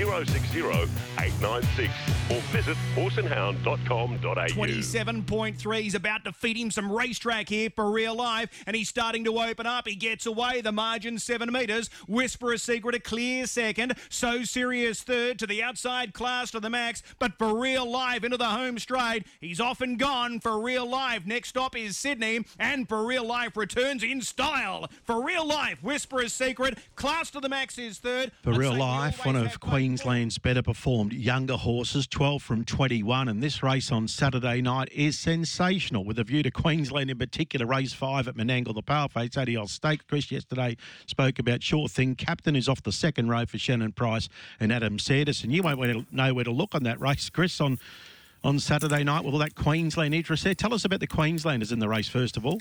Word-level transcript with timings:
060 0.00 0.60
896 0.60 1.92
or 2.30 2.40
visit 2.52 2.76
horseandhound.com.au. 2.94 4.46
27.3. 4.46 5.80
He's 5.80 5.94
about 5.94 6.24
to 6.24 6.32
feed 6.32 6.56
him 6.56 6.70
some 6.70 6.90
racetrack 6.90 7.48
here 7.48 7.68
for 7.74 7.90
real 7.90 8.14
life, 8.14 8.48
and 8.66 8.74
he's 8.74 8.88
starting 8.88 9.24
to 9.24 9.38
open 9.38 9.66
up. 9.66 9.86
He 9.86 9.94
gets 9.96 10.24
away. 10.26 10.60
The 10.62 10.72
margin 10.72 11.18
seven 11.18 11.52
metres. 11.52 11.90
Whisper 12.08 12.52
a 12.52 12.58
secret, 12.58 12.94
a 12.94 13.00
clear 13.00 13.46
second. 13.46 13.94
So 14.08 14.42
serious 14.44 15.02
third 15.02 15.38
to 15.40 15.46
the 15.46 15.62
outside 15.62 16.14
class 16.14 16.50
to 16.52 16.60
the 16.60 16.70
max, 16.70 17.02
but 17.18 17.36
for 17.36 17.58
real 17.60 17.90
life 17.90 18.24
into 18.24 18.36
the 18.36 18.44
home 18.46 18.78
straight. 18.78 19.26
He's 19.40 19.60
off 19.60 19.80
and 19.80 19.98
gone 19.98 20.40
for 20.40 20.60
real 20.60 20.88
life. 20.88 21.26
Next 21.26 21.48
stop 21.50 21.76
is 21.76 21.96
Sydney, 21.96 22.44
and 22.58 22.88
for 22.88 23.04
real 23.04 23.24
life 23.26 23.56
returns 23.56 24.02
in 24.02 24.22
style. 24.22 24.88
For 25.04 25.22
real 25.24 25.46
life, 25.46 25.82
Whisper 25.82 26.20
a 26.20 26.28
secret. 26.28 26.78
Class 26.96 27.30
to 27.32 27.40
the 27.40 27.48
max 27.48 27.76
is 27.78 27.98
third. 27.98 28.32
For 28.42 28.52
I'd 28.52 28.58
real 28.58 28.74
life, 28.74 29.26
one 29.26 29.36
of 29.36 29.60
quite- 29.60 29.89
Queensland's 29.90 30.38
better 30.38 30.62
performed 30.62 31.12
younger 31.12 31.56
horses, 31.56 32.06
12 32.06 32.40
from 32.40 32.64
21, 32.64 33.26
and 33.26 33.42
this 33.42 33.60
race 33.60 33.90
on 33.90 34.06
Saturday 34.06 34.62
night 34.62 34.88
is 34.92 35.18
sensational 35.18 36.04
with 36.04 36.16
a 36.20 36.22
view 36.22 36.44
to 36.44 36.50
Queensland 36.52 37.10
in 37.10 37.18
particular. 37.18 37.66
Race 37.66 37.92
5 37.92 38.28
at 38.28 38.36
Menangle, 38.36 38.72
the 38.72 38.84
Paleface 38.84 39.36
Adios 39.36 39.72
Stake. 39.72 40.06
Chris 40.06 40.30
yesterday 40.30 40.76
spoke 41.06 41.40
about 41.40 41.60
Sure 41.64 41.88
Thing. 41.88 42.14
Captain 42.14 42.54
is 42.54 42.68
off 42.68 42.84
the 42.84 42.92
second 42.92 43.30
row 43.30 43.44
for 43.46 43.58
Shannon 43.58 43.90
Price 43.90 44.28
and 44.60 44.72
Adam 44.72 44.96
Sanderson. 45.00 45.50
You 45.50 45.64
won't 45.64 46.12
know 46.12 46.34
where 46.34 46.44
to 46.44 46.52
look 46.52 46.76
on 46.76 46.84
that 46.84 47.00
race, 47.00 47.28
Chris, 47.28 47.60
on, 47.60 47.76
on 48.44 48.60
Saturday 48.60 49.02
night 49.02 49.24
with 49.24 49.34
all 49.34 49.40
that 49.40 49.56
Queensland 49.56 50.14
interest 50.14 50.44
there. 50.44 50.54
Tell 50.54 50.72
us 50.72 50.84
about 50.84 51.00
the 51.00 51.08
Queenslanders 51.08 51.72
in 51.72 51.80
the 51.80 51.88
race, 51.88 52.08
first 52.08 52.36
of 52.36 52.46
all. 52.46 52.60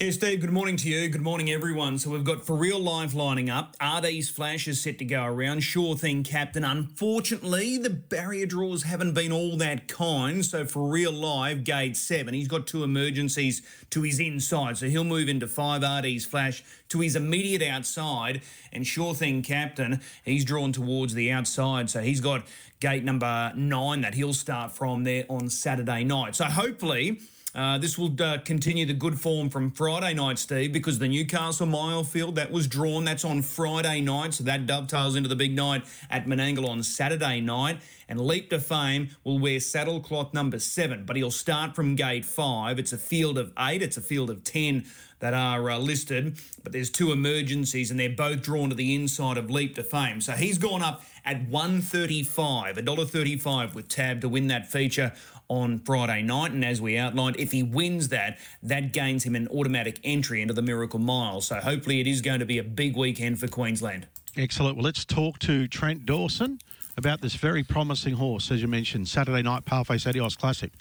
Yeah, 0.00 0.10
Steve, 0.10 0.40
good 0.40 0.50
morning 0.52 0.76
to 0.78 0.88
you. 0.88 1.08
Good 1.08 1.22
morning, 1.22 1.52
everyone. 1.52 1.98
So 2.00 2.10
we've 2.10 2.24
got 2.24 2.44
For 2.44 2.56
Real 2.56 2.80
Life 2.80 3.14
lining 3.14 3.48
up. 3.48 3.76
RD's 3.80 4.28
Flash 4.28 4.66
is 4.66 4.82
set 4.82 4.98
to 4.98 5.04
go 5.04 5.24
around. 5.24 5.60
Sure 5.60 5.96
thing, 5.96 6.24
Captain. 6.24 6.64
Unfortunately, 6.64 7.78
the 7.78 7.90
barrier 7.90 8.44
draws 8.44 8.82
haven't 8.82 9.12
been 9.12 9.30
all 9.30 9.56
that 9.58 9.86
kind. 9.86 10.44
So 10.44 10.66
For 10.66 10.88
Real 10.88 11.12
Life, 11.12 11.62
gate 11.62 11.96
seven, 11.96 12.34
he's 12.34 12.48
got 12.48 12.66
two 12.66 12.82
emergencies 12.82 13.62
to 13.90 14.02
his 14.02 14.18
inside. 14.18 14.78
So 14.78 14.88
he'll 14.88 15.04
move 15.04 15.28
into 15.28 15.46
five 15.46 15.84
RD's 15.84 16.24
Flash 16.24 16.64
to 16.88 16.98
his 16.98 17.14
immediate 17.14 17.62
outside. 17.62 18.42
And 18.72 18.84
Sure 18.84 19.14
thing, 19.14 19.42
Captain, 19.42 20.00
he's 20.24 20.44
drawn 20.44 20.72
towards 20.72 21.14
the 21.14 21.30
outside. 21.30 21.88
So 21.88 22.00
he's 22.00 22.20
got 22.20 22.42
gate 22.80 23.04
number 23.04 23.52
nine 23.54 24.00
that 24.00 24.14
he'll 24.14 24.34
start 24.34 24.72
from 24.72 25.04
there 25.04 25.24
on 25.28 25.48
Saturday 25.50 26.02
night. 26.02 26.34
So 26.34 26.46
hopefully... 26.46 27.20
Uh, 27.54 27.78
this 27.78 27.96
will 27.96 28.12
uh, 28.20 28.38
continue 28.38 28.84
the 28.84 28.92
good 28.92 29.20
form 29.20 29.48
from 29.48 29.70
Friday 29.70 30.12
night, 30.12 30.40
Steve, 30.40 30.72
because 30.72 30.98
the 30.98 31.06
Newcastle 31.06 31.66
Mile 31.66 32.02
Field 32.02 32.34
that 32.34 32.50
was 32.50 32.66
drawn, 32.66 33.04
that's 33.04 33.24
on 33.24 33.42
Friday 33.42 34.00
night, 34.00 34.34
so 34.34 34.42
that 34.42 34.66
dovetails 34.66 35.14
into 35.14 35.28
the 35.28 35.36
big 35.36 35.54
night 35.54 35.84
at 36.10 36.26
Menangle 36.26 36.68
on 36.68 36.82
Saturday 36.82 37.40
night. 37.40 37.78
And 38.08 38.20
Leap 38.20 38.50
to 38.50 38.58
Fame 38.58 39.10
will 39.22 39.38
wear 39.38 39.60
saddle 39.60 40.00
cloth 40.00 40.34
number 40.34 40.58
seven, 40.58 41.04
but 41.04 41.14
he'll 41.14 41.30
start 41.30 41.76
from 41.76 41.94
gate 41.94 42.24
five. 42.24 42.80
It's 42.80 42.92
a 42.92 42.98
field 42.98 43.38
of 43.38 43.52
eight, 43.56 43.82
it's 43.82 43.96
a 43.96 44.02
field 44.02 44.30
of 44.30 44.42
ten 44.42 44.84
that 45.20 45.32
are 45.32 45.70
uh, 45.70 45.78
listed, 45.78 46.38
but 46.62 46.72
there's 46.72 46.90
two 46.90 47.12
emergencies, 47.12 47.90
and 47.90 47.98
they're 47.98 48.10
both 48.10 48.42
drawn 48.42 48.68
to 48.68 48.74
the 48.74 48.94
inside 48.94 49.38
of 49.38 49.48
Leap 49.48 49.74
to 49.76 49.82
Fame. 49.82 50.20
So 50.20 50.32
he's 50.32 50.58
gone 50.58 50.82
up 50.82 51.02
at 51.24 51.48
135, 51.48 52.76
$1.35 52.76 53.74
with 53.74 53.88
Tab 53.88 54.20
to 54.20 54.28
win 54.28 54.48
that 54.48 54.70
feature 54.70 55.12
on 55.48 55.78
Friday 55.80 56.22
night. 56.22 56.52
And 56.52 56.64
as 56.64 56.80
we 56.80 56.96
outlined, 56.96 57.36
if 57.38 57.52
he 57.52 57.62
wins 57.62 58.08
that, 58.08 58.38
that 58.62 58.92
gains 58.92 59.24
him 59.24 59.34
an 59.34 59.48
automatic 59.48 60.00
entry 60.04 60.42
into 60.42 60.54
the 60.54 60.62
Miracle 60.62 60.98
Mile. 60.98 61.40
So 61.40 61.56
hopefully 61.56 62.00
it 62.00 62.06
is 62.06 62.20
going 62.20 62.40
to 62.40 62.46
be 62.46 62.58
a 62.58 62.64
big 62.64 62.96
weekend 62.96 63.40
for 63.40 63.48
Queensland. 63.48 64.06
Excellent. 64.36 64.76
Well, 64.76 64.84
let's 64.84 65.04
talk 65.04 65.38
to 65.40 65.68
Trent 65.68 66.06
Dawson 66.06 66.58
about 66.96 67.20
this 67.20 67.34
very 67.34 67.62
promising 67.62 68.14
horse, 68.14 68.50
as 68.50 68.62
you 68.62 68.68
mentioned, 68.68 69.08
Saturday 69.08 69.42
night 69.42 69.64
Paleface 69.64 70.06
Adios 70.06 70.36
Classic. 70.36 70.72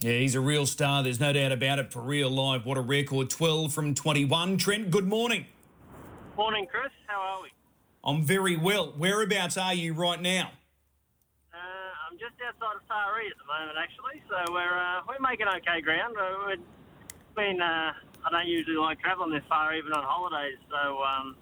Yeah, 0.00 0.12
he's 0.12 0.34
a 0.34 0.40
real 0.40 0.64
star. 0.64 1.02
There's 1.02 1.20
no 1.20 1.32
doubt 1.32 1.52
about 1.52 1.78
it 1.78 1.92
for 1.92 2.00
real 2.00 2.30
life. 2.30 2.64
What 2.64 2.78
a 2.78 2.80
record. 2.80 3.28
12 3.28 3.72
from 3.72 3.94
21. 3.94 4.56
Trent, 4.56 4.90
good 4.90 5.06
morning. 5.06 5.46
Morning, 6.36 6.66
Chris. 6.70 6.90
How 7.06 7.20
are 7.20 7.42
we? 7.42 7.48
I'm 8.02 8.24
very 8.24 8.56
well. 8.56 8.94
Whereabouts 8.96 9.58
are 9.58 9.74
you 9.74 9.92
right 9.92 10.20
now? 10.20 10.52
Just 12.38 12.56
outside 12.62 12.76
of 12.76 12.84
Taree 12.88 13.30
at 13.30 13.38
the 13.38 13.48
moment, 13.48 13.76
actually. 13.78 14.22
So 14.28 14.52
we're 14.52 14.78
uh, 14.78 15.02
we're 15.08 15.20
making 15.20 15.46
okay 15.48 15.80
ground. 15.80 16.16
Uh, 16.16 16.48
We've 16.48 17.36
been. 17.36 17.60
Uh, 17.60 17.92
I 18.24 18.30
don't 18.30 18.48
usually 18.48 18.76
like 18.76 19.00
travelling 19.00 19.32
this 19.32 19.42
far, 19.48 19.74
even 19.74 19.92
on 19.92 20.04
holidays. 20.04 20.58
So 20.68 21.02
um, 21.02 21.36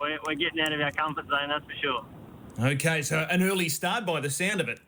we're, 0.00 0.18
we're 0.26 0.34
getting 0.34 0.60
out 0.60 0.72
of 0.72 0.80
our 0.80 0.90
comfort 0.90 1.26
zone, 1.28 1.48
that's 1.48 1.64
for 1.64 1.76
sure. 1.80 2.04
Okay, 2.72 3.02
so 3.02 3.26
an 3.30 3.42
early 3.42 3.68
start 3.68 4.04
by 4.04 4.20
the 4.20 4.30
sound 4.30 4.60
of 4.60 4.68
it. 4.68 4.80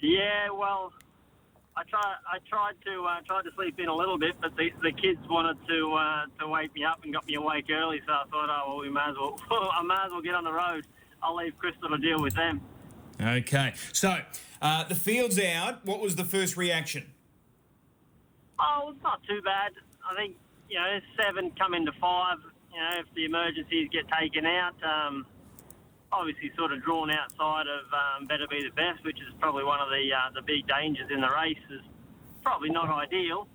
Yeah, 0.00 0.50
well, 0.50 0.92
I 1.76 1.82
try. 1.84 2.14
I 2.30 2.38
tried 2.48 2.74
to 2.84 3.04
uh, 3.04 3.20
tried 3.26 3.42
to 3.42 3.50
sleep 3.54 3.78
in 3.78 3.88
a 3.88 3.94
little 3.94 4.18
bit, 4.18 4.34
but 4.40 4.56
the, 4.56 4.70
the 4.82 4.92
kids 4.92 5.20
wanted 5.28 5.56
to 5.68 5.92
uh, 5.94 6.26
to 6.40 6.48
wake 6.48 6.74
me 6.74 6.84
up 6.84 7.02
and 7.04 7.12
got 7.12 7.26
me 7.26 7.34
awake 7.34 7.66
early. 7.70 8.00
So 8.06 8.12
I 8.12 8.24
thought, 8.30 8.48
oh 8.50 8.64
well, 8.68 8.78
we 8.78 8.90
may 8.90 9.00
as 9.08 9.16
well. 9.16 9.38
I 9.50 9.82
may 9.82 9.94
as 10.04 10.10
well 10.10 10.22
get 10.22 10.34
on 10.34 10.44
the 10.44 10.52
road. 10.52 10.86
I'll 11.22 11.36
leave 11.36 11.56
Crystal 11.58 11.88
to 11.88 11.98
deal 11.98 12.20
with 12.20 12.34
them. 12.34 12.60
Okay, 13.20 13.74
so 13.92 14.18
uh, 14.60 14.84
the 14.84 14.94
field's 14.94 15.38
out. 15.38 15.84
What 15.86 16.00
was 16.00 16.16
the 16.16 16.24
first 16.24 16.56
reaction? 16.56 17.06
Oh, 18.58 18.90
it's 18.92 19.02
not 19.02 19.22
too 19.28 19.40
bad. 19.42 19.72
I 20.08 20.14
think 20.14 20.36
you 20.68 20.78
know 20.78 20.98
seven 21.20 21.52
come 21.58 21.74
into 21.74 21.92
five. 22.00 22.38
You 22.72 22.80
know, 22.80 22.90
if 22.98 23.06
the 23.14 23.24
emergencies 23.24 23.88
get 23.92 24.04
taken 24.18 24.46
out, 24.46 24.74
um, 24.82 25.26
obviously 26.12 26.50
sort 26.56 26.72
of 26.72 26.82
drawn 26.82 27.10
outside 27.10 27.66
of 27.66 27.86
um, 27.92 28.26
better 28.26 28.46
be 28.48 28.62
the 28.62 28.74
best, 28.74 29.04
which 29.04 29.18
is 29.18 29.32
probably 29.38 29.64
one 29.64 29.80
of 29.80 29.88
the 29.90 30.10
uh, 30.12 30.30
the 30.34 30.42
big 30.42 30.66
dangers 30.66 31.10
in 31.10 31.20
the 31.20 31.30
race. 31.30 31.58
Is 31.70 31.82
probably 32.42 32.70
not 32.70 32.90
ideal, 32.90 33.46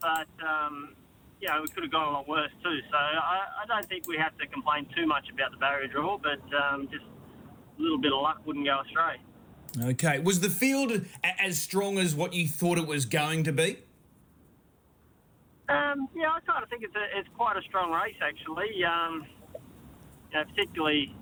but 0.00 0.28
um, 0.42 0.94
you 1.40 1.48
know 1.48 1.62
we 1.62 1.68
could 1.68 1.82
have 1.82 1.92
gone 1.92 2.08
a 2.08 2.12
lot 2.12 2.28
worse 2.28 2.52
too. 2.62 2.78
So 2.90 2.96
I, 2.96 3.62
I 3.62 3.66
don't 3.66 3.86
think 3.86 4.08
we 4.08 4.16
have 4.16 4.36
to 4.38 4.46
complain 4.46 4.86
too 4.96 5.06
much 5.06 5.30
about 5.32 5.52
the 5.52 5.58
barrier 5.58 5.86
draw, 5.88 6.18
but 6.18 6.42
um, 6.54 6.88
just 6.90 7.04
little 7.78 7.98
bit 7.98 8.12
of 8.12 8.20
luck 8.20 8.40
wouldn't 8.46 8.64
go 8.64 8.80
astray. 8.80 9.16
Okay, 9.90 10.20
was 10.20 10.40
the 10.40 10.48
field 10.50 10.92
a- 10.92 11.42
as 11.42 11.58
strong 11.58 11.98
as 11.98 12.14
what 12.14 12.32
you 12.32 12.48
thought 12.48 12.78
it 12.78 12.86
was 12.86 13.04
going 13.04 13.44
to 13.44 13.52
be? 13.52 13.78
Um, 15.68 16.08
yeah, 16.14 16.30
I 16.30 16.40
kind 16.46 16.62
of 16.62 16.70
think 16.70 16.84
it's 16.84 16.94
a, 16.94 17.18
it's 17.18 17.28
quite 17.36 17.56
a 17.56 17.62
strong 17.62 17.92
race 17.92 18.16
actually. 18.22 18.84
Um, 18.84 19.26
you 20.32 20.38
know, 20.38 20.44
particularly, 20.44 21.14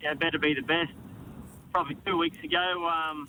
you 0.00 0.08
know, 0.08 0.14
better 0.14 0.38
be 0.38 0.54
the 0.54 0.62
best. 0.62 0.92
Probably 1.72 1.96
two 2.06 2.16
weeks 2.16 2.38
ago, 2.42 2.88
um, 2.88 3.28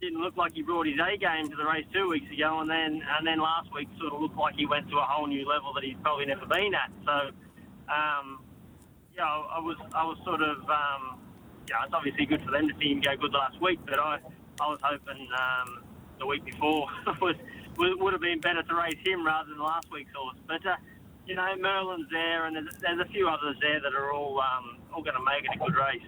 didn't 0.00 0.20
look 0.20 0.36
like 0.36 0.52
he 0.54 0.62
brought 0.62 0.86
his 0.86 0.98
A 0.98 1.16
game 1.16 1.48
to 1.48 1.56
the 1.56 1.64
race 1.64 1.86
two 1.92 2.08
weeks 2.08 2.30
ago, 2.32 2.60
and 2.60 2.68
then 2.68 3.02
and 3.16 3.26
then 3.26 3.38
last 3.38 3.72
week 3.72 3.88
sort 4.00 4.12
of 4.12 4.20
looked 4.20 4.36
like 4.36 4.54
he 4.56 4.66
went 4.66 4.88
to 4.90 4.96
a 4.96 5.02
whole 5.02 5.26
new 5.26 5.46
level 5.48 5.72
that 5.74 5.84
he's 5.84 5.96
probably 6.02 6.26
never 6.26 6.46
been 6.46 6.74
at. 6.74 6.90
So, 7.04 7.30
um, 7.92 8.40
yeah, 9.16 9.24
I 9.24 9.58
was 9.58 9.76
I 9.94 10.04
was 10.04 10.18
sort 10.24 10.42
of 10.42 10.58
um, 10.68 11.18
yeah, 11.68 11.84
it's 11.84 11.94
obviously 11.94 12.26
good 12.26 12.42
for 12.44 12.50
them 12.50 12.68
to 12.68 12.74
see 12.78 12.92
him 12.92 13.00
go 13.00 13.16
good 13.16 13.32
last 13.32 13.60
week, 13.60 13.78
but 13.86 13.98
I 13.98 14.18
I 14.60 14.68
was 14.68 14.78
hoping 14.82 15.28
um, 15.32 15.82
the 16.18 16.26
week 16.26 16.44
before 16.44 16.86
was 17.20 17.36
would, 17.78 18.00
would 18.00 18.12
have 18.12 18.22
been 18.22 18.40
better 18.40 18.62
to 18.62 18.74
race 18.74 18.98
him 19.04 19.24
rather 19.24 19.48
than 19.50 19.58
last 19.58 19.86
week's 19.90 20.12
horse. 20.14 20.36
But 20.46 20.66
uh, 20.66 20.76
you 21.26 21.34
know, 21.34 21.56
Merlin's 21.58 22.08
there, 22.10 22.46
and 22.46 22.56
there's, 22.56 22.74
there's 22.80 23.00
a 23.00 23.10
few 23.10 23.28
others 23.28 23.56
there 23.60 23.80
that 23.80 23.94
are 23.94 24.12
all 24.12 24.40
um, 24.40 24.78
all 24.94 25.02
going 25.02 25.16
to 25.16 25.24
make 25.24 25.44
it 25.44 25.50
a 25.54 25.58
good 25.58 25.76
race. 25.76 26.02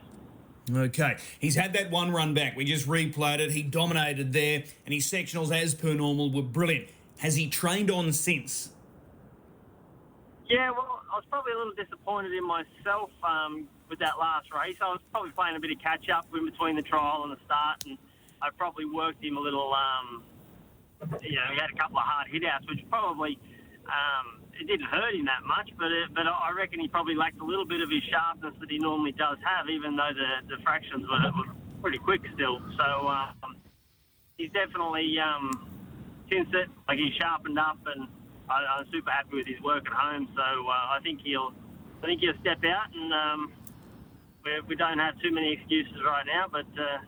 Okay, 0.71 1.17
he's 1.39 1.55
had 1.55 1.73
that 1.73 1.91
one 1.91 2.11
run 2.11 2.35
back. 2.35 2.55
We 2.55 2.65
just 2.67 2.87
replayed 2.87 3.39
it. 3.39 3.53
He 3.53 3.63
dominated 3.63 4.35
there, 4.35 4.65
and 4.85 4.95
his 4.95 5.07
sectionals, 5.07 5.51
as 5.51 5.75
per 5.75 5.95
normal, 5.95 6.31
were 6.31 6.43
brilliant. 6.43 6.89
Has 7.19 7.37
he 7.37 7.49
trained 7.49 7.91
on 7.91 8.13
since? 8.13 8.71
Yeah, 10.49 10.71
well, 10.71 11.05
I 11.13 11.17
was 11.17 11.25
probably 11.29 11.53
a 11.53 11.59
little 11.59 11.77
disappointed 11.77 12.33
in 12.33 12.41
myself 12.41 13.11
um, 13.23 13.69
with 13.91 13.99
that 13.99 14.17
last 14.19 14.49
race. 14.49 14.77
I 14.81 14.89
was 14.89 15.01
probably 15.13 15.31
playing 15.33 15.57
a 15.57 15.61
bit 15.61 15.71
of 15.71 15.79
catch 15.79 16.09
up 16.09 16.25
in 16.33 16.47
between 16.47 16.75
the 16.75 16.83
trial 16.83 17.23
and 17.25 17.33
the 17.33 17.41
start, 17.45 17.85
and 17.85 17.99
I 18.41 18.49
probably 18.57 18.87
worked 18.87 19.23
him 19.23 19.37
a 19.37 19.41
little. 19.41 19.75
Um, 19.75 20.25
you 21.21 21.37
know, 21.37 21.53
he 21.53 21.61
had 21.61 21.69
a 21.69 21.77
couple 21.77 21.99
of 21.99 22.05
hard 22.05 22.29
hit 22.33 22.45
outs, 22.49 22.65
which 22.67 22.81
probably 22.89 23.39
um, 23.85 24.41
it 24.59 24.67
didn't 24.67 24.89
hurt 24.89 25.15
him 25.15 25.27
that 25.27 25.45
much, 25.45 25.69
but 25.77 25.93
it, 25.93 26.09
but 26.15 26.25
I 26.27 26.51
reckon 26.57 26.81
he 26.81 26.89
probably 26.89 27.15
lacked 27.15 27.41
a 27.41 27.45
little 27.45 27.67
bit 27.67 27.83
of 27.83 27.91
his 27.91 28.03
sharpness 28.09 28.55
that 28.59 28.71
he 28.71 28.79
normally 28.79 29.13
does 29.13 29.37
have, 29.45 29.69
even 29.69 29.97
though 29.97 30.17
the, 30.17 30.57
the 30.57 30.63
fractions 30.63 31.05
were, 31.07 31.29
were 31.37 31.53
pretty 31.83 31.99
quick 31.99 32.23
still. 32.35 32.59
So 32.79 33.09
um, 33.09 33.61
he's 34.39 34.51
definitely 34.53 35.15
um, 35.21 35.53
since 36.33 36.49
it 36.55 36.69
like 36.89 36.97
he's 36.97 37.15
sharpened 37.21 37.59
up, 37.59 37.79
and 37.85 38.09
I, 38.51 38.79
I'm 38.79 38.87
super 38.91 39.11
happy 39.11 39.37
with 39.37 39.47
his 39.47 39.61
work 39.61 39.87
at 39.87 39.93
home. 39.93 40.29
So 40.35 40.43
uh, 40.43 40.97
I 40.97 40.99
think 41.03 41.21
he'll 41.23 41.53
I 42.03 42.07
think 42.07 42.21
he'll 42.21 42.39
step 42.41 42.65
out 42.65 42.95
and 42.95 43.13
um, 43.13 43.53
we, 44.45 44.51
we 44.69 44.77
don't 44.77 44.99
have 44.99 45.19
too 45.21 45.33
many 45.33 45.53
excuses 45.53 45.97
right 46.05 46.25
now, 46.27 46.47
but 46.51 46.67
uh, 46.81 46.99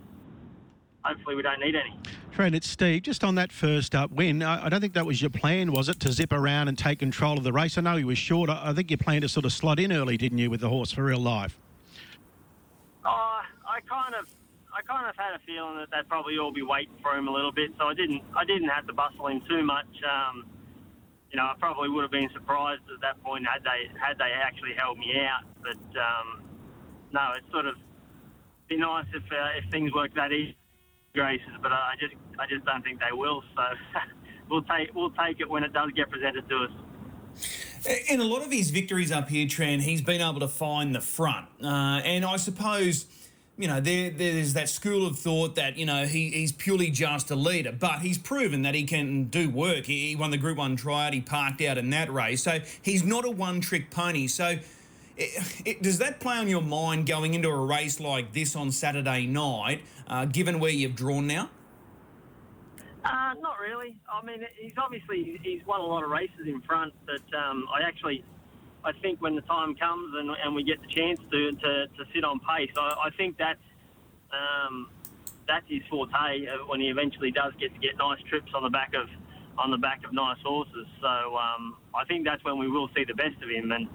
hopefully 1.04 1.36
we 1.36 1.42
don't 1.42 1.60
need 1.60 1.76
any. 1.76 1.96
Trent, 2.32 2.54
it's 2.54 2.68
Steve. 2.68 3.02
Just 3.02 3.24
on 3.24 3.34
that 3.36 3.52
first 3.52 3.94
up 3.94 4.10
win, 4.10 4.42
I, 4.42 4.66
I 4.66 4.68
don't 4.68 4.80
think 4.80 4.94
that 4.94 5.06
was 5.06 5.20
your 5.20 5.30
plan, 5.30 5.72
was 5.72 5.88
it, 5.88 6.00
to 6.00 6.12
zip 6.12 6.32
around 6.32 6.68
and 6.68 6.78
take 6.78 6.98
control 6.98 7.38
of 7.38 7.44
the 7.44 7.52
race? 7.52 7.76
I 7.76 7.80
know 7.80 7.96
you 7.96 8.06
were 8.06 8.14
short. 8.14 8.50
I, 8.50 8.70
I 8.70 8.72
think 8.72 8.90
you 8.90 8.96
planned 8.96 9.22
to 9.22 9.28
sort 9.28 9.46
of 9.46 9.52
slot 9.52 9.80
in 9.80 9.92
early, 9.92 10.16
didn't 10.16 10.38
you, 10.38 10.50
with 10.50 10.60
the 10.60 10.68
horse 10.68 10.92
for 10.92 11.04
real 11.04 11.18
life? 11.18 11.58
Oh, 13.04 13.40
I 13.66 13.80
kind 13.80 14.14
of, 14.14 14.28
I 14.72 14.82
kind 14.82 15.08
of 15.08 15.16
had 15.16 15.34
a 15.34 15.38
feeling 15.44 15.76
that 15.78 15.88
they'd 15.90 16.08
probably 16.08 16.38
all 16.38 16.52
be 16.52 16.62
waiting 16.62 16.94
for 17.02 17.16
him 17.16 17.28
a 17.28 17.32
little 17.32 17.52
bit, 17.52 17.72
so 17.78 17.86
I 17.86 17.94
didn't, 17.94 18.22
I 18.36 18.44
didn't 18.44 18.68
have 18.68 18.86
to 18.86 18.92
bustle 18.92 19.26
him 19.26 19.42
too 19.48 19.64
much. 19.64 19.88
Um, 20.04 20.44
you 21.30 21.36
know, 21.36 21.44
I 21.44 21.54
probably 21.58 21.88
would 21.88 22.02
have 22.02 22.10
been 22.10 22.28
surprised 22.32 22.82
at 22.92 23.00
that 23.02 23.22
point 23.22 23.46
had 23.46 23.62
they, 23.62 23.86
had 23.98 24.18
they 24.18 24.32
actually 24.34 24.74
held 24.76 24.98
me 24.98 25.14
out. 25.20 25.44
But 25.62 25.78
um, 25.98 26.42
no, 27.12 27.32
it's 27.36 27.50
sort 27.52 27.66
of 27.66 27.76
be 28.68 28.76
nice 28.76 29.06
if 29.14 29.22
uh, 29.30 29.58
if 29.58 29.70
things 29.70 29.92
work 29.92 30.14
that 30.14 30.32
easy, 30.32 30.56
graces. 31.14 31.52
But 31.62 31.72
I 31.72 31.94
just, 32.00 32.14
I 32.38 32.46
just 32.46 32.64
don't 32.64 32.82
think 32.82 33.00
they 33.00 33.12
will. 33.12 33.42
So 33.54 33.62
we'll 34.50 34.62
take, 34.62 34.94
we'll 34.94 35.10
take 35.10 35.40
it 35.40 35.48
when 35.48 35.64
it 35.64 35.72
does 35.72 35.90
get 35.94 36.10
presented 36.10 36.48
to 36.48 36.56
us. 36.64 36.70
In 38.10 38.20
a 38.20 38.24
lot 38.24 38.42
of 38.42 38.52
his 38.52 38.70
victories 38.70 39.10
up 39.10 39.28
here, 39.28 39.48
Trent, 39.48 39.82
he's 39.82 40.02
been 40.02 40.20
able 40.20 40.40
to 40.40 40.48
find 40.48 40.94
the 40.94 41.00
front. 41.00 41.46
Uh, 41.62 42.00
and 42.04 42.24
I 42.24 42.36
suppose, 42.36 43.06
you 43.58 43.68
know, 43.68 43.80
there, 43.80 44.10
there's 44.10 44.54
that 44.54 44.68
school 44.68 45.06
of 45.06 45.18
thought 45.18 45.54
that, 45.56 45.76
you 45.76 45.84
know, 45.84 46.06
he, 46.06 46.30
he's 46.30 46.52
purely 46.52 46.90
just 46.90 47.30
a 47.30 47.36
leader, 47.36 47.72
but 47.72 48.00
he's 48.00 48.16
proven 48.16 48.62
that 48.62 48.74
he 48.74 48.84
can 48.84 49.24
do 49.24 49.50
work. 49.50 49.84
He, 49.84 50.08
he 50.08 50.16
won 50.16 50.30
the 50.30 50.38
Group 50.38 50.58
1 50.58 50.76
tryout, 50.76 51.12
he 51.12 51.20
parked 51.20 51.60
out 51.60 51.76
in 51.76 51.90
that 51.90 52.10
race. 52.10 52.42
So 52.42 52.60
he's 52.80 53.04
not 53.04 53.24
a 53.26 53.30
one 53.30 53.60
trick 53.60 53.90
pony. 53.90 54.28
So 54.28 54.58
it, 55.16 55.62
it, 55.66 55.82
does 55.82 55.98
that 55.98 56.20
play 56.20 56.38
on 56.38 56.48
your 56.48 56.62
mind 56.62 57.06
going 57.06 57.34
into 57.34 57.48
a 57.48 57.66
race 57.66 58.00
like 58.00 58.32
this 58.32 58.56
on 58.56 58.72
Saturday 58.72 59.26
night, 59.26 59.82
uh, 60.06 60.24
given 60.24 60.58
where 60.58 60.70
you've 60.70 60.96
drawn 60.96 61.26
now? 61.26 61.50
Uh, 63.04 63.34
not 63.40 63.58
really. 63.58 63.96
I 64.10 64.24
mean, 64.24 64.40
he's 64.58 64.72
obviously 64.76 65.38
he's 65.42 65.64
won 65.66 65.80
a 65.80 65.84
lot 65.84 66.04
of 66.04 66.10
races 66.10 66.46
in 66.46 66.60
front, 66.62 66.92
but 67.06 67.38
um, 67.38 67.66
I 67.74 67.86
actually, 67.86 68.24
I 68.84 68.92
think 68.92 69.20
when 69.20 69.34
the 69.34 69.42
time 69.42 69.74
comes 69.74 70.14
and, 70.16 70.30
and 70.42 70.54
we 70.54 70.64
get 70.64 70.80
the 70.80 70.88
chance 70.88 71.20
to, 71.30 71.52
to, 71.52 71.86
to 71.86 72.04
sit 72.14 72.24
on 72.24 72.40
pace, 72.40 72.70
I, 72.76 73.08
I 73.08 73.10
think 73.16 73.36
that's 73.36 73.60
um, 74.32 74.88
that's 75.46 75.66
his 75.68 75.82
forte 75.90 76.46
uh, 76.46 76.64
when 76.66 76.80
he 76.80 76.88
eventually 76.88 77.30
does 77.30 77.52
get 77.58 77.74
to 77.74 77.80
get 77.80 77.98
nice 77.98 78.22
trips 78.28 78.52
on 78.54 78.62
the 78.62 78.70
back 78.70 78.92
of 78.94 79.08
on 79.58 79.70
the 79.70 79.76
back 79.76 80.04
of 80.04 80.12
nice 80.12 80.38
horses. 80.44 80.86
So 81.00 81.36
um, 81.36 81.76
I 81.94 82.04
think 82.04 82.24
that's 82.24 82.42
when 82.44 82.58
we 82.58 82.68
will 82.68 82.88
see 82.96 83.04
the 83.04 83.14
best 83.14 83.36
of 83.42 83.50
him, 83.50 83.72
and 83.72 83.88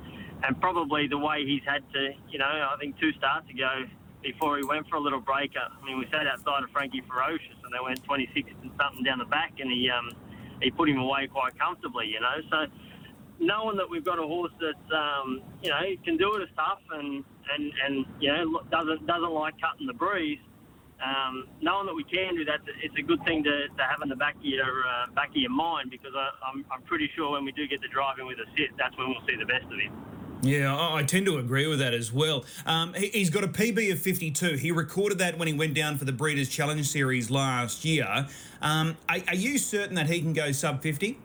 and 0.44 0.60
probably 0.60 1.08
the 1.08 1.18
way 1.18 1.46
he's 1.46 1.64
had 1.66 1.82
to, 1.94 2.12
you 2.30 2.38
know, 2.38 2.46
I 2.46 2.76
think 2.80 3.00
two 3.00 3.14
starts 3.14 3.50
ago 3.50 3.86
before 4.22 4.58
he 4.58 4.66
went 4.66 4.88
for 4.90 4.98
a 4.98 5.00
little 5.00 5.22
breaker. 5.22 5.64
I 5.64 5.86
mean, 5.86 5.98
we 5.98 6.06
sat 6.12 6.28
outside 6.28 6.64
of 6.64 6.70
Frankie 6.72 7.02
Ferocious 7.08 7.56
and 7.64 7.72
they 7.74 7.82
went 7.82 8.04
26 8.04 8.52
and 8.62 8.72
something 8.80 9.04
down 9.04 9.20
the 9.20 9.26
back, 9.26 9.54
and 9.60 9.72
he 9.72 9.90
um, 9.90 10.12
he 10.62 10.70
put 10.72 10.90
him 10.90 10.98
away 10.98 11.28
quite 11.28 11.58
comfortably, 11.58 12.08
you 12.08 12.20
know. 12.20 12.38
So 12.52 12.66
knowing 13.40 13.78
that 13.78 13.90
we've 13.90 14.04
got 14.04 14.20
a 14.20 14.24
horse 14.24 14.52
that 14.60 14.96
um, 14.96 15.42
you 15.62 15.70
know 15.70 15.80
can 16.04 16.18
do 16.18 16.36
it 16.36 16.44
as 16.44 16.50
tough 16.56 16.80
and 16.92 17.24
and 17.54 17.72
and 17.86 18.06
you 18.20 18.32
know 18.32 18.62
doesn't 18.72 19.06
doesn't 19.06 19.32
like 19.32 19.54
cutting 19.60 19.88
the 19.88 19.94
breeze. 19.94 20.40
Um, 21.04 21.48
knowing 21.62 21.88
that 21.88 21.94
we 21.94 22.06
can 22.06 22.36
do 22.36 22.46
that, 22.46 22.62
it's 22.82 22.96
a 22.98 23.02
good 23.02 23.24
thing 23.26 23.44
to, 23.44 23.68
to 23.68 23.84
have 23.84 24.00
in 24.02 24.08
the 24.08 24.16
back 24.16 24.36
of 24.36 24.46
your 24.46 24.64
uh, 24.88 25.12
back 25.14 25.30
of 25.30 25.36
your 25.36 25.52
mind 25.52 25.92
because 25.92 26.14
I, 26.16 26.30
I'm, 26.48 26.66
I'm 26.72 26.82
pretty 26.84 27.10
sure 27.16 27.32
when 27.32 27.44
we 27.44 27.52
do 27.52 27.68
get 27.68 27.82
to 27.82 27.88
driving 27.90 28.26
with 28.26 28.38
a 28.40 28.48
sit, 28.58 28.70
that's 28.78 28.98
when 28.98 29.10
we'll 29.10 29.26
see 29.28 29.36
the 29.36 29.46
best 29.46 29.66
of 29.66 29.78
him. 29.78 29.92
Yeah, 30.42 30.78
I 30.78 31.02
tend 31.04 31.26
to 31.26 31.38
agree 31.38 31.66
with 31.66 31.80
that 31.80 31.94
as 31.94 32.14
well. 32.14 32.46
Um, 32.68 32.94
he's 32.94 33.32
got 33.32 33.44
a 33.44 33.48
PB 33.48 33.92
of 33.92 34.00
52. 34.00 34.58
He 34.58 34.72
recorded 34.72 35.18
that 35.18 35.40
when 35.40 35.48
he 35.48 35.54
went 35.56 35.74
down 35.74 35.98
for 35.98 36.06
the 36.06 36.12
Breeders' 36.12 36.50
Challenge 36.50 36.88
Series 36.88 37.32
last 37.32 37.84
year. 37.84 38.28
Um, 38.62 38.96
are, 39.10 39.18
are, 39.28 39.36
you 39.36 39.58
certain 39.58 39.96
that 39.96 40.08
he 40.08 40.22
can 40.22 40.34
go 40.34 40.52
sub 40.52 40.84
50? 40.84 41.18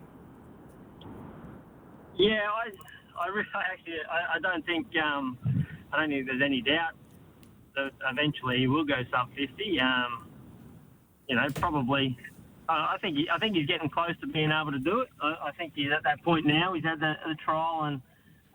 Yeah, 2.21 2.47
I, 2.53 2.71
I, 3.19 3.29
really, 3.29 3.49
actually, 3.73 3.95
I, 4.11 4.37
I 4.37 4.39
don't 4.41 4.65
think, 4.67 4.87
um, 5.03 5.39
I 5.93 6.01
don't 6.01 6.11
think 6.11 6.27
there's 6.27 6.43
any 6.45 6.61
doubt 6.61 6.93
that 7.77 7.93
eventually 8.11 8.59
he 8.59 8.67
will 8.67 8.85
go 8.85 8.97
sub 9.11 9.29
50. 9.37 9.81
Um, 9.81 10.27
you 11.29 11.37
know, 11.37 11.47
probably. 11.55 12.17
I 12.69 12.99
think 13.01 13.17
he, 13.17 13.29
I 13.29 13.39
think 13.39 13.57
he's 13.57 13.67
getting 13.67 13.91
close 13.91 14.13
to 14.21 14.29
being 14.29 14.53
able 14.53 14.71
to 14.71 14.79
do 14.79 15.01
it. 15.01 15.09
I, 15.21 15.49
I 15.49 15.53
think 15.59 15.73
he's 15.75 15.91
at 15.91 16.05
that 16.05 16.23
point 16.23 16.47
now. 16.47 16.73
He's 16.73 16.85
had 16.85 17.01
the, 17.01 17.15
the 17.27 17.35
trial 17.45 17.85
and 17.85 18.01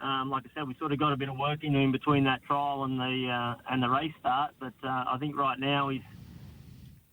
um, 0.01 0.29
like 0.29 0.44
I 0.45 0.50
said, 0.53 0.67
we 0.67 0.75
sort 0.77 0.91
of 0.91 1.00
got 1.00 1.13
a 1.13 1.17
bit 1.17 1.29
of 1.29 1.38
work 1.38 1.63
in 1.63 1.91
between 1.91 2.23
that 2.25 2.44
trial 2.44 2.83
and 2.83 3.00
the 3.00 3.29
uh, 3.29 3.56
and 3.71 3.81
the 3.81 3.89
race 3.89 4.12
start. 4.19 4.51
But 4.59 4.73
uh, 4.83 5.06
I 5.07 5.17
think 5.19 5.38
right 5.38 5.59
now 5.59 5.89
he's, 5.89 6.01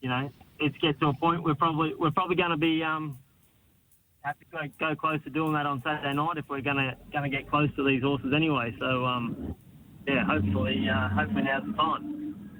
you 0.00 0.08
know, 0.08 0.30
it's 0.58 0.76
get 0.78 0.98
to 1.00 1.06
a 1.08 1.14
point 1.14 1.42
we're 1.42 1.54
probably 1.54 1.94
we're 1.98 2.10
probably 2.10 2.36
going 2.36 2.50
to 2.50 2.56
be 2.56 2.82
um, 2.82 3.18
have 4.22 4.38
to 4.38 4.44
go, 4.50 4.58
go 4.78 4.94
close 4.94 5.22
to 5.24 5.30
doing 5.30 5.52
that 5.54 5.66
on 5.66 5.82
Saturday 5.84 6.14
night 6.14 6.36
if 6.36 6.44
we're 6.48 6.60
going 6.60 6.76
to 6.76 6.96
going 7.12 7.30
to 7.30 7.36
get 7.36 7.50
close 7.50 7.68
to 7.76 7.84
these 7.84 8.02
horses 8.02 8.32
anyway. 8.34 8.74
So 8.78 9.04
um, 9.04 9.54
yeah, 10.06 10.24
hopefully 10.24 10.88
uh, 10.88 11.08
hopefully 11.08 11.42
now's 11.42 11.64
the 11.66 11.72
time. 11.72 12.50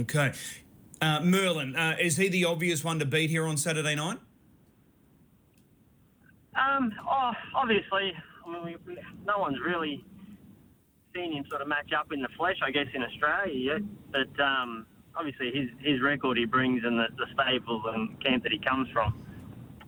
Okay, 0.00 0.32
uh, 1.00 1.20
Merlin, 1.20 1.76
uh, 1.76 1.96
is 2.00 2.16
he 2.16 2.28
the 2.28 2.44
obvious 2.44 2.82
one 2.82 2.98
to 2.98 3.04
beat 3.04 3.30
here 3.30 3.46
on 3.46 3.56
Saturday 3.56 3.94
night? 3.94 4.18
Um, 6.56 6.92
oh, 7.08 7.32
obviously, 7.54 8.12
I 8.46 8.52
mean, 8.52 8.78
we, 8.86 8.96
no 9.26 9.38
one's 9.38 9.58
really 9.64 10.04
seen 11.14 11.32
him 11.32 11.44
sort 11.48 11.62
of 11.62 11.68
match 11.68 11.92
up 11.96 12.12
in 12.12 12.22
the 12.22 12.28
flesh, 12.36 12.56
I 12.64 12.70
guess, 12.70 12.86
in 12.94 13.02
Australia 13.02 13.54
yet. 13.54 13.82
But 14.10 14.42
um, 14.42 14.86
obviously, 15.16 15.50
his 15.52 15.68
his 15.80 16.00
record 16.00 16.38
he 16.38 16.44
brings 16.44 16.82
and 16.84 16.98
the, 16.98 17.06
the 17.16 17.26
stables 17.34 17.82
and 17.94 18.22
camp 18.22 18.42
that 18.44 18.52
he 18.52 18.58
comes 18.58 18.88
from, 18.92 19.23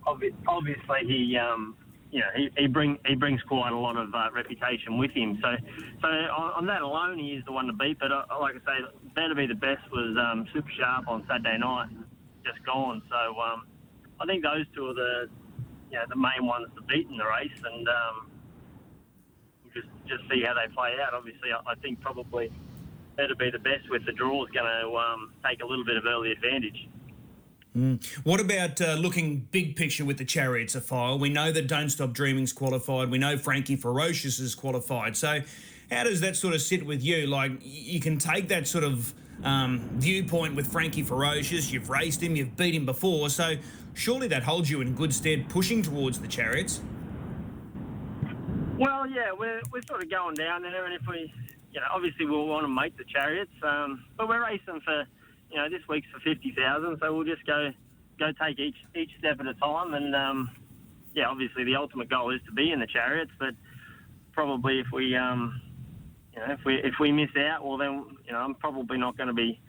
obviously 0.07 0.99
he. 1.05 1.37
Um, 1.37 1.75
you 2.09 2.21
know, 2.21 2.27
he, 2.35 2.49
he 2.57 2.67
bring 2.67 2.97
he 3.05 3.15
brings 3.15 3.41
quite 3.43 3.73
a 3.73 3.77
lot 3.77 3.97
of 3.97 4.13
uh, 4.15 4.29
reputation 4.33 4.97
with 4.97 5.11
him. 5.11 5.37
So, 5.41 5.49
so 6.01 6.07
on, 6.07 6.53
on, 6.55 6.65
that 6.67 6.81
alone, 6.81 7.19
he 7.19 7.33
is 7.33 7.43
the 7.45 7.51
one 7.51 7.67
to 7.67 7.73
beat. 7.73 7.99
But 7.99 8.11
uh, 8.11 8.23
like 8.39 8.55
I 8.55 8.59
say, 8.59 8.85
better 9.13 9.35
be 9.35 9.45
the 9.45 9.59
best 9.59 9.83
was 9.91 10.15
um, 10.15 10.47
super 10.53 10.71
sharp 10.79 11.07
on 11.07 11.25
Saturday 11.27 11.57
night, 11.57 11.89
just 12.45 12.63
gone. 12.65 13.01
So, 13.09 13.39
um, 13.39 13.67
I 14.21 14.25
think 14.25 14.43
those 14.43 14.65
two 14.73 14.87
are 14.87 14.93
the 14.93 15.29
you 15.91 15.97
know 15.97 16.05
the 16.07 16.15
main 16.15 16.47
ones 16.47 16.67
to 16.75 16.81
beat 16.83 17.07
in 17.09 17.17
the 17.17 17.25
race, 17.27 17.59
and 17.63 17.87
um, 17.87 18.31
just 19.73 19.87
just 20.07 20.23
see 20.31 20.43
how 20.47 20.53
they 20.53 20.71
play 20.73 20.95
out. 21.03 21.13
Obviously, 21.13 21.51
I, 21.51 21.71
I 21.71 21.75
think 21.75 21.99
probably 21.99 22.51
better 23.17 23.35
be 23.35 23.49
the 23.51 23.59
best 23.59 23.89
with 23.89 24.05
the 24.05 24.13
draw 24.13 24.45
is 24.45 24.51
going 24.51 24.65
to 24.65 24.95
um, 24.95 25.33
take 25.43 25.61
a 25.61 25.65
little 25.65 25.83
bit 25.83 25.97
of 25.97 26.05
early 26.05 26.31
advantage. 26.31 26.87
Mm. 27.75 28.05
What 28.23 28.39
about 28.39 28.81
uh, 28.81 28.93
looking 28.93 29.47
big 29.51 29.75
picture 29.75 30.05
with 30.05 30.17
the 30.17 30.25
Chariots 30.25 30.75
of 30.75 30.85
Fire? 30.85 31.15
We 31.15 31.29
know 31.29 31.51
that 31.51 31.67
Don't 31.67 31.89
Stop 31.89 32.13
Dreaming's 32.13 32.53
qualified. 32.53 33.09
We 33.09 33.17
know 33.17 33.37
Frankie 33.37 33.75
Ferocious 33.75 34.39
is 34.39 34.55
qualified. 34.55 35.15
So, 35.15 35.41
how 35.91 36.03
does 36.03 36.21
that 36.21 36.35
sort 36.35 36.53
of 36.53 36.61
sit 36.61 36.85
with 36.85 37.03
you? 37.03 37.27
Like, 37.27 37.51
you 37.61 37.99
can 37.99 38.17
take 38.17 38.47
that 38.49 38.67
sort 38.67 38.83
of 38.83 39.13
um, 39.43 39.89
viewpoint 39.93 40.55
with 40.55 40.71
Frankie 40.71 41.03
Ferocious. 41.03 41.71
You've 41.71 41.89
raced 41.89 42.21
him, 42.21 42.35
you've 42.35 42.55
beat 42.55 42.75
him 42.75 42.85
before. 42.85 43.29
So, 43.29 43.55
surely 43.93 44.27
that 44.29 44.43
holds 44.43 44.69
you 44.69 44.81
in 44.81 44.95
good 44.95 45.13
stead 45.13 45.47
pushing 45.49 45.81
towards 45.81 46.19
the 46.19 46.27
Chariots. 46.27 46.81
Well, 48.77 49.07
yeah, 49.09 49.31
we're, 49.37 49.61
we're 49.71 49.81
sort 49.87 50.03
of 50.03 50.09
going 50.09 50.35
down 50.35 50.61
there, 50.61 50.85
and 50.85 50.93
if 50.93 51.01
we, 51.07 51.33
you 51.73 51.79
know, 51.79 51.87
obviously 51.91 52.27
we'll 52.27 52.45
want 52.45 52.63
to 52.63 52.67
make 52.67 52.95
the 52.95 53.05
chariots, 53.05 53.51
um, 53.63 54.05
but 54.15 54.27
we're 54.27 54.43
racing 54.43 54.81
for, 54.85 55.05
you 55.49 55.57
know, 55.57 55.69
this 55.69 55.81
week's 55.87 56.07
for 56.11 56.19
fifty 56.19 56.53
thousand, 56.55 56.97
so 57.01 57.15
we'll 57.15 57.25
just 57.25 57.45
go 57.45 57.71
go 58.19 58.31
take 58.41 58.59
each 58.59 58.75
each 58.95 59.11
step 59.19 59.39
at 59.39 59.47
a 59.47 59.53
time, 59.55 59.93
and 59.93 60.15
um, 60.15 60.51
yeah, 61.13 61.27
obviously 61.27 61.63
the 61.63 61.75
ultimate 61.75 62.09
goal 62.09 62.31
is 62.31 62.41
to 62.45 62.51
be 62.51 62.71
in 62.71 62.79
the 62.79 62.87
chariots, 62.87 63.31
but 63.39 63.55
probably 64.33 64.79
if 64.79 64.87
we, 64.93 65.15
um, 65.15 65.59
you 66.33 66.39
know, 66.39 66.53
if 66.53 66.59
we 66.65 66.75
if 66.75 66.93
we 66.99 67.11
miss 67.11 67.29
out, 67.37 67.65
well 67.65 67.77
then, 67.77 68.05
you 68.25 68.31
know, 68.31 68.39
I'm 68.39 68.55
probably 68.55 68.97
not 68.97 69.17
going 69.17 69.27
to 69.27 69.33
be. 69.33 69.59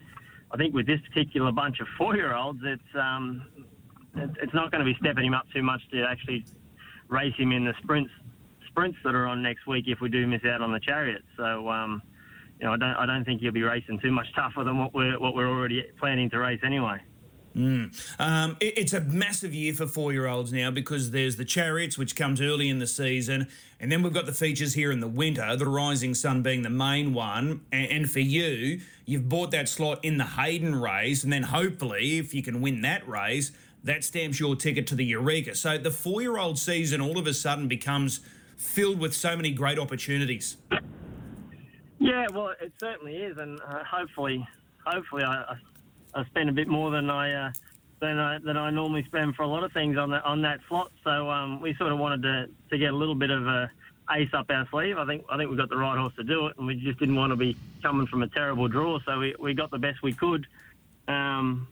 I 0.51 0.57
think 0.57 0.75
with 0.75 0.87
this 0.87 1.01
particular 1.09 1.53
bunch 1.53 1.81
of 1.81 1.87
four-year-olds, 1.97 2.61
it's 2.65 2.95
um, 2.95 3.47
it's 4.15 4.55
not 4.55 4.71
going 4.71 4.85
to 4.85 4.91
be 4.91 4.97
stepping 5.01 5.27
him 5.27 5.35
up 5.35 5.47
too 5.55 5.63
much 5.63 5.81
to 5.93 6.05
actually 6.05 6.45
race 7.09 7.35
him 7.37 7.53
in 7.53 7.65
the 7.65 7.75
sprints 7.83 8.11
sprints 8.67 8.99
that 9.05 9.15
are 9.15 9.27
on 9.27 9.43
next 9.43 9.67
week 9.67 9.87
if 9.89 10.01
we 10.01 10.09
do 10.09 10.27
miss 10.27 10.45
out 10.45 10.61
on 10.61 10.73
the 10.73 10.81
chariot. 10.81 11.23
So, 11.37 11.69
um, 11.69 12.03
you 12.61 12.67
know, 12.67 12.73
I 12.73 12.77
don't, 12.77 12.95
I 12.95 13.07
don't 13.07 13.25
think 13.25 13.43
you'll 13.43 13.53
be 13.53 13.63
racing 13.63 14.01
too 14.01 14.13
much 14.13 14.27
tougher 14.35 14.65
than 14.65 14.79
what 14.79 14.95
we're, 14.95 15.19
what 15.19 15.35
we're 15.35 15.49
already 15.49 15.85
planning 15.99 16.29
to 16.31 16.39
race 16.39 16.61
anyway. 16.65 16.99
Mm. 17.57 17.93
Um, 18.21 18.57
it, 18.61 18.79
it's 18.79 18.93
a 18.93 19.01
massive 19.01 19.53
year 19.53 19.75
for 19.75 19.87
four-year-olds 19.87 20.53
now 20.53 20.71
because 20.71 21.11
there's 21.11 21.37
the 21.37 21.45
chariots, 21.45 21.99
which 21.99 22.15
comes 22.15 22.41
early 22.41 22.69
in 22.69 22.79
the 22.79 22.87
season, 22.87 23.49
and 23.81 23.91
then 23.91 24.03
we've 24.03 24.13
got 24.13 24.27
the 24.27 24.33
features 24.33 24.75
here 24.75 24.93
in 24.93 25.01
the 25.01 25.09
winter. 25.09 25.57
The 25.57 25.67
Rising 25.67 26.15
Sun 26.15 26.43
being 26.43 26.63
the 26.63 26.71
main 26.71 27.15
one, 27.15 27.63
and, 27.73 27.91
and 27.91 28.11
for 28.11 28.21
you, 28.21 28.81
you've 29.07 29.29
bought 29.29 29.51
that 29.53 29.69
slot 29.69 30.05
in 30.05 30.19
the 30.19 30.25
Hayden 30.25 30.81
race, 30.81 31.25
and 31.25 31.33
then 31.33 31.45
hopefully, 31.45 32.19
if 32.19 32.35
you 32.35 32.43
can 32.43 32.61
win 32.61 32.83
that 32.83 33.09
race, 33.09 33.51
that 33.83 34.05
stamps 34.05 34.39
your 34.39 34.55
ticket 34.55 34.87
to 34.89 34.95
the 34.95 35.05
Eureka. 35.05 35.55
So 35.55 35.79
the 35.79 35.91
four-year-old 35.91 36.59
season 36.59 37.01
all 37.01 37.19
of 37.19 37.27
a 37.27 37.35
sudden 37.35 37.67
becomes 37.67 38.21
filled 38.57 39.01
with 39.01 39.15
so 39.15 39.37
many 39.37 39.51
great 39.51 39.79
opportunities. 39.79 40.59
Yeah, 41.99 42.27
well, 42.33 42.55
it 42.61 42.73
certainly 42.79 43.17
is, 43.17 43.39
and 43.39 43.61
uh, 43.61 43.83
hopefully, 43.85 44.47
hopefully, 44.87 45.25
I, 45.25 45.57
I, 46.15 46.25
spend 46.27 46.49
a 46.49 46.53
bit 46.53 46.69
more 46.69 46.91
than 46.91 47.11
I 47.11 47.47
uh, 47.47 47.53
than 48.01 48.19
I 48.19 48.39
than 48.39 48.57
I 48.57 48.71
normally 48.71 49.05
spend 49.05 49.35
for 49.35 49.43
a 49.43 49.49
lot 49.49 49.65
of 49.65 49.73
things 49.73 49.99
on 49.99 50.11
that 50.11 50.25
on 50.25 50.43
that 50.43 50.61
slot. 50.69 50.93
So 51.03 51.29
um, 51.29 51.61
we 51.61 51.75
sort 51.75 51.91
of 51.91 51.99
wanted 51.99 52.23
to, 52.23 52.49
to 52.71 52.79
get 52.79 52.93
a 52.93 52.97
little 52.97 53.17
bit 53.17 53.31
of 53.31 53.47
a 53.47 53.71
ace 54.13 54.33
up 54.33 54.47
our 54.51 54.67
sleeve. 54.71 54.97
I 54.97 55.07
think 55.07 55.25
I 55.29 55.37
think 55.37 55.51
we 55.51 55.57
got 55.57 55.71
the 55.71 55.77
right 55.77 55.99
horse 55.99 56.15
to 56.17 56.25
do 56.25 56.47
it, 56.47 56.57
and 56.57 56.67
we 56.67 56.77
just 56.77 57.01
didn't 57.01 57.17
want 57.17 57.33
to 57.33 57.37
be 57.37 57.57
coming 57.83 58.07
from 58.07 58.23
a 58.23 58.29
terrible 58.29 58.69
draw. 58.69 59.01
So 59.05 59.19
we, 59.19 59.35
we 59.39 59.55
got 59.55 59.71
the 59.71 59.79
best 59.79 60.03
we 60.03 60.13
could. 60.13 60.47
Um, 61.09 61.67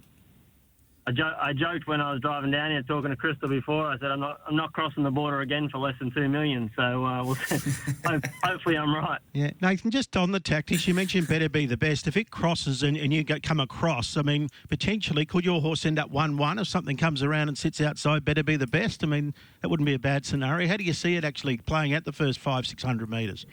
I, 1.09 1.13
jo- 1.13 1.37
I 1.41 1.53
joked 1.53 1.87
when 1.87 2.01
I 2.01 2.11
was 2.13 2.21
driving 2.21 2.51
down 2.51 2.73
here 2.73 2.83
talking 2.83 3.11
to 3.11 3.17
Crystal 3.17 3.49
before. 3.49 3.87
I 3.87 3.97
said 3.99 4.11
I'm 4.11 4.19
not 4.19 4.41
I'm 4.49 4.57
not 4.57 4.73
crossing 4.73 5.05
the 5.05 5.11
border 5.11 5.41
again 5.41 5.69
for 5.69 5.79
less 5.79 5.95
than 6.01 6.11
two 6.11 6.29
million. 6.29 6.69
So 6.75 7.05
uh, 7.05 7.23
we'll 7.25 7.37
hopefully 8.43 8.77
I'm 8.77 8.93
right. 8.93 9.21
Yeah, 9.33 9.53
Nathan, 9.63 9.93
just 9.93 10.17
on 10.17 10.33
the 10.33 10.41
tactics, 10.41 10.89
you 10.89 10.95
mentioned 10.95 11.29
better 11.29 11.49
be 11.49 11.65
the 11.65 11.77
best. 11.77 12.09
If 12.09 12.17
it 12.17 12.31
crosses 12.31 12.83
and, 12.83 12.97
and 12.97 13.13
you 13.13 13.23
go, 13.23 13.37
come 13.41 13.61
across, 13.61 14.17
I 14.17 14.23
mean, 14.23 14.49
potentially 14.69 15.25
could 15.25 15.45
your 15.45 15.61
horse 15.61 15.87
end 15.87 16.01
up 16.01 16.11
1 16.11 16.37
1 16.37 16.59
if 16.59 16.67
something 16.67 16.97
comes 16.97 17.23
around 17.23 17.49
and 17.49 17.57
sits 17.57 17.81
outside, 17.81 18.25
better 18.25 18.43
be 18.43 18.57
the 18.57 18.67
best? 18.67 19.05
I 19.05 19.07
mean, 19.07 19.33
that 19.63 19.69
wouldn't 19.69 19.87
be 19.87 19.95
a 19.95 20.01
bad 20.01 20.27
scenario. 20.27 20.67
How 20.67 20.77
do 20.77 20.83
you 20.83 20.93
see 20.93 21.15
it 21.15 21.25
actually 21.25 21.59
playing 21.59 21.95
out 21.95 22.05
the 22.05 22.13
first 22.13 22.41
five, 22.41 22.67
600 22.67 23.09
metres? 23.09 23.47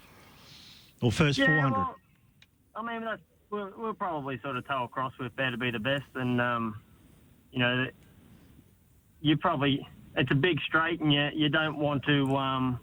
Or 1.01 1.11
first 1.11 1.37
Yeah, 1.37 1.45
400? 1.47 1.77
well, 1.77 1.95
I 2.75 2.81
mean, 2.81 3.05
that's, 3.05 3.21
we'll, 3.51 3.71
we'll 3.77 3.93
probably 3.93 4.39
sort 4.41 4.57
of 4.57 4.67
toe 4.67 4.85
across 4.85 5.13
with 5.19 5.35
better 5.35 5.57
be 5.57 5.69
the 5.69 5.77
best, 5.79 6.05
and 6.15 6.41
um, 6.41 6.81
you 7.53 7.59
know, 7.59 7.85
you 9.21 9.37
probably 9.37 9.87
it's 10.15 10.31
a 10.31 10.35
big 10.35 10.59
straight, 10.67 10.99
and 10.99 11.13
you 11.13 11.29
you 11.33 11.49
don't 11.49 11.77
want 11.77 12.03
to 12.05 12.35
um, 12.35 12.79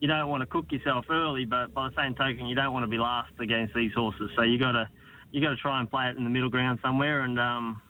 you 0.00 0.08
don't 0.08 0.28
want 0.28 0.40
to 0.40 0.46
cook 0.46 0.72
yourself 0.72 1.04
early, 1.10 1.44
but 1.44 1.72
by 1.72 1.88
the 1.88 1.94
same 1.96 2.14
token, 2.14 2.46
you 2.46 2.54
don't 2.54 2.72
want 2.72 2.82
to 2.82 2.88
be 2.88 2.98
last 2.98 3.32
against 3.38 3.74
these 3.74 3.92
horses. 3.94 4.30
So 4.34 4.42
you 4.42 4.58
got 4.58 4.72
to 4.72 4.88
you 5.32 5.40
got 5.40 5.50
to 5.50 5.56
try 5.56 5.78
and 5.78 5.90
play 5.90 6.08
it 6.08 6.16
in 6.16 6.24
the 6.24 6.30
middle 6.30 6.50
ground 6.50 6.78
somewhere, 6.82 7.20
and 7.22 7.38
um, 7.38 7.80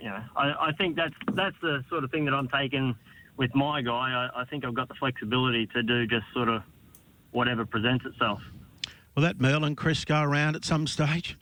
you 0.00 0.08
know, 0.08 0.22
I, 0.36 0.68
I 0.68 0.72
think 0.78 0.96
that's 0.96 1.14
that's 1.34 1.56
the 1.60 1.84
sort 1.90 2.04
of 2.04 2.10
thing 2.10 2.24
that 2.26 2.34
I'm 2.34 2.48
taking 2.48 2.94
with 3.36 3.54
my 3.54 3.82
guy. 3.82 4.30
I, 4.34 4.42
I 4.42 4.44
think 4.44 4.64
I've 4.64 4.74
got 4.74 4.88
the 4.88 4.94
flexibility 4.94 5.66
to 5.68 5.82
do 5.82 6.06
just 6.06 6.26
sort 6.32 6.48
of 6.48 6.62
whatever 7.32 7.66
presents 7.66 8.04
itself. 8.06 8.40
Will 9.14 9.22
that 9.24 9.40
Merlin 9.40 9.76
Chris 9.76 10.04
go 10.04 10.22
around 10.22 10.56
at 10.56 10.64
some 10.64 10.86
stage? 10.86 11.36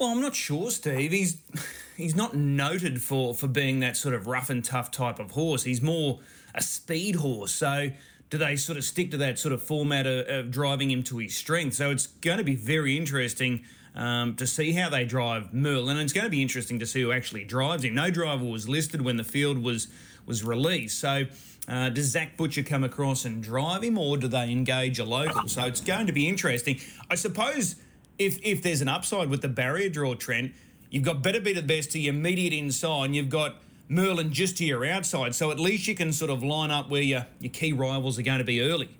Well, 0.00 0.08
I'm 0.08 0.22
not 0.22 0.34
sure, 0.34 0.70
Steve. 0.70 1.12
He's 1.12 1.36
he's 1.96 2.16
not 2.16 2.34
noted 2.34 3.02
for 3.02 3.34
for 3.34 3.46
being 3.46 3.80
that 3.80 3.98
sort 3.98 4.14
of 4.14 4.26
rough 4.26 4.48
and 4.48 4.64
tough 4.64 4.90
type 4.90 5.18
of 5.18 5.32
horse. 5.32 5.64
He's 5.64 5.82
more 5.82 6.20
a 6.54 6.62
speed 6.62 7.16
horse. 7.16 7.52
So 7.52 7.90
do 8.30 8.38
they 8.38 8.56
sort 8.56 8.78
of 8.78 8.84
stick 8.84 9.10
to 9.10 9.18
that 9.18 9.38
sort 9.38 9.52
of 9.52 9.62
format 9.62 10.06
of, 10.06 10.26
of 10.26 10.50
driving 10.50 10.90
him 10.90 11.02
to 11.02 11.18
his 11.18 11.36
strength? 11.36 11.74
So 11.74 11.90
it's 11.90 12.06
going 12.06 12.38
to 12.38 12.44
be 12.44 12.56
very 12.56 12.96
interesting 12.96 13.62
um, 13.94 14.36
to 14.36 14.46
see 14.46 14.72
how 14.72 14.88
they 14.88 15.04
drive 15.04 15.52
Merlin, 15.52 15.98
and 15.98 16.04
it's 16.04 16.14
going 16.14 16.24
to 16.24 16.30
be 16.30 16.40
interesting 16.40 16.78
to 16.78 16.86
see 16.86 17.02
who 17.02 17.12
actually 17.12 17.44
drives 17.44 17.84
him. 17.84 17.94
No 17.94 18.10
driver 18.10 18.46
was 18.46 18.70
listed 18.70 19.02
when 19.02 19.18
the 19.18 19.24
field 19.24 19.58
was 19.58 19.88
was 20.26 20.42
released. 20.42 20.98
So. 20.98 21.26
Uh, 21.68 21.88
does 21.88 22.06
Zach 22.06 22.36
Butcher 22.36 22.64
come 22.64 22.82
across 22.82 23.24
and 23.24 23.40
drive 23.40 23.84
him, 23.84 23.96
or 23.96 24.16
do 24.16 24.26
they 24.26 24.50
engage 24.50 24.98
a 24.98 25.04
local? 25.04 25.46
So 25.46 25.66
it's 25.66 25.82
going 25.82 26.08
to 26.08 26.12
be 26.12 26.26
interesting. 26.26 26.80
I 27.08 27.14
suppose 27.14 27.76
if 28.20 28.38
if 28.42 28.62
there's 28.62 28.82
an 28.82 28.88
upside 28.88 29.30
with 29.30 29.40
the 29.40 29.48
barrier 29.48 29.88
draw, 29.88 30.14
Trent, 30.14 30.52
you've 30.90 31.02
got 31.02 31.22
better 31.22 31.40
be 31.40 31.54
the 31.54 31.62
best 31.62 31.90
to 31.92 31.98
your 31.98 32.14
immediate 32.14 32.52
inside, 32.52 33.06
and 33.06 33.16
you've 33.16 33.30
got 33.30 33.56
Merlin 33.88 34.30
just 34.30 34.58
to 34.58 34.64
your 34.64 34.84
outside. 34.84 35.34
So 35.34 35.50
at 35.50 35.58
least 35.58 35.88
you 35.88 35.94
can 35.94 36.12
sort 36.12 36.30
of 36.30 36.44
line 36.44 36.70
up 36.70 36.90
where 36.90 37.02
your 37.02 37.26
your 37.40 37.50
key 37.50 37.72
rivals 37.72 38.18
are 38.18 38.22
going 38.22 38.38
to 38.38 38.44
be 38.44 38.60
early. 38.60 38.90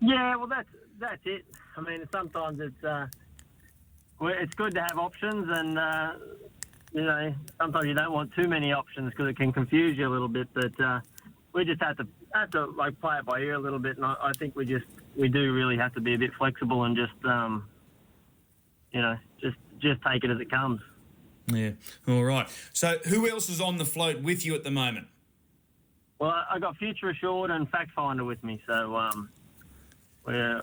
Yeah, 0.00 0.36
well, 0.36 0.46
that's 0.46 0.68
that's 0.98 1.20
it. 1.26 1.44
I 1.76 1.82
mean, 1.82 2.02
sometimes 2.10 2.60
it's 2.60 2.82
uh, 2.82 3.06
it's 4.22 4.54
good 4.54 4.74
to 4.74 4.80
have 4.80 4.98
options, 4.98 5.46
and 5.50 5.78
uh, 5.78 6.12
you 6.94 7.02
know, 7.02 7.34
sometimes 7.60 7.84
you 7.86 7.94
don't 7.94 8.12
want 8.12 8.32
too 8.32 8.48
many 8.48 8.72
options 8.72 9.10
because 9.10 9.28
it 9.28 9.36
can 9.36 9.52
confuse 9.52 9.98
you 9.98 10.08
a 10.08 10.12
little 10.12 10.28
bit. 10.28 10.48
But 10.54 10.80
uh, 10.80 11.00
we 11.52 11.66
just 11.66 11.82
have 11.82 11.98
to 11.98 12.06
have 12.32 12.50
to 12.52 12.64
like 12.66 12.98
play 13.02 13.18
it 13.18 13.26
by 13.26 13.40
ear 13.40 13.54
a 13.54 13.58
little 13.58 13.78
bit, 13.78 13.96
and 13.98 14.06
I, 14.06 14.16
I 14.22 14.32
think 14.32 14.56
we 14.56 14.64
just 14.64 14.86
we 15.14 15.28
do 15.28 15.52
really 15.52 15.76
have 15.76 15.92
to 15.94 16.00
be 16.00 16.14
a 16.14 16.18
bit 16.18 16.32
flexible 16.38 16.84
and 16.84 16.96
just 16.96 17.12
um, 17.26 17.66
you 18.94 19.02
know 19.02 19.16
just 19.40 19.56
just 19.80 20.00
take 20.02 20.24
it 20.24 20.30
as 20.30 20.40
it 20.40 20.50
comes. 20.50 20.80
Yeah. 21.46 21.72
All 22.08 22.24
right. 22.24 22.48
So 22.72 22.96
who 23.08 23.28
else 23.28 23.50
is 23.50 23.60
on 23.60 23.76
the 23.76 23.84
float 23.84 24.22
with 24.22 24.46
you 24.46 24.54
at 24.54 24.64
the 24.64 24.70
moment? 24.70 25.08
Well, 26.18 26.32
I, 26.50 26.58
got 26.58 26.76
Future 26.78 27.10
Assured 27.10 27.50
and 27.50 27.68
Fact 27.68 27.90
Finder 27.90 28.24
with 28.24 28.42
me, 28.42 28.62
so 28.66 28.96
um, 28.96 29.28
we're 30.24 30.62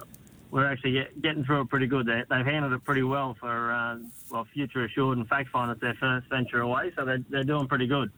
we're 0.50 0.66
actually 0.66 0.94
get, 0.94 1.22
getting 1.22 1.44
through 1.44 1.62
it 1.62 1.70
pretty 1.70 1.88
good. 1.88 2.08
They, 2.08 2.24
they've 2.30 2.46
handled 2.46 2.74
it 2.74 2.84
pretty 2.84 3.04
well 3.04 3.36
for 3.40 3.72
uh, 3.72 3.98
well, 4.32 4.48
Future 4.54 4.86
Assured 4.86 5.18
and 5.18 5.28
Fact 5.28 5.50
Finder. 5.50 5.74
It's 5.74 5.82
their 5.82 5.94
first 6.00 6.28
venture 6.30 6.62
away, 6.62 6.92
so 6.96 7.06
they're 7.06 7.24
they're 7.30 7.44
doing 7.44 7.68
pretty 7.68 7.86
good. 7.86 8.12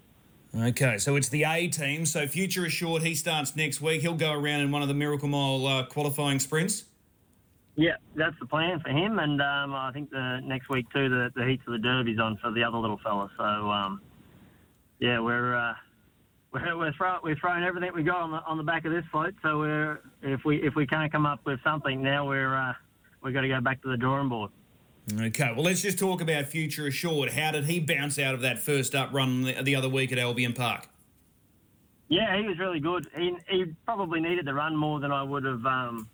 Okay, 0.55 0.99
so 0.99 1.15
it's 1.15 1.29
the 1.29 1.43
A 1.45 1.67
team. 1.67 2.05
So 2.05 2.27
Future 2.27 2.65
Assured, 2.65 3.01
he 3.01 3.15
starts 3.15 3.55
next 3.55 3.81
week. 3.81 4.01
He'll 4.01 4.13
go 4.13 4.31
around 4.31 4.61
in 4.61 4.71
one 4.71 4.83
of 4.83 4.87
the 4.87 4.93
Miracle 4.93 5.27
Mile 5.27 5.65
uh, 5.65 5.85
qualifying 5.87 6.39
sprints. 6.39 6.85
Yeah, 7.75 7.95
that's 8.15 8.35
the 8.39 8.45
plan 8.45 8.79
for 8.81 8.89
him, 8.89 9.17
and 9.17 9.41
um, 9.41 9.73
I 9.73 9.91
think 9.93 10.11
the 10.11 10.41
next 10.43 10.69
week 10.69 10.85
too, 10.93 11.09
the, 11.09 11.31
the 11.35 11.43
heats 11.45 11.63
of 11.65 11.73
the 11.73 11.79
Derby's 11.79 12.19
on 12.19 12.37
for 12.37 12.51
the 12.51 12.63
other 12.63 12.77
little 12.77 12.99
fella. 13.03 13.31
So 13.35 13.43
um, 13.43 14.01
yeah, 14.99 15.19
we're 15.19 15.55
uh, 15.55 15.73
we're 16.53 16.77
we're, 16.77 16.93
throw, 16.93 17.17
we're 17.23 17.35
throwing 17.35 17.63
everything 17.63 17.91
we 17.95 18.03
got 18.03 18.21
on 18.21 18.31
the 18.31 18.43
on 18.45 18.57
the 18.57 18.63
back 18.63 18.85
of 18.85 18.91
this 18.91 19.03
float. 19.11 19.33
So 19.41 19.57
we're 19.57 20.01
if 20.21 20.45
we 20.45 20.61
if 20.61 20.75
we 20.75 20.85
can't 20.85 21.11
come 21.11 21.25
up 21.25 21.39
with 21.45 21.59
something 21.63 22.01
now, 22.03 22.27
we're 22.27 22.55
uh, 22.55 22.73
we've 23.23 23.33
got 23.33 23.41
to 23.41 23.47
go 23.47 23.59
back 23.59 23.81
to 23.81 23.89
the 23.89 23.97
drawing 23.97 24.29
board. 24.29 24.51
Okay, 25.19 25.51
well, 25.53 25.63
let's 25.63 25.81
just 25.81 25.99
talk 25.99 26.21
about 26.21 26.45
Future 26.45 26.87
Assured. 26.87 27.31
How 27.31 27.51
did 27.51 27.65
he 27.65 27.79
bounce 27.79 28.17
out 28.17 28.35
of 28.35 28.41
that 28.41 28.59
first 28.59 28.95
up 28.95 29.11
run 29.11 29.43
the, 29.43 29.61
the 29.61 29.75
other 29.75 29.89
week 29.89 30.13
at 30.13 30.19
Albion 30.19 30.53
Park? 30.53 30.87
Yeah, 32.07 32.37
he 32.37 32.47
was 32.47 32.57
really 32.59 32.79
good. 32.79 33.07
He, 33.17 33.35
he 33.49 33.65
probably 33.85 34.21
needed 34.21 34.45
the 34.45 34.53
run 34.53 34.77
more 34.77 34.99
than 34.99 35.11
I 35.11 35.23
would 35.23 35.43
have 35.43 35.65
um, 35.65 36.07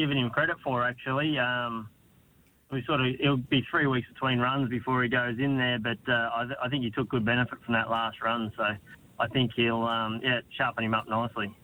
given 0.00 0.16
him 0.16 0.30
credit 0.30 0.56
for, 0.64 0.82
actually. 0.82 1.38
Um, 1.38 1.88
we 2.72 2.82
sort 2.86 3.00
of 3.00 3.06
it'll 3.20 3.36
be 3.36 3.62
three 3.70 3.86
weeks 3.86 4.08
between 4.08 4.38
runs 4.38 4.70
before 4.70 5.02
he 5.02 5.08
goes 5.08 5.38
in 5.38 5.58
there, 5.58 5.78
but 5.78 5.98
uh, 6.08 6.30
I, 6.34 6.44
th- 6.44 6.58
I 6.62 6.68
think 6.68 6.84
he 6.84 6.90
took 6.90 7.08
good 7.08 7.24
benefit 7.24 7.58
from 7.64 7.74
that 7.74 7.90
last 7.90 8.22
run. 8.22 8.50
So 8.56 8.64
I 9.18 9.28
think 9.28 9.52
he'll 9.54 9.82
um, 9.82 10.20
yeah 10.22 10.40
sharpen 10.56 10.84
him 10.84 10.94
up 10.94 11.08
nicely. 11.08 11.54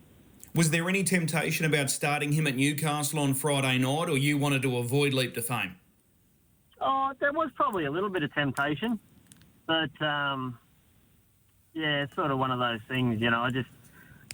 Was 0.55 0.71
there 0.71 0.89
any 0.89 1.05
temptation 1.05 1.65
about 1.65 1.91
starting 1.91 2.33
him 2.33 2.47
at 2.47 2.57
Newcastle 2.57 3.21
on 3.21 3.35
Friday 3.35 3.79
night, 3.79 4.09
or 4.09 4.17
you 4.17 4.37
wanted 4.37 4.63
to 4.63 4.79
avoid 4.79 5.13
Leap 5.15 5.35
to 5.35 5.43
Fame? 5.43 5.77
Oh, 6.81 7.13
there 7.21 7.33
was 7.33 7.51
probably 7.55 7.85
a 7.87 7.91
little 7.91 8.11
bit 8.11 8.23
of 8.23 8.35
temptation, 8.35 8.99
but 9.67 10.03
um, 10.05 10.59
yeah, 11.73 12.03
it's 12.03 12.15
sort 12.15 12.31
of 12.31 12.39
one 12.39 12.51
of 12.51 12.59
those 12.59 12.81
things. 12.89 13.21
You 13.21 13.31
know, 13.31 13.41
I 13.41 13.51
just 13.51 13.69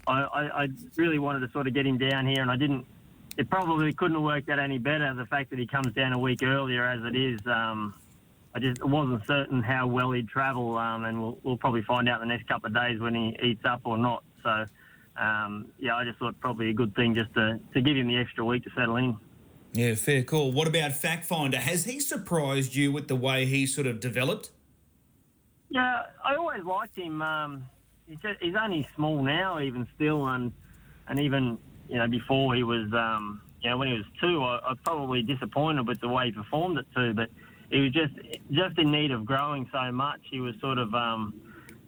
I, 0.07 0.23
I, 0.23 0.63
I 0.63 0.69
really 0.97 1.19
wanted 1.19 1.41
to 1.41 1.53
sort 1.53 1.67
of 1.67 1.75
get 1.75 1.87
him 1.87 1.99
down 1.99 2.27
here, 2.27 2.41
and 2.43 2.51
I 2.51 2.57
didn't. 2.57 2.87
It 3.37 3.49
probably 3.49 3.93
couldn't 3.93 4.15
have 4.15 4.23
worked 4.23 4.49
out 4.51 4.59
any 4.59 4.79
better. 4.79 5.15
The 5.15 5.27
fact 5.27 5.51
that 5.51 5.59
he 5.59 5.67
comes 5.67 5.93
down 5.95 6.12
a 6.12 6.19
week 6.19 6.43
earlier, 6.43 6.85
as 6.85 7.01
it 7.05 7.17
is, 7.17 7.41
um, 7.47 7.95
I 8.55 8.59
just 8.59 8.85
wasn't 8.85 9.27
certain 9.27 9.62
how 9.62 9.87
well 9.87 10.12
he'd 10.12 10.29
travel, 10.29 10.77
um, 10.77 11.05
and 11.05 11.21
we'll, 11.21 11.39
we'll 11.43 11.57
probably 11.57 11.83
find 11.83 12.09
out 12.09 12.21
in 12.21 12.29
the 12.29 12.35
next 12.35 12.47
couple 12.47 12.67
of 12.67 12.75
days 12.75 13.01
when 13.01 13.15
he 13.15 13.37
eats 13.43 13.65
up 13.65 13.81
or 13.85 13.97
not. 13.97 14.23
So, 14.43 14.67
um, 15.17 15.67
yeah, 15.79 15.97
I 15.97 16.05
just 16.05 16.19
thought 16.19 16.39
probably 16.41 16.69
a 16.69 16.75
good 16.75 16.95
thing 16.95 17.15
just 17.15 17.33
to, 17.35 17.59
to 17.73 17.81
give 17.81 17.97
him 17.97 18.09
the 18.09 18.19
extra 18.19 18.45
week 18.45 18.65
to 18.65 18.71
settle 18.77 18.97
in. 18.97 19.17
Yeah, 19.73 19.95
fair 19.95 20.23
call. 20.23 20.53
What 20.53 20.69
about 20.69 20.93
Fact 20.93 21.25
Finder? 21.25 21.57
Has 21.57 21.85
he 21.85 21.99
surprised 21.99 22.75
you 22.75 22.93
with 22.93 23.09
the 23.09 23.17
way 23.17 23.47
he 23.47 23.67
sort 23.67 23.87
of 23.87 24.01
developed? 24.01 24.51
Yeah, 25.71 26.03
I 26.23 26.35
always 26.35 26.62
liked 26.65 26.99
him. 26.99 27.23
Um, 27.23 27.65
he's, 28.07 28.19
just, 28.19 28.43
he's 28.43 28.55
only 28.55 28.87
small 28.95 29.23
now, 29.23 29.59
even 29.61 29.89
still, 29.95 30.27
and 30.27 30.53
and 31.09 31.19
even 31.19 31.59
you 31.89 31.97
know 31.97 32.09
before 32.09 32.55
he 32.55 32.62
was, 32.62 32.93
um, 32.93 33.43
you 33.61 33.71
know, 33.71 33.79
when 33.79 33.89
he 33.89 33.95
was 33.95 34.05
two, 34.21 34.43
I, 34.43 34.59
I 34.59 34.69
was 34.71 34.79
probably 34.85 35.23
disappointed 35.23 35.87
with 35.87 36.01
the 36.01 36.09
way 36.09 36.27
he 36.27 36.33
performed 36.33 36.79
at 36.79 36.85
two, 36.95 37.15
but 37.15 37.31
he 37.71 37.81
was 37.81 37.93
just 37.93 38.15
just 38.51 38.79
in 38.79 38.91
need 38.91 39.11
of 39.11 39.25
growing 39.25 39.69
so 39.73 39.91
much. 39.93 40.21
He 40.31 40.41
was 40.41 40.55
sort 40.61 40.79
of 40.79 40.95
um, 40.95 41.35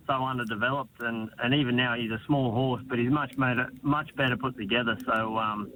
so 0.06 0.12
underdeveloped, 0.12 1.00
and, 1.00 1.30
and 1.42 1.54
even 1.54 1.76
now 1.76 1.94
he's 1.94 2.10
a 2.10 2.20
small 2.26 2.52
horse, 2.52 2.82
but 2.86 2.98
he's 2.98 3.10
much 3.10 3.36
made 3.38 3.56
much 3.82 4.14
better 4.16 4.36
put 4.36 4.56
together. 4.56 4.96
So 5.06 5.38
um, 5.38 5.70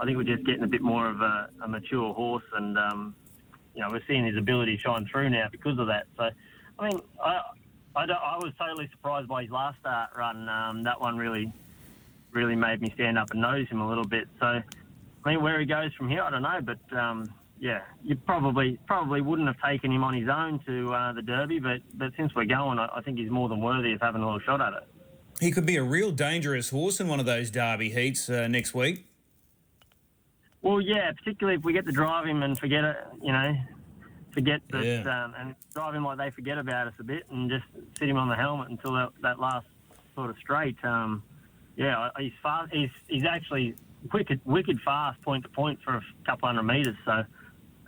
I 0.00 0.04
think 0.04 0.16
we're 0.16 0.24
just 0.24 0.44
getting 0.44 0.64
a 0.64 0.68
bit 0.68 0.82
more 0.82 1.08
of 1.08 1.20
a, 1.20 1.50
a 1.62 1.68
mature 1.68 2.14
horse, 2.14 2.44
and 2.54 2.78
um, 2.78 3.14
you 3.74 3.82
know 3.82 3.90
we're 3.90 4.02
seeing 4.06 4.24
his 4.24 4.36
ability 4.36 4.78
shine 4.78 5.06
through 5.10 5.30
now 5.30 5.48
because 5.50 5.78
of 5.78 5.86
that. 5.88 6.06
So 6.16 6.30
I 6.78 6.88
mean, 6.88 7.00
I 7.22 7.40
I, 7.96 8.04
I 8.04 8.36
was 8.38 8.52
totally 8.58 8.88
surprised 8.90 9.28
by 9.28 9.42
his 9.42 9.50
last 9.50 9.78
start 9.80 10.10
run. 10.16 10.48
Um, 10.48 10.82
that 10.82 11.00
one 11.00 11.16
really 11.16 11.52
really 12.34 12.56
made 12.56 12.80
me 12.80 12.90
stand 12.94 13.16
up 13.18 13.30
and 13.30 13.40
notice 13.40 13.68
him 13.68 13.80
a 13.80 13.88
little 13.88 14.04
bit. 14.04 14.28
So 14.40 14.46
I 14.46 15.30
mean, 15.30 15.42
where 15.42 15.58
he 15.58 15.66
goes 15.66 15.92
from 15.94 16.08
here, 16.08 16.22
I 16.22 16.30
don't 16.30 16.42
know, 16.42 16.60
but. 16.62 16.96
Um, 16.98 17.32
yeah, 17.60 17.82
you 18.02 18.16
probably 18.16 18.78
probably 18.86 19.20
wouldn't 19.22 19.46
have 19.46 19.56
taken 19.64 19.90
him 19.90 20.02
on 20.02 20.12
his 20.12 20.28
own 20.28 20.58
to 20.66 20.92
uh, 20.92 21.12
the 21.12 21.22
Derby, 21.22 21.60
but 21.60 21.80
but 21.94 22.10
since 22.16 22.34
we're 22.34 22.44
going, 22.44 22.80
I, 22.80 22.88
I 22.96 23.00
think 23.00 23.16
he's 23.16 23.30
more 23.30 23.48
than 23.48 23.60
worthy 23.60 23.92
of 23.92 24.00
having 24.02 24.22
a 24.22 24.24
little 24.24 24.40
shot 24.40 24.60
at 24.60 24.72
it. 24.74 24.82
He 25.40 25.50
could 25.52 25.64
be 25.64 25.76
a 25.76 25.82
real 25.82 26.10
dangerous 26.10 26.70
horse 26.70 27.00
in 27.00 27.06
one 27.08 27.20
of 27.20 27.26
those 27.26 27.50
Derby 27.52 27.90
heats 27.90 28.28
uh, 28.28 28.48
next 28.48 28.74
week. 28.74 29.06
Well, 30.62 30.80
yeah, 30.80 31.12
particularly 31.12 31.58
if 31.58 31.64
we 31.64 31.72
get 31.72 31.86
to 31.86 31.92
drive 31.92 32.26
him 32.26 32.42
and 32.42 32.58
forget 32.58 32.84
it, 32.84 32.96
you 33.22 33.32
know, 33.32 33.54
forget 34.32 34.60
that, 34.70 34.84
Yeah. 34.84 35.24
um, 35.24 35.34
and 35.38 35.54
drive 35.74 35.94
him 35.94 36.04
like 36.04 36.18
they 36.18 36.30
forget 36.30 36.58
about 36.58 36.88
us 36.88 36.94
a 36.98 37.04
bit, 37.04 37.22
and 37.30 37.48
just 37.48 37.64
sit 37.98 38.08
him 38.08 38.16
on 38.16 38.28
the 38.28 38.36
helmet 38.36 38.68
until 38.68 38.92
that, 38.94 39.10
that 39.22 39.38
last 39.38 39.66
sort 40.16 40.28
of 40.28 40.36
straight. 40.38 40.76
Um, 40.84 41.22
yeah, 41.76 42.08
he's 42.18 42.32
fast. 42.42 42.72
He's 42.72 42.90
he's 43.08 43.24
actually 43.24 43.74
wicked 44.12 44.40
wicked 44.44 44.80
fast 44.84 45.20
point 45.22 45.44
to 45.44 45.48
point 45.50 45.78
for 45.84 45.94
a 45.96 46.02
couple 46.26 46.48
hundred 46.48 46.64
metres. 46.64 46.96
So, 47.04 47.24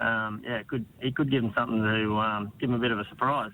um, 0.04 0.42
yeah, 0.44 0.58
it 0.58 0.68
could 0.68 0.84
he 1.00 1.12
could 1.12 1.30
give 1.30 1.44
him 1.44 1.52
something 1.56 1.82
to 1.82 2.16
um, 2.18 2.52
give 2.58 2.70
him 2.70 2.76
a 2.76 2.78
bit 2.78 2.90
of 2.90 2.98
a 2.98 3.04
surprise. 3.08 3.52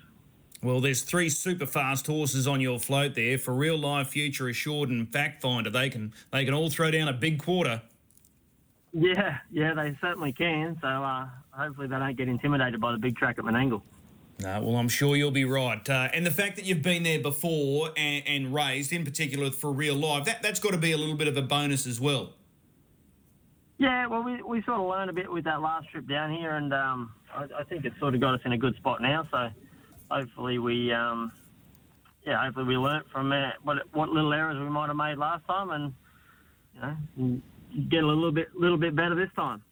Well, 0.63 0.81
there's 0.81 1.03
three 1.03 1.29
super 1.29 1.67
fast 1.67 2.07
horses 2.07 2.47
on 2.47 2.61
your 2.61 2.79
float 2.79 3.15
there 3.15 3.37
for 3.37 3.53
real 3.53 3.77
life, 3.77 4.09
future 4.09 4.49
assured, 4.49 4.91
and 4.91 5.11
fact 5.13 5.43
finder. 5.43 5.71
They 5.71 5.91
can 5.91 6.13
they 6.31 6.45
can 6.45 6.55
all 6.55 6.71
throw 6.71 6.91
down 6.91 7.09
a 7.09 7.13
big 7.13 7.43
quarter. 7.43 7.83
Yeah, 8.93 9.39
yeah, 9.51 9.75
they 9.75 9.97
certainly 10.01 10.33
can. 10.33 10.79
So 10.81 10.87
uh, 10.87 11.27
hopefully 11.51 11.89
they 11.89 11.99
don't 11.99 12.17
get 12.17 12.29
intimidated 12.29 12.81
by 12.81 12.93
the 12.93 12.99
big 12.99 13.17
track 13.17 13.39
at 13.39 13.45
Menangle. 13.45 13.83
No, 14.43 14.61
well, 14.61 14.77
I'm 14.77 14.89
sure 14.89 15.15
you'll 15.15 15.31
be 15.31 15.45
right. 15.45 15.89
Uh, 15.89 16.09
and 16.13 16.27
the 16.27 16.31
fact 16.31 16.57
that 16.57 16.65
you've 16.65 16.83
been 16.83 17.05
there 17.05 17.21
before 17.21 17.91
and, 17.97 18.27
and 18.27 18.53
raised, 18.53 18.93
in 18.93 19.05
particular 19.05 19.51
for 19.53 19.73
real 19.73 19.95
life, 19.95 20.25
that, 20.25 20.43
that's 20.43 20.59
got 20.59 20.73
to 20.73 20.79
be 20.79 20.91
a 20.91 20.99
little 20.99 21.15
bit 21.15 21.29
of 21.29 21.37
a 21.37 21.43
bonus 21.43 21.87
as 21.87 22.01
well. 22.01 22.33
Yeah, 23.79 24.07
well, 24.07 24.23
we, 24.23 24.43
we 24.43 24.63
sort 24.63 24.81
of 24.81 24.87
learned 24.87 25.11
a 25.11 25.13
bit 25.13 25.31
with 25.31 25.45
that 25.45 25.61
last 25.61 25.89
trip 25.91 26.09
down 26.09 26.33
here, 26.33 26.57
and 26.57 26.73
um, 26.75 27.13
I, 27.33 27.47
I 27.61 27.65
think 27.65 27.85
it's 27.85 27.99
sort 28.01 28.15
of 28.15 28.21
got 28.21 28.35
us 28.35 28.41
in 28.45 28.53
a 28.53 28.59
good 28.59 28.75
spot 28.77 29.01
now. 29.01 29.27
So 29.31 29.49
hopefully 30.11 30.59
we, 30.59 30.93
um, 30.93 31.31
yeah, 32.27 32.45
hopefully 32.45 32.67
we 32.67 32.77
learnt 32.77 33.07
from 33.11 33.33
uh, 33.33 33.51
what 33.63 33.79
what 33.93 34.09
little 34.09 34.33
errors 34.33 34.59
we 34.59 34.69
might 34.69 34.89
have 34.89 34.97
made 34.97 35.19
last 35.19 35.47
time, 35.47 35.71
and 35.71 35.95
you 36.75 36.81
know, 36.81 37.41
get 37.91 38.05
a 38.05 38.07
little 38.07 38.33
bit 38.33 38.55
little 38.55 38.79
bit 38.79 38.95
better 38.95 39.15
this 39.15 39.31
time. 39.35 39.63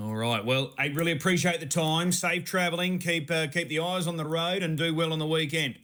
All 0.00 0.14
right. 0.14 0.44
Well, 0.44 0.72
I 0.78 0.86
really 0.86 1.12
appreciate 1.12 1.60
the 1.60 1.66
time. 1.66 2.12
Safe 2.12 2.44
travelling. 2.44 2.98
Keep 2.98 3.30
uh, 3.30 3.46
keep 3.48 3.68
the 3.68 3.80
eyes 3.80 4.06
on 4.06 4.16
the 4.16 4.24
road 4.24 4.62
and 4.62 4.78
do 4.78 4.94
well 4.94 5.12
on 5.12 5.18
the 5.18 5.26
weekend. 5.26 5.76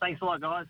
Thanks 0.00 0.22
a 0.22 0.24
lot, 0.24 0.40
guys. 0.40 0.66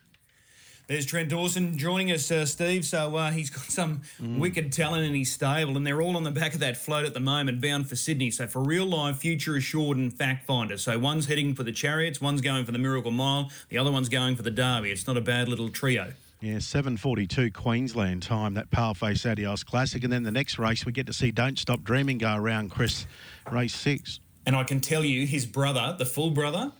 There's 0.88 1.06
Trent 1.06 1.28
Dawson 1.28 1.78
joining 1.78 2.10
us, 2.10 2.28
uh, 2.32 2.44
Steve. 2.44 2.84
So 2.84 3.14
uh, 3.14 3.30
he's 3.30 3.48
got 3.48 3.62
some 3.66 4.02
wicked 4.18 4.72
talent 4.72 5.04
in 5.04 5.14
his 5.14 5.30
stable, 5.30 5.76
and 5.76 5.86
they're 5.86 6.02
all 6.02 6.16
on 6.16 6.24
the 6.24 6.32
back 6.32 6.52
of 6.52 6.58
that 6.58 6.76
float 6.76 7.04
at 7.04 7.14
the 7.14 7.20
moment, 7.20 7.60
bound 7.60 7.88
for 7.88 7.94
Sydney. 7.94 8.32
So 8.32 8.48
for 8.48 8.60
real 8.60 8.86
life, 8.86 9.18
future 9.18 9.54
assured, 9.54 9.98
and 9.98 10.12
fact 10.12 10.46
finder. 10.46 10.76
So 10.76 10.98
one's 10.98 11.26
heading 11.26 11.54
for 11.54 11.62
the 11.62 11.70
Chariots, 11.70 12.20
one's 12.20 12.40
going 12.40 12.64
for 12.64 12.72
the 12.72 12.78
Miracle 12.78 13.12
Mile, 13.12 13.52
the 13.68 13.78
other 13.78 13.92
one's 13.92 14.08
going 14.08 14.34
for 14.34 14.42
the 14.42 14.50
Derby. 14.50 14.90
It's 14.90 15.06
not 15.06 15.16
a 15.16 15.20
bad 15.20 15.48
little 15.48 15.68
trio. 15.68 16.12
Yeah, 16.40 16.56
7.42 16.56 17.52
Queensland 17.52 18.22
time, 18.22 18.54
that 18.54 18.70
Paleface 18.70 19.30
Adios 19.30 19.62
Classic. 19.62 20.02
And 20.02 20.10
then 20.12 20.22
the 20.22 20.30
next 20.30 20.58
race, 20.58 20.86
we 20.86 20.92
get 20.92 21.06
to 21.06 21.12
see 21.12 21.30
Don't 21.30 21.58
Stop 21.58 21.82
Dreaming 21.82 22.16
go 22.16 22.34
around, 22.34 22.70
Chris, 22.70 23.06
race 23.50 23.74
six. 23.74 24.20
And 24.46 24.56
I 24.56 24.64
can 24.64 24.80
tell 24.80 25.04
you, 25.04 25.26
his 25.26 25.44
brother, 25.44 25.94
the 25.98 26.06
full 26.06 26.30
brother, 26.30 26.72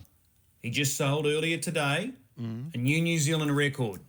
he 0.63 0.71
just 0.71 0.97
sold 0.97 1.27
earlier 1.27 1.57
today 1.57 2.11
a 2.39 2.77
new 2.77 2.99
New 3.01 3.19
Zealand 3.19 3.55
record. 3.55 4.01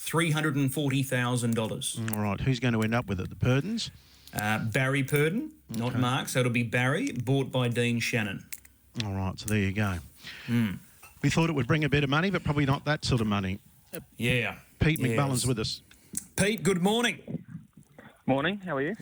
$340,000. 0.00 2.16
All 2.16 2.22
right, 2.22 2.40
who's 2.40 2.58
going 2.58 2.74
to 2.74 2.82
end 2.82 2.94
up 2.94 3.06
with 3.06 3.20
it? 3.20 3.28
The 3.30 3.36
Purdons? 3.36 3.90
Uh, 4.34 4.58
Barry 4.58 5.04
Purdon, 5.04 5.52
not 5.70 5.96
Mark, 5.98 6.28
so 6.28 6.40
it'll 6.40 6.50
be 6.52 6.62
Barry, 6.64 7.12
bought 7.12 7.50
by 7.52 7.68
Dean 7.68 8.00
Shannon. 8.00 8.44
All 9.04 9.14
right, 9.14 9.38
so 9.38 9.46
there 9.46 9.58
you 9.58 9.70
go. 9.72 9.94
We 11.22 11.30
thought 11.30 11.50
it 11.50 11.54
would 11.54 11.66
bring 11.68 11.84
a 11.84 11.88
bit 11.88 12.02
of 12.04 12.10
money, 12.10 12.30
but 12.30 12.42
probably 12.44 12.66
not 12.66 12.84
that 12.84 13.04
sort 13.04 13.20
of 13.20 13.26
money. 13.28 13.58
Yeah. 14.16 14.56
Pete 14.78 14.98
Yes. 14.98 15.10
McMullen's 15.10 15.46
with 15.46 15.58
us. 15.58 15.82
Pete, 16.36 16.62
good 16.62 16.82
morning. 16.82 17.44
Morning, 18.26 18.60
how 18.64 18.76
are 18.76 18.82
you? 18.82 18.94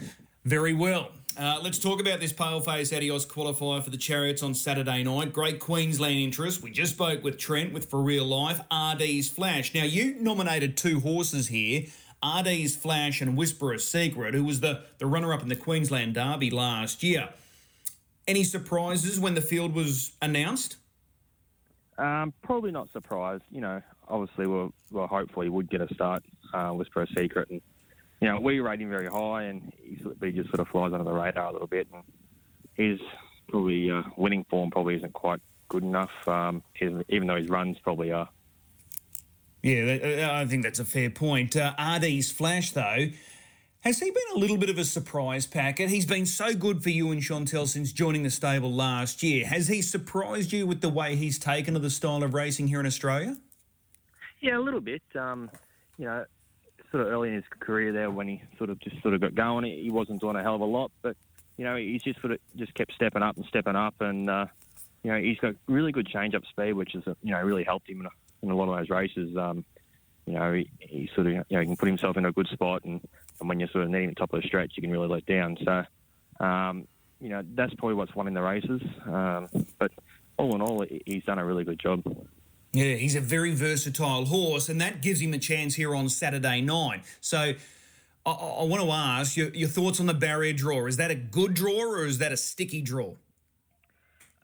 Very 0.45 0.73
well. 0.75 1.11
Uh, 1.39 1.59
let's 1.63 1.79
talk 1.79 2.01
about 2.01 2.19
this 2.19 2.33
Paleface 2.33 2.97
Adios 2.97 3.27
qualifier 3.27 3.83
for 3.83 3.91
the 3.91 3.99
Chariots 3.99 4.43
on 4.43 4.55
Saturday 4.55 5.03
night. 5.03 5.33
Great 5.33 5.61
Queensland 5.61 6.17
interest. 6.17 6.63
We 6.63 6.71
just 6.71 6.93
spoke 6.95 7.23
with 7.23 7.37
Trent 7.37 7.75
with 7.75 7.91
For 7.91 8.01
Real 8.01 8.25
Life, 8.25 8.61
RD's 8.73 9.29
Flash. 9.29 9.75
Now, 9.75 9.83
you 9.85 10.15
nominated 10.19 10.77
two 10.79 11.01
horses 11.01 11.49
here, 11.49 11.83
RD's 12.25 12.75
Flash 12.75 13.21
and 13.21 13.37
Whisper 13.37 13.75
a 13.75 13.79
Secret, 13.79 14.33
who 14.35 14.45
was 14.45 14.61
the, 14.61 14.85
the 14.99 15.07
runner 15.07 15.35
up 15.35 15.43
in 15.43 15.49
the 15.49 15.57
Queensland 15.57 16.15
Derby 16.15 16.49
last 16.51 17.03
year. 17.03 17.29
Any 18.27 18.43
surprises 18.43 19.21
when 19.21 19.35
the 19.35 19.43
field 19.43 19.75
was 19.75 20.13
announced? 20.23 20.77
Um, 21.99 22.33
probably 22.43 22.71
not 22.73 22.91
surprised. 22.93 23.45
You 23.51 23.61
know, 23.61 23.83
obviously, 24.09 24.47
we'll, 24.47 24.73
well 24.91 25.07
hopefully 25.07 25.49
would 25.49 25.71
get 25.71 25.81
a 25.81 25.93
start. 25.95 26.23
Uh, 26.53 26.71
Whisper 26.71 27.03
a 27.03 27.07
secret, 27.19 27.51
and 27.51 27.61
you 28.21 28.29
know, 28.29 28.41
we 28.41 28.61
rate 28.61 28.81
him 28.81 28.91
very 28.91 29.09
high, 29.09 29.45
and 29.45 29.73
he, 29.83 29.97
just 30.33 30.49
sort 30.49 30.61
of 30.61 30.69
flies 30.69 30.93
under 30.93 31.05
the 31.05 31.13
radar 31.13 31.49
a 31.49 31.53
little 31.53 31.67
bit. 31.67 31.87
And 31.93 32.03
his 32.75 33.01
probably 33.49 33.91
uh, 33.91 34.03
winning 34.17 34.45
form 34.49 34.71
probably 34.71 34.97
isn't 34.97 35.13
quite 35.13 35.41
good 35.69 35.83
enough, 35.83 36.11
um, 36.27 36.63
even 36.81 37.05
even 37.09 37.29
though 37.29 37.37
his 37.37 37.49
runs 37.49 37.79
probably 37.81 38.13
are. 38.13 38.29
Yeah, 39.63 40.29
uh, 40.31 40.41
I 40.41 40.47
think 40.47 40.63
that's 40.63 40.79
a 40.79 40.85
fair 40.85 41.11
point. 41.11 41.57
Uh, 41.57 41.75
RD's 41.79 42.31
Flash, 42.31 42.71
though, 42.71 43.09
has 43.81 43.99
he 43.99 44.11
been 44.11 44.37
a 44.37 44.39
little 44.39 44.57
bit 44.57 44.71
of 44.71 44.79
a 44.79 44.85
surprise 44.85 45.47
packet? 45.47 45.91
He's 45.91 46.07
been 46.07 46.27
so 46.27 46.55
good 46.55 46.83
for 46.83 46.91
you 46.91 47.11
and 47.11 47.21
Chantel 47.21 47.67
since 47.67 47.93
joining 47.93 48.23
the 48.23 48.31
stable 48.31 48.73
last 48.73 49.23
year. 49.23 49.47
Has 49.47 49.69
he 49.69 49.83
surprised 49.83 50.53
you 50.53 50.67
with 50.67 50.83
the 50.83 50.89
way 50.89 51.17
he's 51.17 51.39
taken 51.39 51.75
to 51.75 51.81
the 51.81 51.91
style 51.91 52.23
of 52.23 52.35
racing 52.35 52.69
here 52.69 52.81
in 52.81 52.87
Australia? 52.87 53.37
Yeah, 54.41 54.59
a 54.59 54.61
little 54.61 54.81
bit. 54.81 55.03
Um, 55.19 55.51
you 55.99 56.05
know, 56.05 56.25
sort 56.91 57.03
of 57.07 57.13
early 57.13 57.29
in 57.29 57.35
his 57.37 57.45
career 57.59 57.93
there 57.93 58.11
when 58.11 58.29
he 58.29 58.43
sort 58.59 58.71
of 58.71 58.79
just 58.81 59.01
sort 59.03 59.15
of 59.15 59.21
got 59.21 59.35
going, 59.35 59.65
he 59.65 59.91
wasn't 59.91 60.21
doing 60.21 60.37
a 60.37 60.43
hell 60.43 60.55
of 60.55 60.61
a 60.61 60.65
lot, 60.65 60.93
but 61.03 61.17
you 61.57 61.65
know, 61.65 61.77
he's 61.77 62.03
just 62.03 62.21
sort 62.21 62.33
of 62.33 62.39
just 62.57 62.75
kept 62.75 62.93
stepping 62.95 63.23
up 63.23 63.37
and 63.37 63.47
stepping 63.47 63.77
up, 63.77 63.95
and 64.01 64.29
uh, 64.29 64.47
you 65.03 65.11
know, 65.11 65.19
he's 65.19 65.39
got 65.39 65.55
really 65.67 65.93
good 65.93 66.07
change-up 66.07 66.45
speed, 66.47 66.75
which 66.75 66.93
has 66.93 67.03
uh, 67.07 67.15
you 67.23 67.33
know 67.33 67.41
really 67.43 67.65
helped 67.65 67.89
him 67.89 68.01
in 68.01 68.07
a, 68.07 68.11
in 68.43 68.51
a 68.51 68.55
lot 68.55 68.69
of 68.69 68.77
those 68.77 68.91
races. 68.91 69.37
Um, 69.37 69.65
you 70.27 70.35
know, 70.35 70.53
he, 70.53 70.69
he 70.81 71.11
sort 71.15 71.29
of 71.29 71.33
you 71.33 71.45
know 71.51 71.61
he 71.61 71.67
can 71.67 71.77
put 71.77 71.89
himself 71.89 72.17
in 72.17 72.27
a 72.27 72.33
good 72.33 72.49
spot, 72.49 72.85
and, 72.85 73.01
and 73.41 73.49
when 73.49 73.59
you're 73.59 73.71
sort 73.71 73.85
of 73.85 73.91
needing 73.91 74.11
the 74.11 74.15
top 74.15 74.33
of 74.33 74.43
the 74.43 74.47
stretch, 74.47 74.73
you 74.77 74.83
can 74.83 74.91
really 74.91 75.09
let 75.09 75.25
down. 75.25 75.57
So, 75.65 76.45
um, 76.45 76.87
you 77.21 77.31
know, 77.31 77.43
that's 77.55 77.73
probably 77.75 77.95
what's 77.95 78.15
won 78.15 78.29
in 78.29 78.35
the 78.35 78.43
races. 78.43 78.83
Um, 79.07 79.49
but 79.79 79.93
all 80.37 80.55
in 80.55 80.61
all, 80.61 80.85
he's 81.07 81.25
done 81.25 81.39
a 81.39 81.45
really 81.45 81.65
good 81.65 81.79
job. 81.79 82.03
Yeah, 82.77 82.97
he's 82.97 83.17
a 83.17 83.23
very 83.23 83.55
versatile 83.55 84.27
horse, 84.27 84.69
and 84.69 84.79
that 84.83 85.01
gives 85.01 85.23
him 85.23 85.33
a 85.33 85.39
chance 85.39 85.77
here 85.77 85.95
on 85.95 86.11
Saturday 86.11 86.61
night. 86.61 87.05
So 87.23 87.55
I, 88.27 88.31
I, 88.31 88.65
want 88.65 88.83
to 88.83 88.91
ask 88.91 89.35
your, 89.35 89.49
your 89.55 89.71
thoughts 89.71 89.99
on 89.99 90.05
the 90.05 90.13
barrier 90.13 90.53
draw. 90.53 90.85
Is 90.85 90.99
that 90.99 91.11
a 91.11 91.15
good 91.15 91.55
draw 91.55 91.81
or 91.81 92.05
is 92.05 92.19
that 92.19 92.33
a 92.33 92.37
sticky 92.37 92.83
draw? 92.83 93.15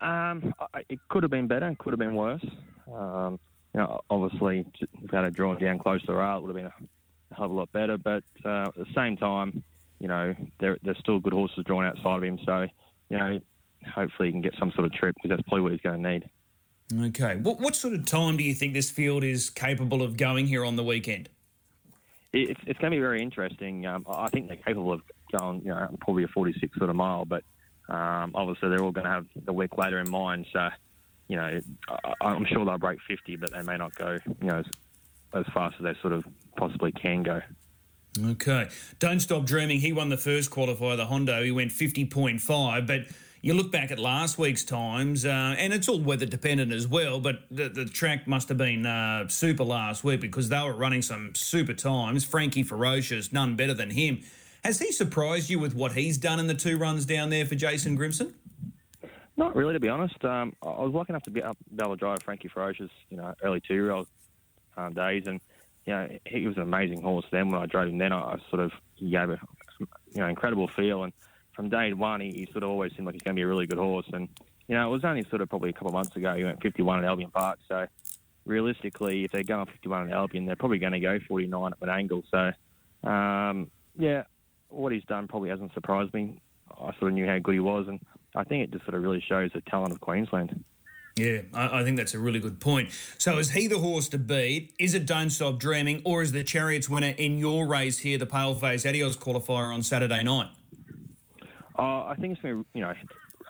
Um, 0.00 0.54
it 0.88 0.98
could 1.10 1.24
have 1.24 1.30
been 1.30 1.46
better, 1.46 1.68
it 1.68 1.76
could 1.76 1.92
have 1.92 1.98
been 1.98 2.14
worse. 2.14 2.42
Um, 2.90 3.38
you 3.74 3.80
know, 3.80 4.00
obviously, 4.08 4.64
if 4.80 5.10
had 5.10 5.34
drawn 5.34 5.58
down 5.58 5.78
close 5.78 6.00
to 6.00 6.06
the 6.06 6.14
rail, 6.14 6.38
it 6.38 6.42
would 6.44 6.56
have 6.56 6.56
been 6.56 6.72
a, 6.72 7.32
a 7.32 7.34
hell 7.34 7.44
of 7.44 7.50
a 7.50 7.54
lot 7.54 7.72
better. 7.72 7.98
But 7.98 8.24
uh, 8.46 8.68
at 8.68 8.74
the 8.76 8.86
same 8.96 9.18
time, 9.18 9.62
you 9.98 10.08
know, 10.08 10.34
there, 10.58 10.78
there's 10.82 10.98
still 11.00 11.18
good 11.18 11.34
horses 11.34 11.64
drawn 11.66 11.84
outside 11.84 12.16
of 12.16 12.24
him. 12.24 12.38
So, 12.46 12.66
you 13.10 13.18
know, 13.18 13.40
hopefully 13.94 14.28
he 14.28 14.32
can 14.32 14.40
get 14.40 14.54
some 14.58 14.72
sort 14.72 14.86
of 14.86 14.94
trip 14.94 15.16
because 15.16 15.36
that's 15.36 15.46
probably 15.46 15.60
what 15.60 15.72
he's 15.72 15.82
going 15.82 16.02
to 16.02 16.10
need. 16.10 16.30
Okay. 17.00 17.36
What, 17.36 17.60
what 17.60 17.76
sort 17.76 17.94
of 17.94 18.04
time 18.04 18.36
do 18.36 18.44
you 18.44 18.54
think 18.54 18.74
this 18.74 18.90
field 18.90 19.24
is 19.24 19.50
capable 19.50 20.02
of 20.02 20.16
going 20.16 20.46
here 20.46 20.64
on 20.64 20.76
the 20.76 20.84
weekend? 20.84 21.28
It's, 22.32 22.60
it's 22.66 22.78
going 22.78 22.90
to 22.90 22.96
be 22.96 23.00
very 23.00 23.22
interesting. 23.22 23.86
Um, 23.86 24.04
I 24.08 24.28
think 24.28 24.48
they're 24.48 24.56
capable 24.56 24.92
of 24.92 25.02
going, 25.38 25.62
you 25.62 25.68
know, 25.68 25.88
probably 26.00 26.24
a 26.24 26.28
46 26.28 26.76
sort 26.78 26.90
of 26.90 26.96
mile, 26.96 27.24
but 27.24 27.44
um, 27.88 28.32
obviously 28.34 28.70
they're 28.70 28.82
all 28.82 28.92
going 28.92 29.04
to 29.04 29.10
have 29.10 29.26
the 29.44 29.52
week 29.52 29.76
later 29.76 29.98
in 29.98 30.10
mind. 30.10 30.46
So, 30.52 30.68
you 31.28 31.36
know, 31.36 31.60
I, 31.88 32.14
I'm 32.20 32.46
sure 32.46 32.64
they'll 32.64 32.78
break 32.78 32.98
50, 33.08 33.36
but 33.36 33.52
they 33.52 33.62
may 33.62 33.76
not 33.76 33.94
go, 33.94 34.18
you 34.40 34.46
know, 34.46 34.58
as, 34.58 34.66
as 35.34 35.44
fast 35.52 35.76
as 35.78 35.84
they 35.84 35.94
sort 36.00 36.14
of 36.14 36.24
possibly 36.56 36.92
can 36.92 37.22
go. 37.22 37.40
Okay. 38.18 38.68
Don't 38.98 39.20
Stop 39.20 39.44
Dreaming. 39.44 39.80
He 39.80 39.92
won 39.92 40.10
the 40.10 40.18
first 40.18 40.50
qualifier, 40.50 40.96
the 40.96 41.06
Hondo. 41.06 41.42
He 41.42 41.50
went 41.50 41.70
50.5. 41.70 42.86
But 42.86 43.06
you 43.42 43.54
look 43.54 43.72
back 43.72 43.90
at 43.90 43.98
last 43.98 44.38
week's 44.38 44.62
times, 44.62 45.26
uh, 45.26 45.56
and 45.58 45.72
it's 45.72 45.88
all 45.88 45.98
weather 45.98 46.26
dependent 46.26 46.72
as 46.72 46.86
well, 46.86 47.18
but 47.18 47.40
the, 47.50 47.68
the 47.68 47.84
track 47.84 48.28
must 48.28 48.48
have 48.48 48.56
been 48.56 48.86
uh, 48.86 49.26
super 49.26 49.64
last 49.64 50.04
week 50.04 50.20
because 50.20 50.48
they 50.48 50.62
were 50.62 50.72
running 50.72 51.02
some 51.02 51.34
super 51.34 51.74
times. 51.74 52.24
Frankie 52.24 52.62
Ferocious, 52.62 53.32
none 53.32 53.56
better 53.56 53.74
than 53.74 53.90
him. 53.90 54.22
Has 54.62 54.78
he 54.78 54.92
surprised 54.92 55.50
you 55.50 55.58
with 55.58 55.74
what 55.74 55.92
he's 55.92 56.18
done 56.18 56.38
in 56.38 56.46
the 56.46 56.54
two 56.54 56.78
runs 56.78 57.04
down 57.04 57.30
there 57.30 57.44
for 57.44 57.56
Jason 57.56 57.98
Grimson? 57.98 58.32
Not 59.36 59.56
really, 59.56 59.72
to 59.72 59.80
be 59.80 59.88
honest. 59.88 60.24
Um, 60.24 60.54
I 60.62 60.66
was 60.66 60.92
lucky 60.92 61.10
enough 61.10 61.24
to 61.24 61.30
be, 61.30 61.42
up, 61.42 61.56
be 61.74 61.82
able 61.82 61.96
to 61.96 61.98
drive 61.98 62.22
Frankie 62.22 62.46
Ferocious, 62.46 62.90
you 63.10 63.16
know, 63.16 63.34
early 63.42 63.60
two-year-old 63.60 64.06
um, 64.76 64.92
days, 64.92 65.24
and 65.26 65.40
you 65.84 65.92
know, 65.92 66.08
he 66.26 66.46
was 66.46 66.56
an 66.56 66.62
amazing 66.62 67.02
horse. 67.02 67.24
Then 67.32 67.50
when 67.50 67.60
I 67.60 67.66
drove 67.66 67.88
him, 67.88 67.98
then 67.98 68.12
I, 68.12 68.20
I 68.20 68.36
sort 68.50 68.62
of 68.62 68.70
he 68.94 69.10
gave 69.10 69.30
a 69.30 69.38
you 69.80 70.20
know 70.20 70.28
incredible 70.28 70.68
feel, 70.68 71.02
and 71.02 71.12
from 71.54 71.68
day 71.68 71.92
one, 71.92 72.20
he, 72.20 72.30
he 72.30 72.48
sort 72.52 72.64
of 72.64 72.70
always 72.70 72.92
seemed 72.92 73.06
like 73.06 73.14
he's 73.14 73.22
going 73.22 73.34
to 73.36 73.38
be 73.38 73.44
a 73.44 73.46
really 73.46 73.66
good 73.66 73.78
horse. 73.78 74.06
And 74.12 74.28
you 74.68 74.74
know, 74.74 74.88
it 74.88 74.90
was 74.90 75.04
only 75.04 75.24
sort 75.24 75.42
of 75.42 75.48
probably 75.48 75.70
a 75.70 75.72
couple 75.72 75.88
of 75.88 75.94
months 75.94 76.16
ago 76.16 76.34
he 76.34 76.44
went 76.44 76.62
51 76.62 77.00
at 77.00 77.04
Albion 77.04 77.30
Park. 77.30 77.58
So 77.68 77.86
realistically, 78.44 79.24
if 79.24 79.32
they're 79.32 79.42
going 79.42 79.66
51 79.66 80.08
at 80.08 80.14
Albion, 80.14 80.46
they're 80.46 80.56
probably 80.56 80.78
going 80.78 80.92
to 80.92 81.00
go 81.00 81.18
49 81.28 81.72
at 81.72 81.80
Menangle. 81.80 82.22
So 82.30 83.08
um, 83.08 83.70
yeah, 83.98 84.24
what 84.68 84.92
he's 84.92 85.04
done 85.04 85.28
probably 85.28 85.50
hasn't 85.50 85.74
surprised 85.74 86.14
me. 86.14 86.40
I 86.70 86.92
sort 86.98 87.10
of 87.10 87.12
knew 87.12 87.26
how 87.26 87.38
good 87.38 87.54
he 87.54 87.60
was, 87.60 87.86
and 87.88 88.00
I 88.34 88.44
think 88.44 88.64
it 88.64 88.72
just 88.72 88.84
sort 88.84 88.94
of 88.94 89.02
really 89.02 89.22
shows 89.26 89.50
the 89.52 89.60
talent 89.62 89.92
of 89.92 90.00
Queensland. 90.00 90.64
Yeah, 91.16 91.42
I, 91.52 91.80
I 91.80 91.84
think 91.84 91.98
that's 91.98 92.14
a 92.14 92.18
really 92.18 92.40
good 92.40 92.58
point. 92.58 92.90
So, 93.18 93.38
is 93.38 93.50
he 93.50 93.66
the 93.66 93.78
horse 93.78 94.08
to 94.08 94.18
beat? 94.18 94.72
Is 94.78 94.94
it 94.94 95.04
Don't 95.04 95.28
Stop 95.28 95.58
Dreaming, 95.58 96.00
or 96.04 96.22
is 96.22 96.32
the 96.32 96.42
Chariots 96.42 96.88
winner 96.88 97.14
in 97.18 97.38
your 97.38 97.66
race 97.66 97.98
here, 97.98 98.16
the 98.16 98.26
Paleface 98.26 98.88
Adios 98.88 99.16
qualifier 99.16 99.72
on 99.74 99.82
Saturday 99.82 100.22
night? 100.22 100.48
Uh, 101.78 102.04
I 102.06 102.16
think 102.18 102.34
it's 102.34 102.42
been 102.42 102.64
you 102.74 102.82
know, 102.82 102.94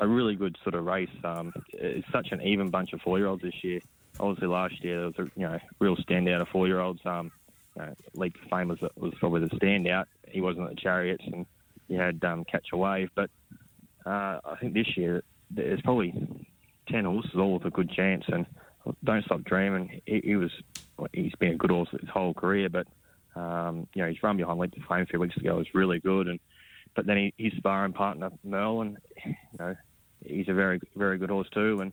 a 0.01 0.07
really 0.07 0.35
good 0.35 0.57
sort 0.63 0.75
of 0.75 0.85
race. 0.85 1.11
Um, 1.25 1.53
it's 1.73 2.07
such 2.13 2.29
an 2.33 2.41
even 2.43 2.71
bunch 2.71 2.93
of 2.93 3.01
four-year-olds 3.03 3.43
this 3.43 3.63
year. 3.63 3.81
Obviously, 4.21 4.49
last 4.49 4.83
year 4.85 4.99
there 4.99 5.07
was 5.07 5.19
a 5.19 5.41
you 5.41 5.47
know 5.47 5.59
real 5.79 5.97
standout 5.97 6.41
of 6.41 6.49
four-year-olds. 6.49 7.01
Um, 7.05 7.33
you 7.77 7.83
know, 7.83 8.25
of 8.25 8.33
Fame 8.51 8.69
was 8.69 8.79
was 8.97 9.15
probably 9.19 9.41
the 9.41 9.57
standout. 9.57 10.07
He 10.29 10.41
wasn't 10.41 10.69
at 10.69 10.77
the 10.77 10.81
Chariots, 10.81 11.25
and 11.27 11.47
he 11.89 11.95
had 11.95 12.23
um, 12.25 12.45
Catch 12.45 12.69
a 12.73 12.77
Wave. 12.77 13.11
But 13.15 13.31
uh, 14.05 14.41
I 14.45 14.57
think 14.61 14.75
this 14.75 14.97
year 14.97 15.23
there's 15.51 15.81
probably 15.83 16.13
ten 16.89 17.05
horses 17.05 17.35
all 17.37 17.55
with 17.55 17.65
a 17.65 17.71
good 17.71 17.91
chance. 17.91 18.25
And 18.29 18.47
Don't 19.05 19.25
Stop 19.25 19.45
Dreaming, 19.45 20.01
he, 20.07 20.21
he 20.25 20.37
was 20.37 20.51
he's 21.13 21.35
been 21.39 21.53
a 21.53 21.57
good 21.57 21.71
horse 21.71 21.89
his 21.91 22.09
whole 22.11 22.35
career, 22.35 22.69
but 22.69 22.87
um, 23.35 23.87
you 23.95 24.03
know 24.03 24.09
his 24.09 24.23
run 24.23 24.37
behind 24.37 24.59
Leap 24.59 24.73
to 24.73 24.81
Fame 24.89 25.01
a 25.01 25.07
few 25.07 25.21
weeks 25.21 25.37
ago 25.37 25.55
It 25.55 25.59
was 25.59 25.75
really 25.75 26.01
good. 26.01 26.29
And 26.29 26.41
but 26.95 27.07
then 27.07 27.17
he, 27.17 27.35
his 27.37 27.53
sparring 27.57 27.93
partner 27.93 28.31
Merlin, 28.45 28.99
you 29.25 29.35
know, 29.59 29.77
he's 30.25 30.49
a 30.49 30.55
very 30.55 30.81
very 30.97 31.19
good 31.19 31.31
horse 31.31 31.49
too. 31.51 31.81
And 31.81 31.93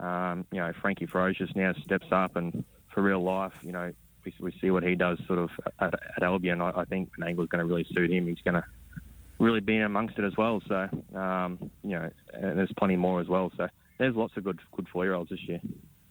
um, 0.00 0.46
you 0.52 0.60
know 0.60 0.72
Frankie 0.80 1.06
Ferocious 1.06 1.50
now 1.54 1.72
steps 1.84 2.06
up, 2.10 2.36
and 2.36 2.64
for 2.92 3.02
real 3.02 3.22
life, 3.22 3.54
you 3.62 3.72
know. 3.72 3.92
We, 4.24 4.34
we 4.40 4.52
see 4.60 4.72
what 4.72 4.82
he 4.82 4.96
does 4.96 5.20
sort 5.28 5.38
of 5.38 5.50
at, 5.78 5.94
at 6.16 6.22
Albion. 6.24 6.60
I, 6.60 6.72
I 6.80 6.84
think 6.84 7.10
Menangle's 7.16 7.48
going 7.48 7.60
to 7.60 7.64
really 7.64 7.86
suit 7.94 8.10
him. 8.10 8.26
He's 8.26 8.42
going 8.44 8.56
to 8.56 8.64
really 9.38 9.60
be 9.60 9.78
amongst 9.78 10.18
it 10.18 10.24
as 10.24 10.36
well. 10.36 10.60
So, 10.66 10.88
um, 11.16 11.70
you 11.84 11.90
know, 11.90 12.10
and 12.32 12.58
there's 12.58 12.72
plenty 12.76 12.96
more 12.96 13.20
as 13.20 13.28
well. 13.28 13.52
So 13.56 13.68
there's 13.98 14.16
lots 14.16 14.36
of 14.36 14.44
good 14.44 14.58
good 14.74 14.88
four 14.88 15.04
year 15.04 15.14
olds 15.14 15.30
this 15.30 15.42
year. 15.46 15.60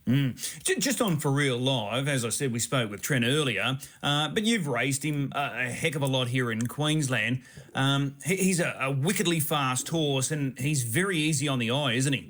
Mm. 0.07 0.79
Just 0.79 1.01
on 1.01 1.17
for 1.17 1.31
real 1.31 1.57
life, 1.57 2.07
as 2.07 2.23
I 2.23 2.29
said, 2.29 2.53
we 2.53 2.59
spoke 2.59 2.91
with 2.91 3.01
Trent 3.01 3.25
earlier, 3.25 3.79
uh, 4.03 4.27
but 4.29 4.43
you've 4.43 4.67
raced 4.67 5.03
him 5.03 5.31
a, 5.33 5.65
a, 5.65 5.71
heck 5.71 5.95
of 5.95 6.03
a 6.03 6.05
lot 6.05 6.27
here 6.27 6.51
in 6.51 6.67
Queensland. 6.67 7.41
Um, 7.73 8.15
he, 8.23 8.35
he's 8.35 8.59
a, 8.59 8.75
a, 8.79 8.91
wickedly 8.91 9.39
fast 9.39 9.89
horse, 9.89 10.29
and 10.29 10.59
he's 10.59 10.83
very 10.83 11.17
easy 11.17 11.47
on 11.47 11.57
the 11.57 11.71
eye, 11.71 11.93
isn't 11.93 12.13
he? 12.13 12.29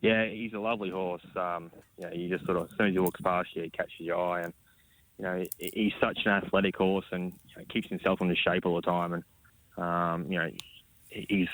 Yeah, 0.00 0.26
he's 0.26 0.54
a 0.54 0.58
lovely 0.58 0.90
horse. 0.90 1.22
Um, 1.36 1.70
you 1.96 2.06
know, 2.06 2.12
you 2.12 2.28
just 2.28 2.44
sort 2.46 2.58
of 2.58 2.64
as 2.64 2.76
soon 2.76 2.88
as 2.88 2.92
he 2.94 2.98
walks 2.98 3.20
past 3.20 3.50
you, 3.54 3.62
he 3.62 3.70
catches 3.70 4.00
your 4.00 4.18
eye, 4.18 4.40
and 4.42 4.52
you 5.18 5.24
know 5.24 5.44
he's 5.58 5.92
such 6.00 6.18
an 6.24 6.32
athletic 6.32 6.76
horse, 6.76 7.06
and 7.12 7.32
you 7.48 7.56
know, 7.58 7.64
keeps 7.68 7.88
himself 7.88 8.20
in 8.20 8.34
shape 8.34 8.66
all 8.66 8.74
the 8.74 8.82
time, 8.82 9.12
and 9.12 9.24
um, 9.78 10.26
you 10.30 10.36
know 10.36 10.50
he's 11.10 11.48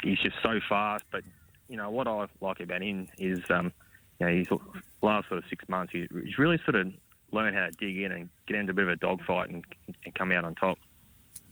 he's 0.00 0.18
just 0.18 0.36
so 0.44 0.60
fast, 0.68 1.02
but 1.10 1.24
you 1.68 1.76
know 1.76 1.90
what 1.90 2.06
I 2.06 2.26
like 2.40 2.60
about 2.60 2.82
him 2.82 3.08
is, 3.18 3.40
um, 3.50 3.72
you 4.20 4.26
know, 4.26 4.32
he's 4.32 4.48
last 5.02 5.28
sort 5.28 5.38
of 5.38 5.44
six 5.48 5.68
months, 5.68 5.92
he's, 5.92 6.08
really 6.38 6.58
sort 6.64 6.76
of 6.76 6.92
learned 7.32 7.56
how 7.56 7.66
to 7.66 7.72
dig 7.72 7.98
in 7.98 8.12
and 8.12 8.28
get 8.46 8.56
into 8.56 8.72
a 8.72 8.74
bit 8.74 8.84
of 8.84 8.90
a 8.90 8.96
dogfight 8.96 9.50
and, 9.50 9.64
and 10.04 10.14
come 10.14 10.30
out 10.32 10.44
on 10.44 10.54
top. 10.54 10.78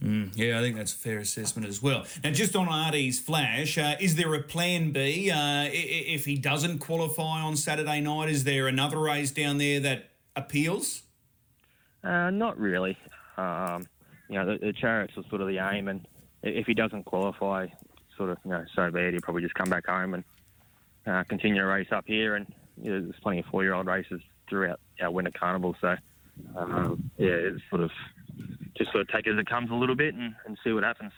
Mm, 0.03 0.31
yeah, 0.37 0.59
I 0.59 0.63
think 0.63 0.77
that's 0.77 0.93
a 0.93 0.97
fair 0.97 1.19
assessment 1.19 1.67
as 1.67 1.83
well. 1.83 2.05
Now, 2.23 2.31
just 2.31 2.55
on 2.55 2.69
Artie's 2.69 3.19
flash, 3.19 3.77
uh, 3.79 3.97
is 3.99 4.15
there 4.15 4.33
a 4.35 4.43
plan 4.43 4.93
B 4.93 5.31
uh, 5.31 5.69
if 5.73 6.25
he 6.25 6.37
doesn't 6.37 6.79
qualify 6.79 7.41
on 7.41 7.57
Saturday 7.57 8.01
night? 8.01 8.29
Is 8.29 8.45
there 8.45 8.69
another 8.69 9.01
race 9.01 9.33
down 9.33 9.59
there 9.59 9.81
that 9.81 10.11
appeals? 10.37 11.03
Uh, 12.05 12.31
not 12.31 12.59
really. 12.59 12.97
Um, 13.37 13.87
you 14.29 14.37
know, 14.37 14.47
the, 14.47 14.67
the 14.67 14.73
Chariots 14.73 15.15
are 15.17 15.25
sort 15.31 15.41
of 15.41 15.49
the 15.49 15.59
aim, 15.59 15.89
and 15.89 16.07
if 16.45 16.67
he 16.67 16.75
doesn't 16.75 17.05
qualify, 17.05 17.67
sort 18.19 18.31
of, 18.31 18.39
you 18.45 18.51
know, 18.51 18.65
so 18.75 18.91
bad. 18.91 19.15
He'll 19.15 19.23
probably 19.23 19.43
just 19.43 19.55
come 19.55 19.71
back 19.71 19.87
home 19.87 20.15
and 20.15 20.25
uh, 21.07 21.25
continue 21.25 21.63
to 21.63 21.67
race 21.67 21.89
up 21.91 22.05
here. 22.07 22.35
And 22.35 22.47
you 22.83 22.93
know, 22.93 23.01
there's 23.03 23.21
plenty 23.23 23.41
of 23.41 23.47
four-year-old 23.47 23.87
races 23.87 24.21
throughout 24.49 24.81
our 25.01 25.11
winter 25.11 25.33
carnival. 25.39 25.77
So, 25.81 25.97
um, 26.57 27.11
yeah, 27.19 27.29
it's 27.29 27.63
sort 27.71 27.83
of 27.83 27.91
just 28.77 28.93
sort 28.93 29.03
of 29.03 29.09
take 29.09 29.27
it 29.27 29.33
as 29.33 29.39
it 29.39 29.47
comes 29.47 29.71
a 29.71 29.75
little 29.75 29.97
bit 29.97 30.15
and, 30.15 30.35
and 30.47 30.57
see 30.65 30.73
what 30.73 30.85
happens. 30.85 31.13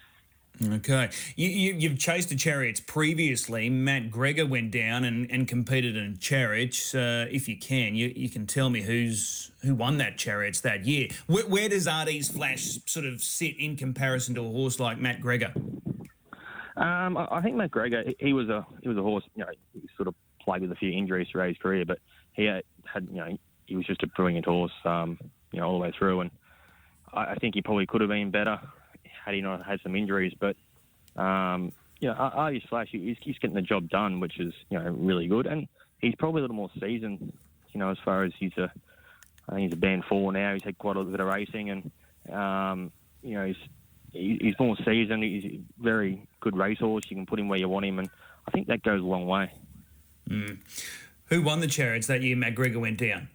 Okay. 0.63 1.09
You, 1.37 1.49
you, 1.49 1.89
have 1.89 1.99
chased 1.99 2.29
the 2.29 2.37
chariots 2.37 2.81
previously. 2.81 3.71
Matt 3.71 4.11
Gregor 4.11 4.45
went 4.45 4.71
down 4.71 5.05
and, 5.05 5.31
and 5.31 5.49
competed 5.49 5.97
in 5.97 6.13
a 6.13 6.17
chariots. 6.17 6.95
Uh, 6.95 7.27
if 7.31 7.49
you 7.49 7.57
can, 7.57 7.95
you, 7.95 8.13
you 8.15 8.29
can 8.29 8.47
tell 8.47 8.69
me 8.69 8.83
who's 8.83 9.53
who 9.63 9.75
won 9.75 9.97
that 9.99 10.19
chariots 10.19 10.61
that 10.61 10.85
year. 10.85 11.09
Where, 11.27 11.47
where 11.47 11.69
does 11.69 11.87
Artie's 11.87 12.29
Flash 12.29 12.79
sort 12.87 13.07
of 13.07 13.23
sit 13.23 13.59
in 13.59 13.77
comparison 13.77 14.35
to 14.35 14.43
a 14.43 14.51
horse 14.51 14.79
like 14.79 14.99
Matt 14.99 15.23
Gregor? 15.23 15.53
Um, 16.77 17.17
I 17.17 17.41
think 17.43 17.57
Matt 17.57 17.71
Gregor, 17.71 18.05
he 18.19 18.33
was 18.33 18.49
a 18.49 18.67
he 18.83 18.89
was 18.89 18.99
a 18.99 19.03
horse. 19.03 19.25
You 19.35 19.45
know, 19.45 19.51
played 20.51 20.63
with 20.63 20.73
a 20.73 20.77
few 20.77 20.91
injuries 20.91 21.29
throughout 21.31 21.49
his 21.49 21.59
career, 21.59 21.85
but 21.85 21.99
he 22.33 22.45
had, 22.45 22.65
you 23.09 23.17
know 23.17 23.39
he 23.67 23.77
was 23.77 23.87
just 23.87 24.03
a 24.03 24.09
brilliant 24.09 24.47
horse. 24.47 24.73
Um, 24.85 25.17
you 25.53 25.61
know, 25.61 25.67
all 25.67 25.75
the 25.75 25.79
way 25.79 25.93
through, 25.97 26.23
and 26.23 26.31
I, 27.13 27.33
I 27.33 27.35
think 27.37 27.55
he 27.55 27.63
probably 27.63 27.87
could 27.87 28.01
have 28.01 28.11
been 28.11 28.31
better 28.31 28.61
had 29.25 29.35
he 29.35 29.41
not 29.41 29.65
had 29.65 29.81
some 29.83 29.95
injuries. 29.95 30.33
But 30.39 30.57
um, 31.21 31.73
you 32.01 32.09
know, 32.09 32.15
Artie's 32.15 32.65
Flash, 32.69 32.89
he's, 32.91 33.17
he's 33.21 33.39
getting 33.39 33.55
the 33.55 33.63
job 33.63 33.89
done, 33.89 34.19
which 34.19 34.41
is 34.41 34.53
you 34.71 34.79
know 34.79 34.91
really 34.91 35.29
good, 35.29 35.47
and 35.47 35.69
he's 35.99 36.15
probably 36.17 36.41
a 36.41 36.43
little 36.43 36.57
more 36.57 36.71
seasoned. 36.81 37.33
You 37.73 37.79
know, 37.79 37.91
as 37.91 37.99
far 38.05 38.25
as 38.25 38.33
he's 38.39 38.57
a, 38.59 38.73
I 39.49 39.55
think 39.55 39.71
he's 39.71 39.73
a 39.73 39.81
band 39.81 40.05
four 40.09 40.33
now. 40.33 40.55
He's 40.55 40.65
had 40.65 40.79
quite 40.79 40.97
a 40.97 41.05
bit 41.05 41.21
of 41.21 41.29
racing, 41.29 41.71
and 41.71 42.35
um, 42.35 42.91
you 43.23 43.35
know 43.35 43.47
he's 43.47 43.63
he's 44.13 44.59
more 44.59 44.77
seasoned. 44.85 45.23
He's 45.23 45.45
a 45.45 45.61
very 45.79 46.27
good 46.41 46.57
racehorse. 46.57 47.05
You 47.09 47.17
can 47.17 47.27
put 47.27 47.39
him 47.39 47.49
where 47.49 47.59
you 47.61 47.69
want 47.69 47.87
him, 47.87 48.01
and 48.01 48.11
I 48.49 48.51
think 48.51 48.67
that 48.67 48.83
goes 48.83 49.01
a 49.01 49.05
long 49.05 49.27
way. 49.27 49.53
Mm. 50.31 50.59
Who 51.27 51.43
won 51.43 51.61
the 51.61 51.67
chariots 51.67 52.07
that 52.07 52.23
year? 52.23 52.37
McGregor 52.37 52.81
went 52.81 52.99
down. 52.99 53.29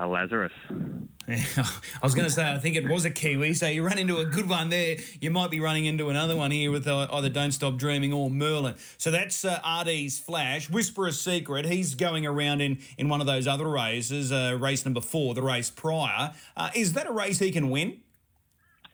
Uh, 0.00 0.06
Lazarus. 0.06 0.52
I 1.28 1.64
was 2.02 2.14
going 2.14 2.26
to 2.26 2.32
say, 2.32 2.50
I 2.50 2.58
think 2.58 2.76
it 2.76 2.88
was 2.88 3.04
a 3.04 3.10
Kiwi. 3.10 3.52
So 3.54 3.66
you 3.66 3.84
run 3.84 3.98
into 3.98 4.18
a 4.18 4.24
good 4.24 4.48
one 4.48 4.70
there. 4.70 4.96
You 5.20 5.30
might 5.30 5.50
be 5.50 5.60
running 5.60 5.84
into 5.84 6.08
another 6.08 6.36
one 6.36 6.50
here 6.50 6.70
with 6.70 6.86
uh, 6.86 7.08
either 7.12 7.28
Don't 7.28 7.52
Stop 7.52 7.76
Dreaming 7.76 8.12
or 8.12 8.30
Merlin. 8.30 8.76
So 8.96 9.10
that's 9.10 9.44
uh, 9.44 9.60
RD's 9.82 10.18
Flash. 10.18 10.70
Whisper 10.70 11.08
a 11.08 11.12
Secret. 11.12 11.66
He's 11.66 11.94
going 11.94 12.24
around 12.24 12.60
in, 12.60 12.78
in 12.96 13.08
one 13.08 13.20
of 13.20 13.26
those 13.26 13.46
other 13.46 13.68
races, 13.68 14.32
uh, 14.32 14.56
race 14.58 14.84
number 14.84 15.00
four, 15.00 15.34
the 15.34 15.42
race 15.42 15.70
prior. 15.70 16.32
Uh, 16.56 16.70
is 16.74 16.92
that 16.94 17.06
a 17.06 17.12
race 17.12 17.38
he 17.38 17.50
can 17.50 17.68
win? 17.68 18.00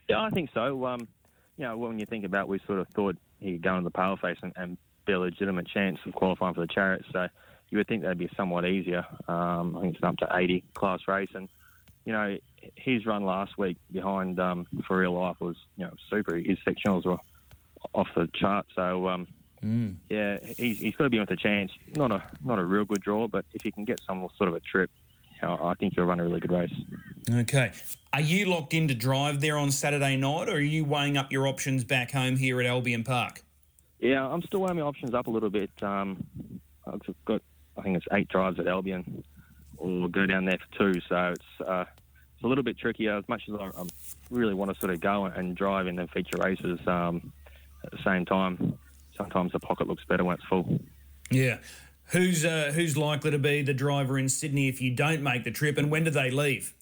Yeah, 0.08 0.22
I 0.22 0.30
think 0.30 0.50
so. 0.54 0.86
Um, 0.86 1.06
you 1.56 1.64
know, 1.64 1.76
when 1.76 1.98
you 1.98 2.06
think 2.06 2.24
about, 2.24 2.48
we 2.48 2.60
sort 2.66 2.80
of 2.80 2.88
thought 2.88 3.16
he'd 3.40 3.62
go 3.62 3.76
into 3.76 3.90
the 3.90 3.96
paleface 3.96 4.38
and, 4.42 4.52
and 4.56 4.78
be 5.04 5.12
a 5.12 5.20
legitimate 5.20 5.66
chance 5.68 5.98
of 6.06 6.14
qualifying 6.14 6.54
for 6.54 6.60
the 6.60 6.66
chariot. 6.66 7.04
So 7.12 7.28
you 7.70 7.78
would 7.78 7.88
think 7.88 8.02
that'd 8.02 8.18
be 8.18 8.30
somewhat 8.36 8.64
easier. 8.66 9.04
Um, 9.28 9.76
I 9.76 9.80
think 9.80 9.94
it's 9.94 10.02
an 10.02 10.08
up 10.08 10.16
to 10.18 10.28
80 10.32 10.64
class 10.74 11.00
race, 11.08 11.30
and 11.34 11.48
you 12.04 12.12
know 12.12 12.36
his 12.76 13.06
run 13.06 13.24
last 13.24 13.58
week 13.58 13.76
behind 13.92 14.38
um, 14.38 14.66
for 14.86 14.98
real 14.98 15.12
life 15.12 15.36
was 15.40 15.56
you 15.76 15.84
know 15.84 15.92
super. 16.10 16.36
His 16.36 16.58
sectionals 16.66 17.04
were 17.04 17.18
off 17.92 18.08
the 18.14 18.28
chart, 18.34 18.66
so 18.74 19.08
um, 19.08 19.26
mm. 19.62 19.96
yeah, 20.08 20.38
he's, 20.56 20.78
he's 20.78 20.94
got 20.94 21.04
to 21.04 21.10
be 21.10 21.18
with 21.18 21.30
a 21.30 21.36
chance. 21.36 21.72
Not 21.96 22.12
a 22.12 22.22
not 22.44 22.58
a 22.58 22.64
real 22.64 22.84
good 22.84 23.02
draw, 23.02 23.26
but 23.28 23.44
if 23.54 23.62
he 23.62 23.70
can 23.70 23.84
get 23.84 24.00
some 24.06 24.26
sort 24.36 24.48
of 24.48 24.54
a 24.54 24.60
trip, 24.60 24.90
you 25.40 25.48
know, 25.48 25.58
I 25.62 25.74
think 25.74 25.94
he'll 25.94 26.04
run 26.04 26.20
a 26.20 26.24
really 26.24 26.40
good 26.40 26.52
race. 26.52 26.74
Okay, 27.28 27.72
are 28.12 28.20
you 28.20 28.46
locked 28.46 28.74
in 28.74 28.88
to 28.88 28.94
drive 28.94 29.40
there 29.40 29.58
on 29.58 29.70
Saturday 29.70 30.16
night, 30.16 30.48
or 30.48 30.56
are 30.56 30.60
you 30.60 30.84
weighing 30.84 31.16
up 31.16 31.32
your 31.32 31.48
options 31.48 31.82
back 31.84 32.12
home 32.12 32.36
here 32.36 32.60
at 32.60 32.66
Albion 32.66 33.04
Park? 33.04 33.42
Yeah, 34.00 34.26
I'm 34.26 34.42
still 34.42 34.60
weighing 34.60 34.76
my 34.76 34.82
options 34.82 35.14
up 35.14 35.26
a 35.26 35.30
little 35.30 35.50
bit. 35.50 35.70
Um, 35.82 36.24
I've 36.86 37.00
got 37.24 37.42
I 37.76 37.82
think 37.82 37.96
it's 37.96 38.06
eight 38.12 38.28
drives 38.28 38.58
at 38.60 38.66
Albion, 38.66 39.24
or 39.76 40.08
go 40.08 40.26
down 40.26 40.44
there 40.44 40.58
for 40.58 40.92
two. 40.92 41.00
So 41.08 41.32
it's 41.32 41.68
uh, 41.68 41.84
it's 42.34 42.44
a 42.44 42.46
little 42.46 42.64
bit 42.64 42.78
trickier. 42.78 43.16
As 43.16 43.28
much 43.28 43.42
as 43.48 43.54
I, 43.58 43.64
I 43.64 43.84
really 44.30 44.54
want 44.54 44.72
to 44.72 44.78
sort 44.80 44.92
of 44.92 45.00
go 45.00 45.24
and 45.24 45.56
drive 45.56 45.86
in 45.86 45.96
the 45.96 46.06
feature 46.08 46.38
races, 46.38 46.78
um, 46.86 47.32
at 47.84 47.90
the 47.90 47.98
same 48.04 48.24
time, 48.24 48.78
sometimes 49.16 49.52
the 49.52 49.60
pocket 49.60 49.88
looks 49.88 50.04
better 50.04 50.24
when 50.24 50.36
it's 50.36 50.44
full. 50.44 50.80
Yeah. 51.30 51.58
Who's 52.08 52.44
uh, 52.44 52.72
who's 52.74 52.96
likely 52.96 53.30
to 53.30 53.38
be 53.38 53.62
the 53.62 53.74
driver 53.74 54.18
in 54.18 54.28
Sydney 54.28 54.68
if 54.68 54.80
you 54.80 54.94
don't 54.94 55.22
make 55.22 55.44
the 55.44 55.50
trip, 55.50 55.78
and 55.78 55.90
when 55.90 56.04
do 56.04 56.10
they 56.10 56.30
leave? 56.30 56.74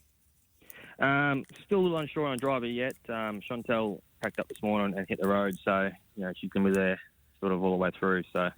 Um, 0.98 1.44
still 1.64 1.78
a 1.78 1.82
little 1.82 1.98
unsure 1.98 2.26
on 2.26 2.38
driver 2.38 2.66
yet. 2.66 2.96
Um, 3.08 3.40
Chantel 3.48 4.00
packed 4.20 4.40
up 4.40 4.48
this 4.48 4.60
morning 4.62 4.96
and 4.96 5.06
hit 5.08 5.20
the 5.20 5.28
road, 5.28 5.56
so 5.64 5.90
you 6.16 6.24
know 6.24 6.32
she's 6.36 6.50
going 6.50 6.64
to 6.66 6.72
be 6.72 6.78
there 6.78 7.00
sort 7.40 7.52
of 7.52 7.62
all 7.62 7.70
the 7.70 7.76
way 7.76 7.90
through. 7.98 8.22
So 8.32 8.50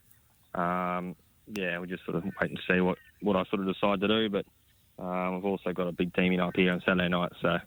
um, 0.61 1.17
yeah, 1.53 1.79
we 1.79 1.87
just 1.87 2.05
sort 2.05 2.17
of 2.17 2.25
wait 2.25 2.51
and 2.51 2.61
see 2.69 2.81
what, 2.81 2.99
what 3.21 3.37
I 3.37 3.45
sort 3.45 3.61
of 3.61 3.73
decide 3.73 4.01
to 4.01 4.09
do. 4.09 4.29
But 4.29 4.47
um, 5.03 5.37
we've 5.37 5.45
also 5.45 5.73
got 5.73 5.89
a 5.89 5.93
big 5.93 6.15
team 6.15 6.33
in 6.33 6.41
up 6.41 6.57
here 6.57 6.73
on 6.73 6.81
Saturday 6.81 7.09
night, 7.09 7.33
so 7.41 7.59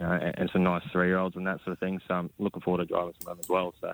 you 0.00 0.06
know, 0.06 0.12
and, 0.12 0.38
and 0.38 0.50
some 0.52 0.62
nice 0.62 0.82
three 0.92 1.08
year 1.08 1.18
olds 1.18 1.36
and 1.36 1.46
that 1.46 1.58
sort 1.64 1.72
of 1.72 1.78
thing. 1.78 2.00
So 2.08 2.14
I'm 2.14 2.30
looking 2.38 2.62
forward 2.62 2.78
to 2.78 2.86
driving 2.86 3.14
some 3.22 3.32
of 3.32 3.36
them 3.36 3.44
as 3.44 3.48
well. 3.48 3.74
So 3.80 3.92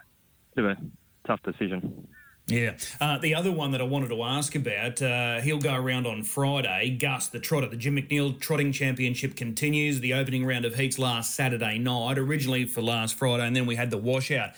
bit 0.55 0.64
of 0.64 0.70
a 0.79 1.26
tough 1.26 1.42
decision. 1.42 2.09
Yeah. 2.46 2.76
Uh, 3.00 3.18
the 3.18 3.35
other 3.35 3.53
one 3.53 3.70
that 3.72 3.81
I 3.81 3.85
wanted 3.85 4.09
to 4.09 4.22
ask 4.24 4.57
about, 4.57 5.00
uh, 5.00 5.40
he'll 5.40 5.61
go 5.61 5.74
around 5.74 6.07
on 6.07 6.24
Friday. 6.24 6.96
Gus, 6.98 7.29
the 7.29 7.38
trotter, 7.38 7.68
the 7.68 7.76
Jim 7.76 7.96
McNeil 7.96 8.40
Trotting 8.40 8.72
Championship 8.72 9.37
continues. 9.37 10.00
The 10.00 10.14
opening 10.14 10.44
round 10.44 10.64
of 10.64 10.74
heats 10.74 10.98
last 10.98 11.35
Saturday 11.35 11.79
night, 11.79 12.18
originally 12.18 12.64
for 12.64 12.83
last 12.83 13.16
Friday, 13.16 13.46
and 13.46 13.55
then 13.55 13.66
we 13.66 13.76
had 13.76 13.90
the 13.90 13.98
washout. 13.98 14.50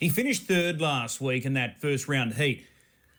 He 0.00 0.08
finished 0.08 0.44
third 0.44 0.80
last 0.80 1.20
week 1.20 1.44
in 1.44 1.52
that 1.52 1.78
first 1.78 2.08
round 2.08 2.34
heat. 2.34 2.66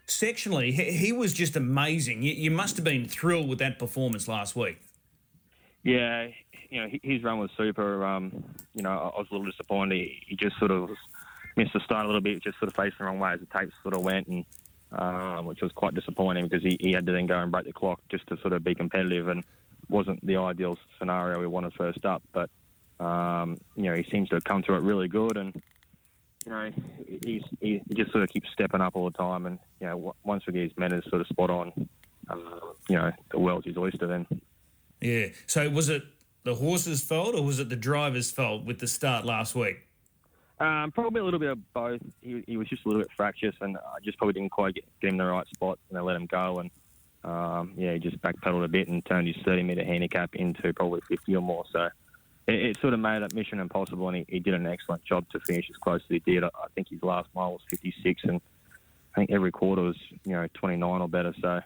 Sectionally, 0.08 0.74
he, 0.74 1.12
was 1.12 1.32
just 1.32 1.56
amazing. 1.56 2.24
You, 2.24 2.50
must 2.50 2.76
have 2.76 2.84
been 2.84 3.08
thrilled 3.08 3.48
with 3.48 3.60
that 3.60 3.78
performance 3.78 4.28
last 4.28 4.56
week. 4.56 4.82
Yeah, 5.84 6.28
you 6.70 6.82
know, 6.82 6.90
his 7.04 7.24
run 7.24 7.38
was 7.38 7.52
super. 7.56 8.04
Um, 8.04 8.44
you 8.74 8.82
know, 8.82 8.90
I 8.90 9.20
was 9.20 9.28
a 9.30 9.34
little 9.34 9.50
disappointed. 9.50 10.10
He, 10.26 10.36
just 10.36 10.58
sort 10.58 10.72
of 10.72 10.90
missed 11.56 11.74
the 11.74 11.80
start 11.82 12.04
a 12.04 12.08
little 12.08 12.20
bit, 12.20 12.42
just 12.42 12.58
sort 12.60 12.70
of 12.70 12.76
facing 12.76 12.98
the 13.00 13.06
wrong 13.06 13.20
way 13.20 13.32
as 13.32 13.40
the 13.40 13.46
tapes 13.46 13.74
sort 13.84 13.96
of 13.96 14.04
went, 14.04 14.28
and 14.28 14.46
um, 14.92 15.46
which 15.46 15.62
was 15.62 15.72
quite 15.72 15.94
disappointing 15.94 16.48
because 16.48 16.64
he, 16.64 16.78
he 16.80 16.92
had 16.92 17.06
to 17.06 17.12
then 17.12 17.28
go 17.28 17.38
and 17.38 17.52
break 17.52 17.66
the 17.66 17.74
clock 17.74 18.02
just 18.10 18.26
to 18.28 18.38
sort 18.38 18.54
of 18.54 18.64
be 18.64 18.76
competitive, 18.76 19.28
and 19.28 19.44
wasn't 19.88 20.26
the 20.26 20.36
ideal 20.36 20.78
scenario 20.98 21.40
we 21.40 21.48
wanted 21.48 21.74
first 21.74 22.06
up. 22.06 22.24
But 22.34 22.50
um, 23.00 23.58
you 23.76 23.84
know, 23.84 23.94
he 23.94 24.04
seems 24.10 24.30
to 24.30 24.36
have 24.36 24.44
come 24.44 24.64
through 24.64 24.78
it 24.78 24.82
really 24.82 25.08
good, 25.08 25.38
and 25.38 25.62
you 26.46 26.52
know, 26.52 26.72
he's, 27.24 27.44
he 27.60 27.82
just 27.94 28.12
sort 28.12 28.24
of 28.24 28.30
keeps 28.30 28.50
stepping 28.52 28.82
up 28.82 28.96
all 28.96 29.10
the 29.10 29.18
time, 29.18 29.46
and 29.46 29.60
you 29.80 29.88
know, 29.88 30.16
once 30.24 30.46
we 30.48 30.54
get 30.54 30.64
his 30.64 30.78
manners 30.78 31.04
sort 31.10 31.22
of 31.22 31.28
spot 31.28 31.50
on, 31.50 31.90
uh, 32.30 32.36
you 32.90 32.96
know, 32.96 33.12
the 33.32 33.40
world's 33.40 33.68
his 33.68 33.78
oyster 33.78 34.08
then. 34.08 34.26
Yeah. 35.00 35.28
So 35.48 35.70
was 35.70 35.90
it 35.90 36.04
the 36.44 36.56
horse's 36.56 37.04
fault 37.04 37.36
or 37.36 37.44
was 37.44 37.60
it 37.60 37.70
the 37.70 37.76
driver's 37.76 38.32
fault 38.32 38.64
with 38.64 38.80
the 38.80 38.88
start 38.88 39.26
last 39.26 39.56
week? 39.56 39.88
Um, 40.60 40.92
probably 40.92 41.22
a 41.22 41.24
little 41.24 41.40
bit 41.40 41.50
of 41.50 41.74
both. 41.74 42.02
He, 42.22 42.44
he, 42.46 42.56
was 42.56 42.68
just 42.68 42.86
a 42.86 42.88
little 42.88 43.02
bit 43.02 43.10
fractious, 43.18 43.56
and 43.62 43.78
I 43.78 44.00
just 44.04 44.20
probably 44.20 44.34
didn't 44.34 44.52
quite 44.52 44.76
get, 44.76 44.84
get 45.02 45.08
him 45.08 45.16
in 45.16 45.18
the 45.18 45.26
right 45.26 45.48
spot, 45.56 45.80
and 45.90 45.98
I 45.98 46.02
let 46.02 46.16
him 46.16 46.28
go. 46.28 46.60
And 46.60 46.70
um, 47.24 47.74
yeah, 47.76 47.94
he 47.94 48.00
just 48.00 48.22
backpedaled 48.22 48.64
a 48.64 48.68
bit 48.68 48.88
and 48.88 49.04
turned 49.04 49.28
his 49.28 49.38
30 49.44 49.64
metre 49.64 49.84
handicap 49.84 50.36
into 50.36 50.72
probably 50.74 51.02
50 51.08 51.36
or 51.36 51.42
more. 51.42 51.64
So 51.72 51.90
it, 52.52 52.62
it 52.62 52.78
sort 52.82 52.94
of 52.94 53.00
made 53.00 53.22
that 53.22 53.34
mission 53.34 53.60
impossible, 53.60 54.08
and 54.10 54.18
he, 54.18 54.26
he, 54.28 54.40
did 54.40 54.54
an 54.54 54.68
excellent 54.68 55.04
job 55.06 55.26
to 55.32 55.40
finish 55.42 55.70
as 55.70 55.78
close 55.78 56.02
as 56.02 56.10
he 56.10 56.20
did. 56.20 56.44
I, 56.44 56.48
I 56.48 56.68
think 56.76 56.90
his 56.90 57.02
last 57.04 57.30
mile 57.36 57.54
was 57.54 57.62
56, 57.70 58.24
and 58.26 58.42
I 59.14 59.20
think 59.20 59.32
every 59.32 59.52
quarter 59.52 59.82
was 59.82 59.98
you 60.24 60.34
know 60.34 60.48
29 60.54 61.02
or 61.02 61.08
better. 61.08 61.34
So. 61.42 61.62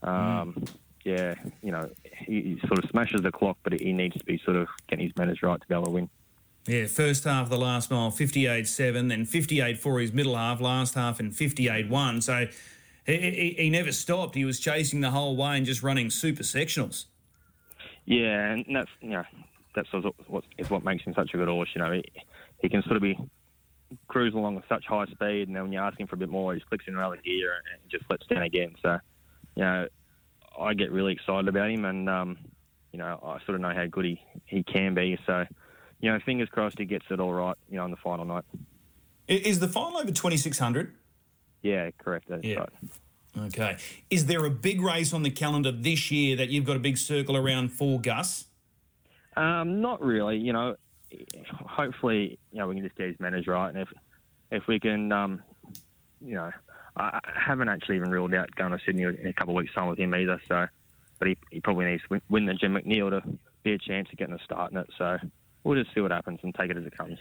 Um, 0.00 0.54
mm 0.54 0.68
yeah, 1.08 1.34
you 1.62 1.72
know, 1.72 1.88
he, 2.26 2.42
he, 2.42 2.60
sort 2.66 2.84
of 2.84 2.90
smashes 2.90 3.22
the 3.22 3.32
clock, 3.32 3.56
but 3.62 3.72
he 3.72 3.92
needs 3.92 4.16
to 4.18 4.24
be 4.24 4.38
sort 4.44 4.56
of 4.56 4.68
getting 4.88 5.06
his 5.06 5.16
manners 5.16 5.42
right 5.42 5.58
to 5.58 5.66
be 5.66 5.74
able 5.74 5.86
to 5.86 5.90
win. 5.90 6.10
Yeah, 6.66 6.86
first 6.86 7.24
half 7.24 7.44
of 7.44 7.50
the 7.50 7.56
last 7.56 7.90
mile, 7.90 8.10
58-7, 8.10 9.08
then 9.08 9.24
58 9.24 9.78
for 9.78 10.00
his 10.00 10.12
middle 10.12 10.36
half, 10.36 10.60
last 10.60 10.94
half 10.94 11.18
in 11.18 11.30
58-1. 11.30 12.22
So 12.22 12.46
he, 13.06 13.16
he, 13.16 13.54
he, 13.56 13.70
never 13.70 13.90
stopped. 13.90 14.34
He 14.34 14.44
was 14.44 14.60
chasing 14.60 15.00
the 15.00 15.10
whole 15.10 15.34
way 15.34 15.56
and 15.56 15.64
just 15.64 15.82
running 15.82 16.10
super 16.10 16.42
sectionals. 16.42 17.06
Yeah, 18.04 18.52
and 18.52 18.66
that's, 18.70 18.90
you 19.00 19.10
know, 19.10 19.24
that's 19.78 20.04
what, 20.28 20.44
is 20.56 20.70
what 20.70 20.84
makes 20.84 21.04
him 21.04 21.14
such 21.14 21.34
a 21.34 21.36
good 21.36 21.48
horse. 21.48 21.68
You 21.74 21.82
know, 21.82 21.92
he, 21.92 22.04
he 22.60 22.68
can 22.68 22.82
sort 22.82 22.96
of 22.96 23.02
be 23.02 23.18
cruising 24.08 24.38
along 24.38 24.56
with 24.56 24.64
such 24.68 24.84
high 24.86 25.06
speed, 25.06 25.48
and 25.48 25.56
then 25.56 25.64
when 25.64 25.72
you 25.72 25.78
ask 25.78 25.98
him 25.98 26.06
for 26.06 26.16
a 26.16 26.18
bit 26.18 26.28
more, 26.28 26.54
he 26.54 26.60
clicks 26.60 26.84
in 26.86 26.94
another 26.94 27.16
gear 27.16 27.52
and 27.72 27.90
just 27.90 28.04
lets 28.10 28.26
down 28.26 28.42
again. 28.42 28.74
So, 28.82 28.98
you 29.54 29.62
know, 29.62 29.88
I 30.58 30.74
get 30.74 30.92
really 30.92 31.12
excited 31.12 31.48
about 31.48 31.70
him, 31.70 31.84
and 31.84 32.08
um, 32.08 32.38
you 32.92 32.98
know 32.98 33.18
I 33.22 33.38
sort 33.44 33.54
of 33.54 33.60
know 33.60 33.72
how 33.72 33.86
good 33.86 34.04
he, 34.04 34.20
he 34.46 34.62
can 34.62 34.94
be. 34.94 35.18
So, 35.26 35.46
you 36.00 36.10
know, 36.10 36.18
fingers 36.24 36.48
crossed 36.50 36.78
he 36.78 36.84
gets 36.84 37.06
it 37.10 37.20
all 37.20 37.32
right. 37.32 37.56
You 37.70 37.76
know, 37.76 37.84
on 37.84 37.90
the 37.90 37.96
final 37.96 38.24
night. 38.24 38.44
Is 39.28 39.60
the 39.60 39.68
final 39.68 39.98
over 39.98 40.10
twenty 40.10 40.36
six 40.36 40.58
hundred? 40.58 40.94
Yeah, 41.62 41.90
correct. 41.98 42.28
That's 42.28 42.44
yeah. 42.44 42.58
right. 42.58 42.70
Okay. 43.46 43.76
Is 44.10 44.26
there 44.26 44.44
a 44.44 44.50
big 44.50 44.80
race 44.80 45.12
on 45.12 45.22
the 45.22 45.30
calendar 45.30 45.70
this 45.70 46.10
year 46.10 46.34
that 46.36 46.48
you've 46.48 46.64
got 46.64 46.76
a 46.76 46.80
big 46.80 46.98
circle 46.98 47.36
around 47.36 47.68
for 47.68 48.00
Gus? 48.00 48.46
Um, 49.38 49.80
not 49.80 50.02
really. 50.02 50.36
You 50.36 50.52
know, 50.52 50.76
hopefully, 51.52 52.38
you 52.52 52.58
know, 52.58 52.68
we 52.68 52.74
can 52.74 52.84
just 52.84 52.96
get 52.96 53.08
his 53.08 53.20
manners 53.20 53.46
right, 53.46 53.68
and 53.68 53.78
if 53.78 53.88
if 54.50 54.66
we 54.66 54.80
can, 54.80 55.12
um, 55.12 55.42
you 56.20 56.34
know, 56.34 56.50
I 56.96 57.20
haven't 57.34 57.68
actually 57.68 57.96
even 57.96 58.10
ruled 58.10 58.34
out 58.34 58.54
going 58.56 58.72
to 58.72 58.78
Sydney 58.84 59.02
in 59.02 59.26
a 59.26 59.32
couple 59.32 59.56
of 59.56 59.62
weeks' 59.62 59.74
time 59.74 59.88
with 59.88 59.98
him 59.98 60.14
either. 60.14 60.40
So, 60.48 60.66
but 61.18 61.28
he, 61.28 61.38
he 61.50 61.60
probably 61.60 61.86
needs 61.86 62.02
to 62.10 62.20
win 62.28 62.46
the 62.46 62.54
Jim 62.54 62.74
McNeil 62.74 63.10
to 63.10 63.38
be 63.62 63.74
a 63.74 63.78
chance 63.78 64.08
of 64.10 64.18
getting 64.18 64.34
a 64.34 64.42
start 64.42 64.72
in 64.72 64.78
it. 64.78 64.88
So 64.96 65.18
we'll 65.62 65.80
just 65.80 65.94
see 65.94 66.00
what 66.00 66.10
happens 66.10 66.40
and 66.42 66.54
take 66.54 66.70
it 66.70 66.76
as 66.76 66.84
it 66.84 66.96
comes. 66.96 67.18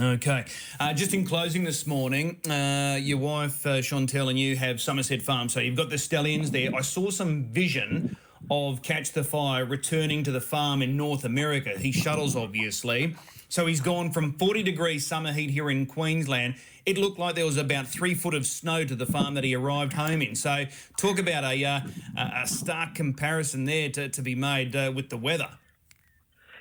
Okay. 0.00 0.44
Uh, 0.80 0.92
just 0.92 1.14
in 1.14 1.24
closing 1.24 1.64
this 1.64 1.86
morning, 1.86 2.40
uh, 2.48 2.98
your 3.00 3.18
wife, 3.18 3.66
uh, 3.66 3.78
Chantel, 3.78 4.30
and 4.30 4.38
you 4.38 4.56
have 4.56 4.80
Somerset 4.80 5.22
Farm. 5.22 5.48
So 5.48 5.60
you've 5.60 5.76
got 5.76 5.90
the 5.90 5.98
stallions 5.98 6.50
there. 6.50 6.74
I 6.74 6.80
saw 6.80 7.10
some 7.10 7.44
vision 7.44 8.16
of 8.50 8.82
Catch 8.82 9.12
the 9.12 9.24
Fire 9.24 9.64
returning 9.64 10.22
to 10.24 10.32
the 10.32 10.40
farm 10.40 10.82
in 10.82 10.96
North 10.96 11.24
America. 11.24 11.70
He 11.78 11.92
shuttles, 11.92 12.36
obviously. 12.36 13.16
So 13.48 13.66
he's 13.66 13.80
gone 13.80 14.10
from 14.10 14.32
40 14.32 14.62
degrees 14.62 15.06
summer 15.06 15.32
heat 15.32 15.50
here 15.50 15.70
in 15.70 15.86
Queensland. 15.86 16.56
It 16.86 16.98
looked 16.98 17.18
like 17.18 17.34
there 17.34 17.46
was 17.46 17.56
about 17.56 17.86
three 17.86 18.14
foot 18.14 18.34
of 18.34 18.46
snow 18.46 18.84
to 18.84 18.94
the 18.94 19.06
farm 19.06 19.34
that 19.34 19.44
he 19.44 19.54
arrived 19.54 19.92
home 19.92 20.22
in. 20.22 20.34
So 20.34 20.64
talk 20.96 21.18
about 21.18 21.44
a, 21.44 21.64
uh, 21.64 21.80
a 22.16 22.46
stark 22.46 22.94
comparison 22.94 23.64
there 23.64 23.88
to, 23.90 24.08
to 24.08 24.22
be 24.22 24.34
made 24.34 24.74
uh, 24.74 24.92
with 24.94 25.08
the 25.08 25.16
weather. 25.16 25.50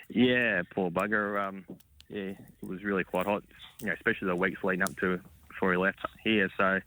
Yeah, 0.10 0.62
poor 0.74 0.92
bugger. 0.92 1.48
Um, 1.48 1.66
yeah, 2.10 2.22
it 2.22 2.38
was 2.62 2.84
really 2.84 3.04
quite 3.04 3.26
hot, 3.26 3.44
you 3.82 3.88
know, 3.88 3.94
especially 3.94 4.28
the 4.28 4.36
weeks 4.36 4.64
leading 4.64 4.84
up 4.84 4.96
to 4.98 5.20
before 5.50 5.72
he 5.72 5.78
left 5.78 6.00
here. 6.24 6.50
So, 6.58 6.80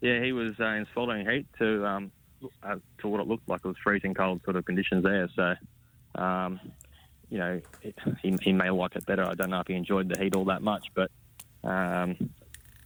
yeah, 0.00 0.24
he 0.24 0.32
was 0.32 0.54
uh, 0.58 0.64
in 0.64 0.86
sweltering 0.92 1.28
heat 1.28 1.46
to 1.58 1.86
um, 1.86 2.12
uh, 2.62 2.76
to 2.98 3.08
what 3.08 3.20
it 3.20 3.26
looked 3.26 3.48
like. 3.48 3.60
It 3.64 3.68
was 3.68 3.76
freezing 3.82 4.14
cold 4.14 4.42
sort 4.44 4.56
of 4.56 4.64
conditions 4.64 5.04
there. 5.04 5.28
So, 5.34 5.54
um, 6.14 6.60
you 7.30 7.38
know, 7.38 7.60
he, 8.22 8.36
he 8.42 8.52
may 8.52 8.70
like 8.70 8.96
it 8.96 9.06
better. 9.06 9.24
I 9.24 9.34
don't 9.34 9.50
know 9.50 9.60
if 9.60 9.66
he 9.66 9.74
enjoyed 9.74 10.08
the 10.08 10.22
heat 10.22 10.34
all 10.34 10.44
that 10.46 10.62
much, 10.62 10.86
but 10.94 11.10
um, 11.62 12.16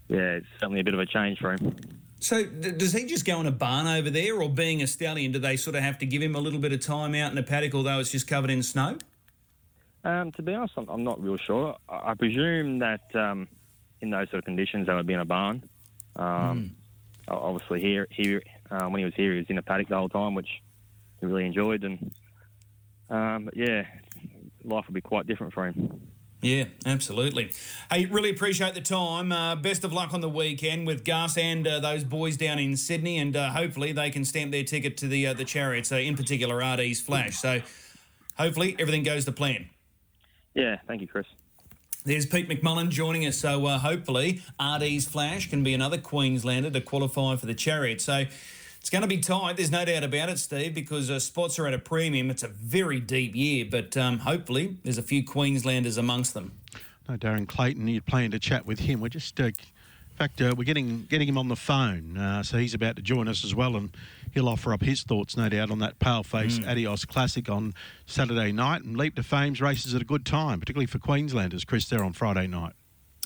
yeah, 0.09 0.37
it's 0.37 0.47
certainly 0.61 0.81
a 0.81 0.85
bit 0.85 0.95
of 0.95 1.01
a 1.01 1.07
change 1.07 1.39
for 1.39 1.53
him. 1.53 1.77
So, 2.21 2.45
does 2.45 2.93
he 2.93 3.05
just 3.05 3.25
go 3.25 3.41
in 3.41 3.47
a 3.47 3.53
barn 3.53 3.87
over 3.87 4.11
there, 4.11 4.41
or 4.43 4.49
being 4.49 4.83
a 4.83 4.89
stallion, 4.89 5.31
do 5.31 5.39
they 5.39 5.57
sort 5.57 5.77
of 5.77 5.83
have 5.83 5.99
to 5.99 6.07
give 6.07 6.21
him 6.21 6.35
a 6.35 6.41
little 6.41 6.59
bit 6.59 6.73
of 6.73 6.81
time 6.81 7.15
out 7.15 7.31
in 7.31 7.37
the 7.37 7.45
paddock, 7.45 7.75
although 7.75 8.01
it's 8.01 8.11
just 8.11 8.27
covered 8.27 8.51
in 8.51 8.63
snow? 8.63 8.99
Um, 10.03 10.33
to 10.33 10.43
be 10.43 10.55
honest, 10.55 10.75
I'm, 10.77 10.89
I'm, 10.89 11.05
not 11.05 11.23
real 11.23 11.37
sure. 11.37 11.77
I, 11.89 12.11
I 12.11 12.15
presume 12.15 12.81
that 12.81 13.15
um, 13.15 13.47
in 14.01 14.11
those 14.11 14.29
sort 14.31 14.41
of 14.41 14.45
conditions, 14.47 14.87
they 14.87 14.95
would 14.95 15.07
be 15.07 15.15
in 15.15 15.21
a 15.21 15.25
barn. 15.25 15.63
Um, 16.17 16.25
mm. 16.25 16.71
Obviously, 17.29 17.81
here, 17.81 18.09
here 18.11 18.43
uh, 18.71 18.87
when 18.87 18.99
he 18.99 19.05
was 19.05 19.15
here, 19.15 19.33
he 19.33 19.39
was 19.39 19.47
in 19.49 19.59
a 19.59 19.63
paddock 19.63 19.89
the 19.89 19.97
whole 19.97 20.09
time, 20.09 20.35
which 20.35 20.49
he 21.21 21.27
really 21.27 21.47
enjoyed. 21.47 21.85
And 21.85 22.13
um, 23.11 23.51
yeah, 23.55 23.85
life 24.65 24.87
will 24.87 24.95
be 24.95 25.01
quite 25.01 25.27
different 25.27 25.53
for 25.53 25.67
him. 25.67 26.01
Yeah, 26.41 26.65
absolutely. 26.87 27.51
Hey, 27.91 28.07
really 28.07 28.31
appreciate 28.31 28.75
the 28.75 28.81
time. 28.81 29.33
Uh, 29.33 29.57
best 29.57 29.83
of 29.83 29.93
luck 29.93 30.15
on 30.15 30.21
the 30.21 30.29
weekend 30.29 30.87
with 30.87 31.05
Gus 31.05 31.37
and 31.37 31.67
uh, 31.67 31.81
those 31.81 32.05
boys 32.05 32.37
down 32.37 32.61
in 32.61 32.77
Sydney, 32.77 33.19
and 33.19 33.37
uh, 33.37 33.51
hopefully 33.51 33.91
they 33.91 34.11
can 34.11 34.25
stamp 34.25 34.53
their 34.53 34.63
ticket 34.63 34.97
to 34.99 35.09
the 35.09 35.27
uh, 35.27 35.35
the 35.35 35.45
chariots, 35.45 35.91
uh, 35.91 35.97
in 35.97 36.17
particular 36.17 36.59
RD's 36.59 37.01
Flash. 37.01 37.39
So 37.39 37.61
hopefully 38.37 38.77
everything 38.79 39.03
goes 39.03 39.25
to 39.25 39.33
plan. 39.33 39.69
Yeah, 40.55 40.77
thank 40.87 41.01
you, 41.01 41.09
Chris. 41.09 41.27
There's 42.05 42.25
Pete 42.25 42.49
McMullen 42.49 42.89
joining 42.89 43.27
us. 43.27 43.37
So 43.37 43.67
uh, 43.67 43.79
hopefully 43.79 44.41
RD's 44.63 45.07
Flash 45.07 45.51
can 45.51 45.65
be 45.65 45.75
another 45.75 45.99
Queenslander 45.99 46.71
to 46.71 46.81
qualify 46.81 47.35
for 47.35 47.47
the 47.47 47.55
chariot. 47.55 48.01
So 48.01 48.25
it's 48.89 48.91
going 48.91 49.03
to 49.03 49.07
be 49.07 49.19
tight. 49.19 49.59
There's 49.59 49.71
no 49.71 49.85
doubt 49.85 50.03
about 50.03 50.31
it, 50.31 50.39
Steve, 50.39 50.73
because 50.73 51.11
uh, 51.11 51.19
spots 51.19 51.59
are 51.59 51.67
at 51.67 51.75
a 51.75 51.79
premium. 51.79 52.31
It's 52.31 52.43
a 52.43 52.49
very 52.49 53.01
deep 53.01 53.37
year, 53.37 53.67
but 53.71 53.95
um, 53.99 54.21
hopefully 54.21 54.79
there's 54.83 54.97
a 54.97 55.03
few 55.03 55.23
Queenslanders 55.23 55.99
amongst 55.99 56.33
them. 56.33 56.53
No, 57.07 57.19
Darren 57.19 57.47
Clayton, 57.47 57.87
you're 57.87 58.01
planning 58.01 58.31
to 58.31 58.39
chat 58.39 58.65
with 58.65 58.79
him. 58.79 59.03
We're 59.03 59.11
just, 59.11 59.39
uh, 59.39 59.45
in 59.45 59.53
fact, 60.17 60.41
uh, 60.41 60.55
we're 60.57 60.65
getting 60.65 61.05
getting 61.11 61.29
him 61.29 61.37
on 61.37 61.49
the 61.49 61.55
phone, 61.55 62.17
uh, 62.17 62.43
so 62.43 62.57
he's 62.57 62.73
about 62.73 62.97
to 62.97 63.03
join 63.03 63.29
us 63.29 63.45
as 63.45 63.55
well, 63.55 63.77
and 63.77 63.95
he'll 64.33 64.49
offer 64.49 64.73
up 64.73 64.81
his 64.81 65.03
thoughts, 65.03 65.37
no 65.37 65.51
doubt, 65.51 65.71
on 65.71 65.81
that 65.81 65.99
pale-face 65.99 66.61
mm. 66.61 66.71
Adios 66.71 67.05
Classic 67.05 67.47
on 67.51 67.75
Saturday 68.07 68.53
night. 68.53 68.85
And 68.85 68.97
Leap 68.97 69.17
to 69.17 69.23
Fame's 69.23 69.61
races 69.61 69.95
at 69.95 70.01
a 70.01 70.07
good 70.07 70.25
time, 70.25 70.61
particularly 70.61 70.87
for 70.87 70.99
Queenslanders, 70.99 71.67
Chris, 71.67 71.91
there 71.91 72.03
on 72.03 72.15
Friday 72.15 72.47
night. 72.47 72.73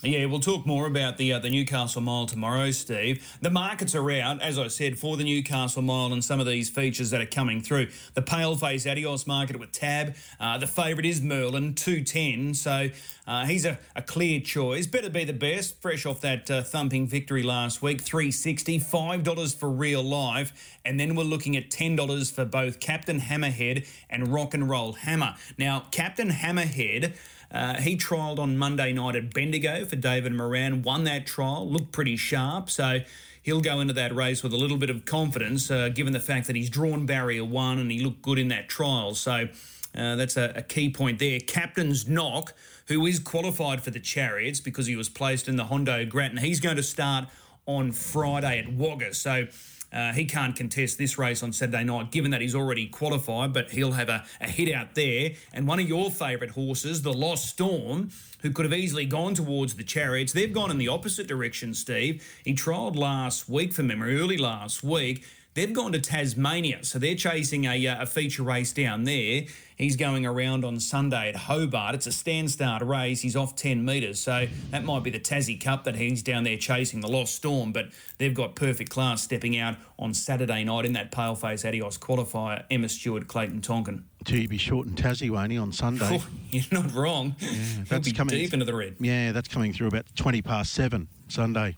Yeah, 0.05 0.25
we'll 0.25 0.41
talk 0.41 0.65
more 0.65 0.85
about 0.85 1.15
the 1.15 1.31
uh, 1.31 1.39
the 1.39 1.49
Newcastle 1.49 2.01
Mile 2.01 2.25
tomorrow, 2.25 2.71
Steve. 2.71 3.37
The 3.39 3.49
markets 3.49 3.95
are 3.95 4.11
out, 4.11 4.41
as 4.41 4.59
I 4.59 4.67
said, 4.67 4.99
for 4.99 5.15
the 5.15 5.23
Newcastle 5.23 5.81
Mile 5.81 6.11
and 6.11 6.21
some 6.21 6.41
of 6.41 6.45
these 6.45 6.69
features 6.69 7.09
that 7.11 7.21
are 7.21 7.25
coming 7.25 7.61
through. 7.61 7.87
The 8.13 8.21
Paleface 8.21 8.89
Adios 8.89 9.25
market 9.25 9.57
with 9.57 9.71
Tab. 9.71 10.15
Uh, 10.41 10.57
the 10.57 10.67
favourite 10.67 11.05
is 11.05 11.21
Merlin, 11.21 11.73
210. 11.73 12.53
So 12.53 12.89
uh, 13.25 13.45
he's 13.45 13.63
a, 13.63 13.79
a, 13.95 14.01
clear 14.01 14.41
choice. 14.41 14.87
Better 14.87 15.09
be 15.09 15.23
the 15.23 15.31
best, 15.31 15.81
fresh 15.81 16.05
off 16.05 16.19
that 16.19 16.51
uh, 16.51 16.63
thumping 16.63 17.07
victory 17.07 17.41
last 17.41 17.81
week. 17.81 18.01
360 18.01 18.81
$5 18.81 19.55
for 19.55 19.69
real 19.69 20.03
life. 20.03 20.77
And 20.83 20.99
then 20.99 21.15
we're 21.15 21.23
looking 21.23 21.55
at 21.55 21.69
$10 21.69 22.29
for 22.33 22.43
both 22.43 22.81
Captain 22.81 23.21
Hammerhead 23.21 23.87
and 24.09 24.27
Rock 24.27 24.53
and 24.53 24.69
Roll 24.69 24.91
Hammer. 24.91 25.35
Now, 25.57 25.85
Captain 25.91 26.29
Hammerhead. 26.29 27.15
Uh, 27.53 27.75
he 27.75 27.95
trialled 27.95 28.39
on 28.39 28.57
Monday 28.57 28.91
night 28.93 29.15
at 29.15 29.33
Bendigo 29.33 29.85
for 29.85 29.95
David 29.95 30.33
Moran, 30.33 30.81
won 30.81 31.03
that 31.03 31.27
trial, 31.27 31.69
looked 31.69 31.91
pretty 31.91 32.17
sharp. 32.17 32.69
So 32.69 33.01
he'll 33.43 33.61
go 33.61 33.79
into 33.79 33.93
that 33.93 34.15
race 34.15 34.41
with 34.41 34.53
a 34.53 34.57
little 34.57 34.77
bit 34.77 34.89
of 34.89 35.05
confidence, 35.05 35.69
uh, 35.69 35.89
given 35.89 36.13
the 36.13 36.19
fact 36.19 36.47
that 36.47 36.55
he's 36.55 36.69
drawn 36.69 37.05
barrier 37.05 37.45
one 37.45 37.77
and 37.77 37.91
he 37.91 38.03
looked 38.03 38.23
good 38.23 38.39
in 38.39 38.47
that 38.47 38.69
trial. 38.69 39.13
So 39.13 39.49
uh, 39.95 40.15
that's 40.15 40.37
a, 40.37 40.53
a, 40.55 40.61
key 40.63 40.89
point 40.89 41.19
there. 41.19 41.39
Captain's 41.39 42.07
Knock, 42.07 42.53
who 42.87 43.05
is 43.05 43.19
qualified 43.19 43.83
for 43.83 43.91
the 43.91 43.99
Chariots 43.99 44.59
because 44.59 44.87
he 44.87 44.95
was 44.95 45.07
placed 45.07 45.47
in 45.47 45.55
the 45.55 45.65
Hondo 45.65 46.05
Grattan, 46.05 46.37
he's 46.37 46.59
going 46.59 46.77
to 46.77 46.83
start 46.83 47.25
on 47.67 47.91
Friday 47.91 48.59
at 48.59 48.73
Wagga. 48.73 49.13
So 49.13 49.45
uh, 49.93 50.11
he 50.13 50.25
can't 50.25 50.55
contest 50.55 50.97
this 50.97 51.17
race 51.17 51.43
on 51.43 51.53
Saturday 51.53 51.83
night, 51.83 52.11
given 52.11 52.31
that 52.31 52.41
he's 52.41 52.55
already 52.55 52.87
qualified, 52.87 53.53
but 53.53 53.71
he'll 53.71 53.91
have 53.91 54.09
a, 54.09 54.25
a 54.41 54.49
hit 54.49 54.73
out 54.73 54.95
there. 54.95 55.31
And 55.53 55.67
one 55.67 55.79
of 55.79 55.87
your 55.87 56.09
favourite 56.09 56.51
horses, 56.51 57.01
the 57.01 57.13
Lost 57.13 57.47
Storm, 57.47 58.09
who 58.41 58.51
could 58.51 58.65
have 58.65 58.73
easily 58.73 59.05
gone 59.05 59.33
towards 59.35 59.75
the 59.75 59.83
chariots, 59.83 60.33
they've 60.33 60.53
gone 60.53 60.71
in 60.71 60.77
the 60.77 60.87
opposite 60.87 61.27
direction, 61.27 61.73
Steve. 61.73 62.23
He 62.43 62.53
trialled 62.53 62.95
last 62.95 63.47
week 63.47 63.73
for 63.73 63.83
memory, 63.83 64.19
early 64.19 64.37
last 64.37 64.83
week. 64.83 65.25
They've 65.55 65.71
gone 65.71 65.91
to 65.91 65.99
Tasmania, 65.99 66.83
so 66.83 66.97
they're 66.97 67.13
chasing 67.13 67.65
a, 67.65 67.87
uh, 67.87 68.01
a 68.01 68.05
feature 68.07 68.41
race 68.41 68.73
down 68.73 69.03
there. 69.03 69.43
He's 69.75 69.95
going 69.95 70.25
around 70.25 70.65
on 70.65 70.79
Sunday 70.79 71.29
at 71.29 71.35
Hobart. 71.35 71.93
It's 71.93 72.07
a 72.07 72.11
stand 72.11 72.49
start 72.49 72.81
race. 72.81 73.21
He's 73.21 73.35
off 73.35 73.55
10 73.55 73.85
metres, 73.85 74.19
so 74.19 74.47
that 74.71 74.83
might 74.83 75.03
be 75.03 75.11
the 75.11 75.19
Tassie 75.19 75.61
Cup 75.63 75.83
that 75.83 75.95
he's 75.95 76.23
down 76.23 76.43
there 76.43 76.57
chasing 76.57 77.01
the 77.01 77.07
Lost 77.07 77.35
Storm. 77.35 77.71
But 77.71 77.89
they've 78.17 78.33
got 78.33 78.55
perfect 78.55 78.89
class 78.89 79.21
stepping 79.21 79.55
out 79.59 79.75
on 79.99 80.15
Saturday 80.15 80.63
night 80.63 80.85
in 80.85 80.93
that 80.93 81.11
paleface 81.11 81.67
Adios 81.67 81.99
qualifier. 81.99 82.63
Emma 82.71 82.89
Stewart, 82.89 83.27
Clayton 83.27 83.61
Tonkin. 83.61 84.05
Gee, 84.23 84.47
be 84.47 84.57
short 84.57 84.87
in 84.87 84.93
Tassie, 84.93 85.29
won't 85.29 85.51
he, 85.51 85.57
on 85.57 85.71
Sunday? 85.71 86.07
Oh, 86.09 86.25
you're 86.51 86.63
not 86.71 86.93
wrong. 86.93 87.35
Yeah, 87.39 87.49
that's 87.89 88.11
coming 88.13 88.35
deep 88.35 88.53
into 88.53 88.65
the 88.65 88.75
red. 88.75 88.95
Yeah, 88.99 89.31
that's 89.31 89.47
coming 89.47 89.73
through 89.73 89.87
about 89.87 90.05
20 90.15 90.41
past 90.41 90.73
seven 90.73 91.07
Sunday 91.27 91.75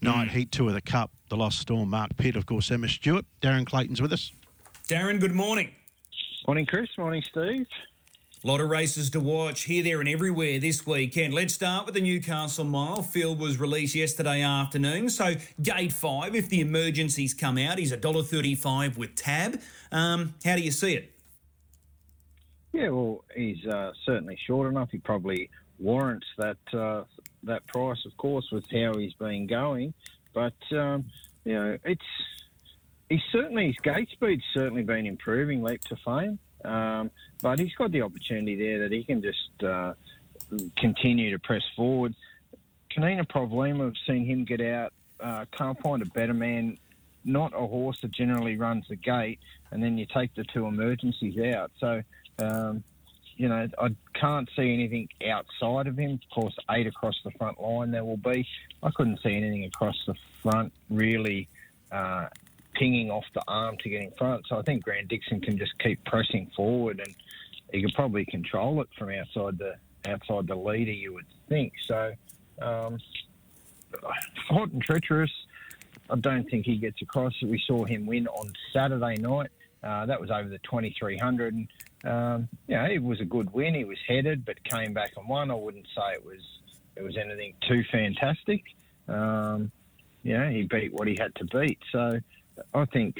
night. 0.00 0.28
Mm. 0.28 0.30
Heat 0.30 0.52
two 0.52 0.68
of 0.68 0.74
the 0.74 0.80
Cup 0.80 1.10
the 1.32 1.36
Lost 1.38 1.60
Storm, 1.60 1.88
Mark 1.88 2.14
Pitt, 2.18 2.36
of 2.36 2.44
course, 2.44 2.70
Emma 2.70 2.88
Stewart. 2.88 3.24
Darren 3.40 3.64
Clayton's 3.64 4.02
with 4.02 4.12
us. 4.12 4.32
Darren, 4.86 5.18
good 5.18 5.34
morning. 5.34 5.70
Morning, 6.46 6.66
Chris. 6.66 6.90
Morning, 6.98 7.22
Steve. 7.26 7.66
A 8.44 8.46
lot 8.46 8.60
of 8.60 8.68
races 8.68 9.08
to 9.10 9.20
watch 9.20 9.62
here, 9.62 9.82
there, 9.82 10.00
and 10.00 10.08
everywhere 10.10 10.58
this 10.58 10.84
weekend. 10.84 11.32
Let's 11.32 11.54
start 11.54 11.86
with 11.86 11.94
the 11.94 12.02
Newcastle 12.02 12.66
Mile. 12.66 13.00
Field 13.00 13.38
was 13.38 13.58
released 13.58 13.94
yesterday 13.94 14.42
afternoon. 14.42 15.08
So, 15.08 15.36
gate 15.62 15.92
five, 15.92 16.34
if 16.34 16.50
the 16.50 16.60
emergencies 16.60 17.32
come 17.32 17.56
out, 17.56 17.78
he's 17.78 17.92
$1.35 17.92 18.98
with 18.98 19.14
tab. 19.14 19.58
Um, 19.90 20.34
how 20.44 20.56
do 20.56 20.60
you 20.60 20.72
see 20.72 20.94
it? 20.96 21.11
Yeah, 22.72 22.88
well, 22.88 23.24
he's 23.34 23.64
uh, 23.66 23.92
certainly 24.04 24.38
short 24.46 24.70
enough. 24.70 24.90
He 24.90 24.98
probably 24.98 25.50
warrants 25.78 26.26
that 26.38 26.56
uh, 26.72 27.04
that 27.42 27.66
price, 27.66 28.04
of 28.06 28.16
course, 28.16 28.48
with 28.50 28.64
how 28.70 28.94
he's 28.96 29.12
been 29.14 29.46
going. 29.46 29.92
But 30.32 30.54
um, 30.72 31.04
you 31.44 31.54
know, 31.54 31.78
it's 31.84 32.00
he's 33.10 33.20
certainly 33.30 33.66
his 33.66 33.76
gate 33.82 34.08
speed's 34.12 34.44
certainly 34.54 34.82
been 34.82 35.06
improving 35.06 35.62
leap 35.62 35.82
to 35.84 35.96
fame. 35.96 36.38
Um, 36.64 37.10
but 37.42 37.58
he's 37.58 37.74
got 37.74 37.90
the 37.90 38.02
opportunity 38.02 38.56
there 38.56 38.80
that 38.80 38.92
he 38.92 39.04
can 39.04 39.20
just 39.20 39.64
uh, 39.64 39.94
continue 40.76 41.32
to 41.32 41.38
press 41.38 41.62
forward. 41.76 42.14
Kanina 42.90 43.26
Problema, 43.26 43.88
I've 43.88 43.96
seen 44.06 44.24
him 44.24 44.44
get 44.44 44.60
out. 44.60 44.92
Uh, 45.20 45.44
can't 45.56 45.80
find 45.80 46.02
a 46.02 46.06
better 46.06 46.34
man. 46.34 46.78
Not 47.24 47.52
a 47.54 47.66
horse 47.66 47.98
that 48.02 48.12
generally 48.12 48.56
runs 48.56 48.86
the 48.88 48.96
gate, 48.96 49.38
and 49.70 49.82
then 49.82 49.96
you 49.96 50.06
take 50.06 50.34
the 50.34 50.44
two 50.44 50.66
emergencies 50.66 51.38
out. 51.54 51.70
So 51.78 52.02
um, 52.38 52.82
you 53.36 53.48
know, 53.48 53.66
I 53.78 53.88
can't 54.14 54.48
see 54.54 54.72
anything 54.72 55.08
outside 55.28 55.86
of 55.86 55.96
him. 55.96 56.12
Of 56.12 56.34
course, 56.34 56.56
eight 56.70 56.86
across 56.86 57.18
the 57.24 57.30
front 57.32 57.60
line 57.60 57.90
there 57.90 58.04
will 58.04 58.16
be. 58.16 58.46
I 58.82 58.90
couldn't 58.90 59.20
see 59.22 59.34
anything 59.34 59.64
across 59.64 59.96
the 60.06 60.14
front 60.42 60.72
really 60.90 61.48
uh, 61.90 62.28
pinging 62.74 63.10
off 63.10 63.24
the 63.34 63.42
arm 63.48 63.76
to 63.78 63.88
get 63.88 64.02
in 64.02 64.10
front. 64.12 64.46
So 64.48 64.58
I 64.58 64.62
think 64.62 64.84
Grant 64.84 65.08
Dixon 65.08 65.40
can 65.40 65.58
just 65.58 65.78
keep 65.78 66.04
pressing 66.04 66.50
forward, 66.54 67.00
and 67.04 67.14
he 67.72 67.82
could 67.82 67.94
probably 67.94 68.24
control 68.24 68.80
it 68.82 68.88
from 68.98 69.10
outside 69.10 69.58
the 69.58 69.76
outside 70.06 70.46
the 70.46 70.54
leader. 70.54 70.92
You 70.92 71.14
would 71.14 71.26
think 71.48 71.72
so. 71.86 72.12
Um, 72.60 72.98
hot 74.48 74.70
and 74.70 74.82
treacherous. 74.82 75.32
I 76.10 76.16
don't 76.16 76.48
think 76.50 76.66
he 76.66 76.76
gets 76.76 77.00
across. 77.02 77.32
We 77.42 77.62
saw 77.66 77.84
him 77.84 78.06
win 78.06 78.26
on 78.28 78.52
Saturday 78.72 79.16
night. 79.16 79.50
Uh, 79.82 80.06
that 80.06 80.20
was 80.20 80.30
over 80.30 80.48
the 80.48 80.58
2300. 80.58 81.66
Um, 82.04 82.48
you 82.66 82.76
know, 82.76 82.84
it 82.84 83.02
was 83.02 83.20
a 83.20 83.24
good 83.24 83.52
win. 83.52 83.74
He 83.74 83.84
was 83.84 83.98
headed, 84.06 84.44
but 84.44 84.62
came 84.64 84.92
back 84.92 85.12
and 85.16 85.28
won. 85.28 85.50
I 85.50 85.54
wouldn't 85.54 85.86
say 85.94 86.14
it 86.14 86.24
was 86.24 86.40
it 86.96 87.02
was 87.02 87.16
anything 87.16 87.54
too 87.66 87.82
fantastic. 87.90 88.62
Um, 89.08 89.70
you 90.22 90.36
know, 90.36 90.48
he 90.48 90.62
beat 90.62 90.92
what 90.92 91.08
he 91.08 91.16
had 91.18 91.34
to 91.36 91.44
beat. 91.44 91.78
So 91.90 92.20
I 92.74 92.84
think 92.86 93.16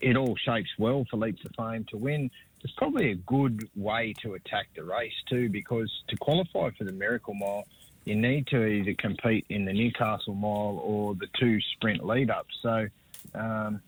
it 0.00 0.16
all 0.16 0.36
shapes 0.36 0.70
well 0.78 1.04
for 1.10 1.16
Leap 1.16 1.38
to 1.40 1.50
Fame 1.56 1.84
to 1.90 1.96
win. 1.96 2.30
It's 2.62 2.72
probably 2.74 3.12
a 3.12 3.14
good 3.14 3.68
way 3.76 4.14
to 4.22 4.34
attack 4.34 4.68
the 4.74 4.84
race 4.84 5.14
too, 5.28 5.48
because 5.48 5.90
to 6.08 6.16
qualify 6.16 6.70
for 6.70 6.84
the 6.84 6.92
Miracle 6.92 7.34
Mile, 7.34 7.66
you 8.04 8.16
need 8.16 8.46
to 8.48 8.64
either 8.64 8.94
compete 8.94 9.46
in 9.48 9.64
the 9.64 9.72
Newcastle 9.72 10.34
Mile 10.34 10.80
or 10.82 11.14
the 11.14 11.28
two 11.38 11.60
sprint 11.72 12.04
lead 12.04 12.30
ups. 12.30 12.54
So, 12.62 12.88
um, 13.34 13.80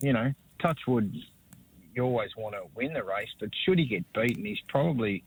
you 0.00 0.12
know, 0.12 0.32
Touchwood 0.58 1.14
you 1.96 2.04
always 2.04 2.30
want 2.36 2.54
to 2.54 2.62
win 2.74 2.92
the 2.92 3.02
race, 3.02 3.30
but 3.40 3.48
should 3.64 3.78
he 3.78 3.86
get 3.86 4.04
beaten, 4.12 4.44
he's 4.44 4.60
probably 4.68 5.24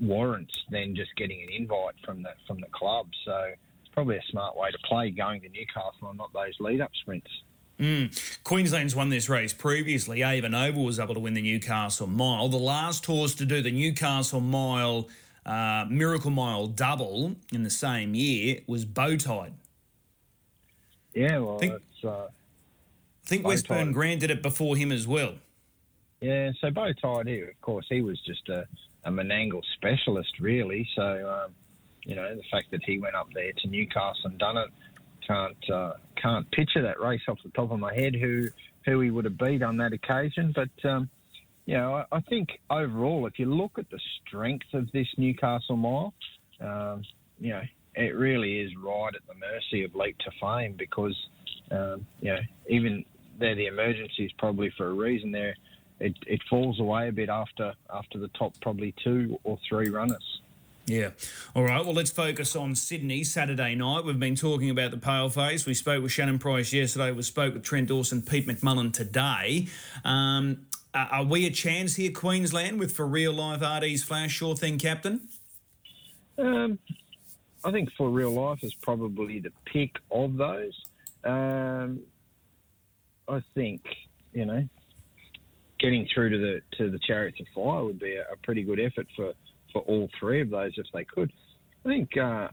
warrants 0.00 0.54
then 0.70 0.94
just 0.94 1.14
getting 1.16 1.42
an 1.42 1.48
invite 1.50 1.94
from 2.04 2.22
the 2.22 2.30
from 2.46 2.60
the 2.60 2.66
club. 2.72 3.06
So 3.24 3.52
it's 3.80 3.92
probably 3.92 4.16
a 4.16 4.22
smart 4.30 4.56
way 4.56 4.70
to 4.70 4.78
play 4.84 5.10
going 5.10 5.40
to 5.42 5.48
Newcastle 5.48 6.08
and 6.08 6.18
not 6.18 6.32
those 6.32 6.54
lead 6.60 6.80
up 6.80 6.90
sprints. 7.00 7.30
Mm. 7.78 8.42
Queensland's 8.42 8.96
won 8.96 9.08
this 9.08 9.28
race 9.28 9.52
previously. 9.52 10.22
Ava 10.22 10.48
Nova 10.48 10.80
was 10.80 10.98
able 10.98 11.14
to 11.14 11.20
win 11.20 11.34
the 11.34 11.42
Newcastle 11.42 12.08
Mile. 12.08 12.48
The 12.48 12.56
last 12.56 13.06
horse 13.06 13.34
to 13.36 13.44
do 13.44 13.62
the 13.62 13.70
Newcastle 13.70 14.40
Mile 14.40 15.08
uh, 15.46 15.86
Miracle 15.88 16.32
Mile 16.32 16.66
double 16.66 17.36
in 17.52 17.62
the 17.62 17.70
same 17.70 18.14
year 18.14 18.60
was 18.66 18.84
Beautide. 18.84 19.52
Yeah, 21.14 21.38
well, 21.38 21.58
think, 21.58 21.80
uh, 22.04 22.26
I 23.28 23.30
think 23.30 23.46
Westburn 23.46 23.92
Grant 23.92 24.20
did 24.20 24.30
it 24.30 24.42
before 24.42 24.74
him 24.74 24.90
as 24.90 25.06
well. 25.06 25.34
Yeah, 26.22 26.50
so 26.62 26.70
Beautide, 26.70 27.28
here, 27.28 27.50
of 27.50 27.60
course, 27.60 27.84
he 27.90 28.00
was 28.00 28.18
just 28.24 28.48
a, 28.48 28.66
a 29.04 29.10
Menangle 29.10 29.60
specialist, 29.74 30.40
really. 30.40 30.88
So, 30.96 31.02
um, 31.44 31.54
you 32.04 32.16
know, 32.16 32.34
the 32.34 32.42
fact 32.50 32.70
that 32.70 32.80
he 32.86 32.98
went 32.98 33.14
up 33.14 33.28
there 33.34 33.52
to 33.52 33.68
Newcastle 33.68 34.30
and 34.30 34.38
done 34.38 34.56
it, 34.56 34.70
can't 35.26 35.70
uh, 35.70 35.92
can't 36.16 36.50
picture 36.52 36.80
that 36.80 36.98
race 37.00 37.20
off 37.28 37.36
the 37.44 37.50
top 37.50 37.70
of 37.70 37.78
my 37.78 37.94
head. 37.94 38.14
Who 38.14 38.48
who 38.86 39.00
he 39.00 39.10
would 39.10 39.26
have 39.26 39.36
beat 39.36 39.62
on 39.62 39.76
that 39.76 39.92
occasion, 39.92 40.54
but 40.54 40.88
um, 40.88 41.10
you 41.66 41.74
know, 41.74 41.96
I, 41.96 42.16
I, 42.16 42.20
think 42.22 42.48
overall, 42.70 43.26
if 43.26 43.38
you 43.38 43.44
look 43.44 43.78
at 43.78 43.90
the 43.90 44.00
strength 44.26 44.72
of 44.72 44.90
this 44.92 45.06
Newcastle 45.18 45.76
mile, 45.76 46.14
um, 46.62 47.02
you 47.38 47.50
know, 47.50 47.62
it 47.94 48.16
really 48.16 48.60
is 48.60 48.72
right 48.82 49.14
at 49.14 49.20
the 49.26 49.34
mercy 49.34 49.84
of 49.84 49.94
Leap 49.94 50.16
to 50.20 50.30
Fame 50.40 50.76
because, 50.78 51.14
um, 51.70 52.06
you 52.22 52.32
know, 52.32 52.40
even 52.70 53.04
they're 53.38 53.54
the 53.54 53.66
emergencies 53.66 54.30
probably 54.38 54.70
for 54.76 54.88
a 54.88 54.92
reason. 54.92 55.32
There, 55.32 55.54
it, 56.00 56.14
it 56.26 56.40
falls 56.48 56.80
away 56.80 57.08
a 57.08 57.12
bit 57.12 57.28
after 57.28 57.72
after 57.92 58.18
the 58.18 58.28
top 58.28 58.54
probably 58.60 58.94
two 59.02 59.38
or 59.44 59.58
three 59.68 59.90
runners. 59.90 60.40
Yeah. 60.86 61.10
All 61.54 61.64
right. 61.64 61.84
Well, 61.84 61.94
let's 61.94 62.10
focus 62.10 62.56
on 62.56 62.74
Sydney 62.74 63.22
Saturday 63.22 63.74
night. 63.74 64.04
We've 64.04 64.18
been 64.18 64.34
talking 64.34 64.70
about 64.70 64.90
the 64.90 64.96
pale 64.96 65.28
paleface. 65.28 65.66
We 65.66 65.74
spoke 65.74 66.02
with 66.02 66.12
Shannon 66.12 66.38
Price 66.38 66.72
yesterday. 66.72 67.12
We 67.12 67.22
spoke 67.22 67.52
with 67.52 67.62
Trent 67.62 67.88
Dawson, 67.88 68.22
Pete 68.22 68.46
McMullen 68.48 68.92
today. 68.92 69.68
Um, 70.02 70.66
are 70.94 71.24
we 71.24 71.46
a 71.46 71.50
chance 71.50 71.96
here, 71.96 72.10
Queensland, 72.10 72.78
with 72.80 72.96
for 72.96 73.06
real 73.06 73.34
life 73.34 73.60
RD's 73.60 74.02
flash 74.02 74.32
sure 74.32 74.56
thing 74.56 74.78
captain? 74.78 75.28
Um, 76.38 76.78
I 77.62 77.70
think 77.70 77.92
for 77.92 78.08
real 78.08 78.30
life 78.30 78.64
is 78.64 78.72
probably 78.74 79.40
the 79.40 79.52
pick 79.66 79.96
of 80.10 80.36
those. 80.36 80.80
Um, 81.24 82.00
I 83.28 83.42
think 83.54 83.82
you 84.32 84.44
know, 84.44 84.68
getting 85.80 86.08
through 86.12 86.30
to 86.30 86.38
the 86.38 86.60
to 86.76 86.90
the 86.90 86.98
Chariots 86.98 87.40
of 87.40 87.46
Fire 87.54 87.84
would 87.84 87.98
be 87.98 88.16
a, 88.16 88.22
a 88.32 88.36
pretty 88.42 88.62
good 88.62 88.80
effort 88.80 89.06
for, 89.16 89.32
for 89.72 89.82
all 89.82 90.08
three 90.18 90.40
of 90.40 90.50
those 90.50 90.72
if 90.76 90.86
they 90.92 91.04
could. 91.04 91.32
I 91.84 91.88
think 91.88 92.16
uh, 92.16 92.48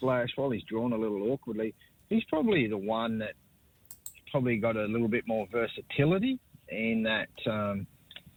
Flash, 0.00 0.30
while 0.36 0.50
he's 0.50 0.64
drawn 0.64 0.92
a 0.92 0.96
little 0.96 1.30
awkwardly, 1.30 1.74
he's 2.08 2.24
probably 2.24 2.66
the 2.66 2.78
one 2.78 3.18
that 3.18 3.34
probably 4.30 4.56
got 4.56 4.76
a 4.76 4.84
little 4.84 5.08
bit 5.08 5.26
more 5.26 5.46
versatility 5.50 6.38
in 6.68 7.02
that. 7.04 7.28
Um, 7.50 7.86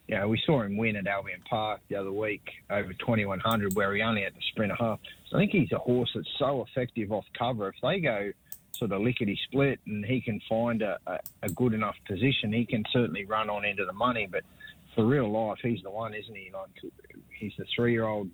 you 0.08 0.16
know, 0.16 0.28
we 0.28 0.40
saw 0.46 0.62
him 0.62 0.78
win 0.78 0.98
at 0.98 1.08
Albion 1.08 1.42
Park 1.50 1.82
the 1.90 1.96
other 1.96 2.12
week 2.12 2.44
over 2.70 2.94
2100, 2.94 3.74
where 3.74 3.96
he 3.96 4.04
only 4.04 4.22
had 4.22 4.36
to 4.36 4.42
sprint 4.52 4.72
a 4.72 4.76
half. 4.76 5.00
So 5.28 5.38
I 5.38 5.40
think 5.40 5.52
he's 5.52 5.72
a 5.72 5.80
horse 5.80 6.12
that's 6.14 6.30
so 6.38 6.64
effective 6.70 7.12
off 7.12 7.26
cover. 7.36 7.70
If 7.70 7.76
they 7.82 8.00
go 8.02 8.32
sort 8.78 8.92
of 8.92 9.02
lickety 9.02 9.40
split 9.46 9.80
and 9.86 10.06
he 10.06 10.22
can 10.22 10.42
find 10.48 10.82
a, 10.82 10.98
a, 11.08 11.20
a, 11.44 11.50
good 11.50 11.74
enough 11.74 11.96
position, 12.08 12.52
he 12.52 12.66
can 12.66 12.84
certainly 12.92 13.26
run 13.26 13.50
on 13.50 13.66
into 13.66 13.86
the 13.86 13.94
money. 13.94 14.28
But 14.30 14.44
for 14.94 15.06
real 15.06 15.32
life, 15.32 15.60
he's 15.62 15.82
the 15.84 15.92
one, 15.92 16.14
isn't 16.14 16.36
he? 16.36 16.52
Like 16.54 16.94
he's 17.38 17.54
the 17.58 17.66
three-year-old 17.76 18.30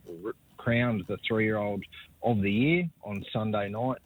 crowned 0.58 1.04
the 1.08 1.18
three-year-old 1.28 1.84
of 2.24 2.42
the 2.42 2.52
year 2.52 2.90
on 3.04 3.26
Sunday 3.34 3.70
night. 3.70 3.98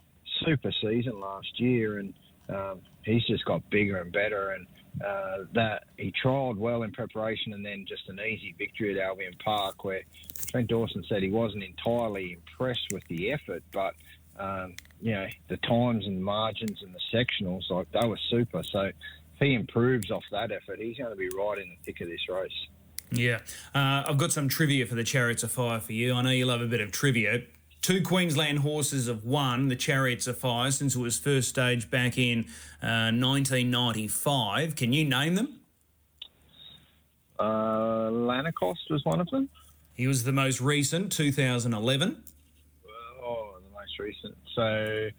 Super 0.45 0.71
season 0.81 1.19
last 1.19 1.59
year, 1.59 1.99
and 1.99 2.13
um, 2.49 2.81
he's 3.03 3.25
just 3.25 3.45
got 3.45 3.67
bigger 3.69 4.01
and 4.01 4.11
better. 4.11 4.51
And 4.51 4.67
uh, 5.05 5.45
that 5.53 5.83
he 5.97 6.13
trialled 6.23 6.57
well 6.57 6.83
in 6.83 6.91
preparation, 6.91 7.53
and 7.53 7.65
then 7.65 7.85
just 7.87 8.07
an 8.09 8.19
easy 8.19 8.55
victory 8.57 8.97
at 8.97 9.05
Albion 9.05 9.33
Park, 9.43 9.83
where 9.83 10.01
Trent 10.47 10.67
Dawson 10.67 11.03
said 11.07 11.23
he 11.23 11.31
wasn't 11.31 11.63
entirely 11.63 12.33
impressed 12.33 12.87
with 12.91 13.03
the 13.07 13.31
effort, 13.31 13.63
but 13.73 13.93
um, 14.39 14.75
you 15.01 15.13
know 15.13 15.27
the 15.47 15.57
times 15.57 16.05
and 16.05 16.23
margins 16.23 16.83
and 16.83 16.93
the 16.93 17.17
sectionals, 17.17 17.69
like 17.69 17.87
they 17.91 18.07
were 18.07 18.19
super. 18.29 18.63
So 18.63 18.81
if 18.81 18.93
he 19.39 19.53
improves 19.53 20.11
off 20.11 20.23
that 20.31 20.51
effort, 20.51 20.79
he's 20.79 20.97
going 20.97 21.11
to 21.11 21.15
be 21.15 21.29
right 21.29 21.57
in 21.57 21.69
the 21.69 21.77
thick 21.85 22.01
of 22.01 22.07
this 22.07 22.27
race. 22.29 22.51
Yeah. 23.11 23.39
Uh, 23.73 24.03
I've 24.07 24.17
got 24.17 24.31
some 24.31 24.49
trivia 24.49 24.85
for 24.85 24.95
the 24.95 25.03
Chariots 25.03 25.43
of 25.43 25.51
Fire 25.51 25.79
for 25.79 25.93
you. 25.93 26.13
I 26.13 26.21
know 26.21 26.31
you 26.31 26.45
love 26.45 26.61
a 26.61 26.67
bit 26.67 26.81
of 26.81 26.91
trivia. 26.91 27.43
Two 27.81 28.01
Queensland 28.01 28.59
horses 28.59 29.07
have 29.07 29.25
won 29.25 29.67
the 29.67 29.75
Chariots 29.75 30.25
of 30.25 30.37
Fire 30.39 30.71
since 30.71 30.95
it 30.95 30.99
was 30.99 31.19
first 31.19 31.49
staged 31.49 31.91
back 31.91 32.17
in 32.17 32.45
uh, 32.81 33.13
1995. 33.13 34.75
Can 34.75 34.91
you 34.91 35.05
name 35.05 35.35
them? 35.35 35.59
Uh, 37.37 38.09
Lanercost 38.09 38.89
was 38.89 39.03
one 39.03 39.21
of 39.21 39.29
them. 39.29 39.49
He 39.93 40.07
was 40.07 40.23
the 40.23 40.31
most 40.31 40.61
recent, 40.61 41.11
2011. 41.11 42.23
Most 43.97 43.99
recent. 43.99 44.37
So 44.55 45.09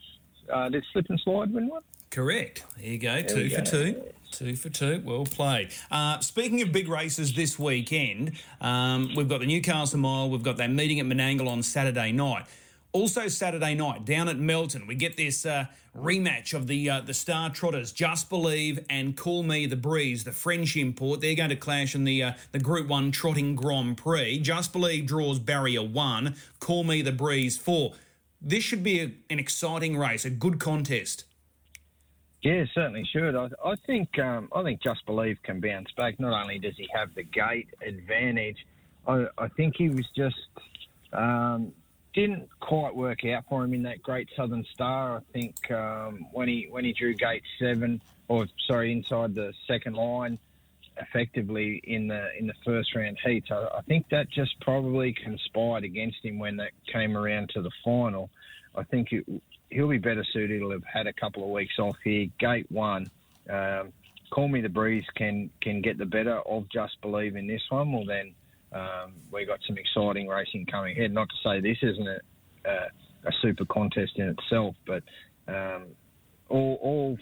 uh, 0.52 0.68
did 0.68 0.84
Slip 0.92 1.06
and 1.08 1.20
Slide 1.20 1.52
win 1.52 1.68
one? 1.68 1.82
Correct. 2.10 2.64
There 2.76 2.86
you 2.86 2.98
go. 2.98 3.14
There 3.14 3.22
two 3.22 3.50
for 3.50 3.62
go. 3.62 3.64
two. 3.64 4.02
Two 4.32 4.56
for 4.56 4.68
two. 4.68 5.02
Well 5.04 5.24
played. 5.24 5.70
Uh, 5.90 6.20
speaking 6.20 6.62
of 6.62 6.72
big 6.72 6.88
races 6.88 7.34
this 7.34 7.58
weekend, 7.58 8.32
um, 8.60 9.12
we've 9.14 9.28
got 9.28 9.40
the 9.40 9.46
Newcastle 9.46 9.98
Mile. 9.98 10.28
We've 10.28 10.42
got 10.42 10.56
that 10.58 10.70
meeting 10.70 11.00
at 11.00 11.06
Menangle 11.06 11.48
on 11.48 11.62
Saturday 11.62 12.12
night. 12.12 12.44
Also 12.92 13.28
Saturday 13.28 13.74
night 13.74 14.04
down 14.04 14.28
at 14.28 14.38
Melton, 14.38 14.86
we 14.86 14.94
get 14.94 15.16
this 15.16 15.44
uh, 15.44 15.66
rematch 15.96 16.54
of 16.54 16.66
the 16.66 16.88
uh, 16.88 17.00
the 17.00 17.12
Star 17.14 17.50
Trotters, 17.50 17.92
Just 17.92 18.28
Believe 18.30 18.84
and 18.88 19.16
Call 19.16 19.42
Me 19.42 19.66
the 19.66 19.76
Breeze, 19.76 20.24
the 20.24 20.32
French 20.32 20.76
import. 20.76 21.20
They're 21.20 21.34
going 21.34 21.50
to 21.50 21.56
clash 21.56 21.94
in 21.94 22.04
the 22.04 22.22
uh, 22.22 22.32
the 22.52 22.58
Group 22.58 22.88
One 22.88 23.12
Trotting 23.12 23.54
Grand 23.54 23.96
Prix. 23.98 24.38
Just 24.38 24.72
Believe 24.72 25.06
draws 25.06 25.38
barrier 25.38 25.82
one. 25.82 26.36
Call 26.58 26.84
Me 26.84 27.02
the 27.02 27.12
Breeze 27.12 27.56
four. 27.58 27.92
This 28.46 28.62
should 28.62 28.84
be 28.84 29.00
a, 29.00 29.10
an 29.28 29.40
exciting 29.40 29.96
race, 29.98 30.24
a 30.24 30.30
good 30.30 30.60
contest. 30.60 31.24
Yeah, 32.42 32.64
certainly 32.72 33.04
should. 33.12 33.34
I, 33.34 33.48
I 33.64 33.74
think 33.88 34.20
um, 34.20 34.48
I 34.54 34.62
think 34.62 34.80
Just 34.80 35.04
Believe 35.04 35.42
can 35.42 35.58
bounce 35.58 35.90
back. 35.96 36.20
Not 36.20 36.40
only 36.40 36.60
does 36.60 36.76
he 36.76 36.88
have 36.94 37.12
the 37.16 37.24
gate 37.24 37.66
advantage, 37.84 38.64
I, 39.04 39.26
I 39.36 39.48
think 39.48 39.74
he 39.76 39.88
was 39.88 40.06
just 40.14 40.36
um, 41.12 41.72
didn't 42.14 42.48
quite 42.60 42.94
work 42.94 43.24
out 43.24 43.46
for 43.48 43.64
him 43.64 43.74
in 43.74 43.82
that 43.82 44.00
Great 44.00 44.28
Southern 44.36 44.64
Star. 44.72 45.16
I 45.16 45.20
think 45.32 45.68
um, 45.72 46.26
when 46.30 46.46
he 46.46 46.68
when 46.70 46.84
he 46.84 46.92
drew 46.92 47.14
gate 47.14 47.42
seven, 47.58 48.00
or 48.28 48.46
sorry, 48.68 48.92
inside 48.92 49.34
the 49.34 49.52
second 49.66 49.96
line, 49.96 50.38
effectively 50.98 51.80
in 51.84 52.08
the 52.08 52.28
in 52.38 52.46
the 52.46 52.54
first 52.64 52.94
round 52.94 53.18
heats, 53.24 53.48
I, 53.50 53.66
I 53.78 53.82
think 53.82 54.08
that 54.10 54.30
just 54.30 54.58
probably 54.60 55.12
conspired 55.12 55.84
against 55.84 56.18
him 56.24 56.38
when 56.38 56.56
that 56.56 56.70
came 56.92 57.16
around 57.16 57.50
to 57.50 57.62
the 57.62 57.70
final. 57.84 58.30
I 58.74 58.82
think 58.84 59.12
it, 59.12 59.24
he'll 59.70 59.88
be 59.88 59.98
better 59.98 60.24
suited. 60.32 60.60
He'll 60.60 60.70
have 60.72 60.84
had 60.84 61.06
a 61.06 61.12
couple 61.12 61.44
of 61.44 61.50
weeks 61.50 61.78
off 61.78 61.96
here. 62.04 62.26
Gate 62.38 62.70
one, 62.70 63.10
um, 63.50 63.92
Call 64.30 64.48
Me 64.48 64.60
the 64.60 64.68
Breeze 64.68 65.04
can 65.16 65.50
can 65.60 65.80
get 65.80 65.98
the 65.98 66.06
better 66.06 66.40
of 66.40 66.68
Just 66.70 67.00
Believe 67.00 67.36
in 67.36 67.46
this 67.46 67.62
one. 67.68 67.92
Well, 67.92 68.04
then 68.04 68.34
um, 68.72 69.12
we 69.32 69.44
got 69.44 69.60
some 69.66 69.78
exciting 69.78 70.28
racing 70.28 70.66
coming 70.66 70.96
ahead. 70.96 71.12
Not 71.12 71.28
to 71.28 71.34
say 71.42 71.60
this 71.60 71.78
isn't 71.82 72.08
a, 72.08 72.20
a, 72.64 73.28
a 73.28 73.32
super 73.42 73.64
contest 73.64 74.12
in 74.16 74.28
itself, 74.28 74.74
but 74.86 75.02
um, 75.48 75.86
all 76.48 76.78
all 76.80 77.18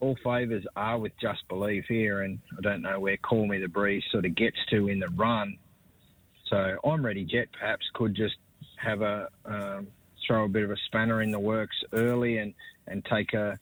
all 0.00 0.16
favours 0.22 0.64
are 0.76 0.98
with 0.98 1.12
Just 1.20 1.46
Believe 1.48 1.84
here, 1.88 2.22
and 2.22 2.38
I 2.56 2.60
don't 2.60 2.82
know 2.82 3.00
where 3.00 3.16
Call 3.16 3.46
Me 3.46 3.58
the 3.58 3.68
Breeze 3.68 4.04
sort 4.10 4.24
of 4.24 4.34
gets 4.34 4.56
to 4.70 4.88
in 4.88 5.00
the 5.00 5.08
run. 5.08 5.58
So 6.48 6.78
I'm 6.84 7.04
ready. 7.04 7.24
Jet 7.24 7.48
perhaps 7.52 7.84
could 7.94 8.14
just 8.14 8.36
have 8.76 9.02
a 9.02 9.28
um, 9.44 9.88
throw 10.26 10.44
a 10.44 10.48
bit 10.48 10.64
of 10.64 10.70
a 10.70 10.76
spanner 10.86 11.22
in 11.22 11.30
the 11.30 11.38
works 11.38 11.76
early 11.92 12.38
and 12.38 12.54
and 12.86 13.04
take 13.04 13.34
a 13.34 13.58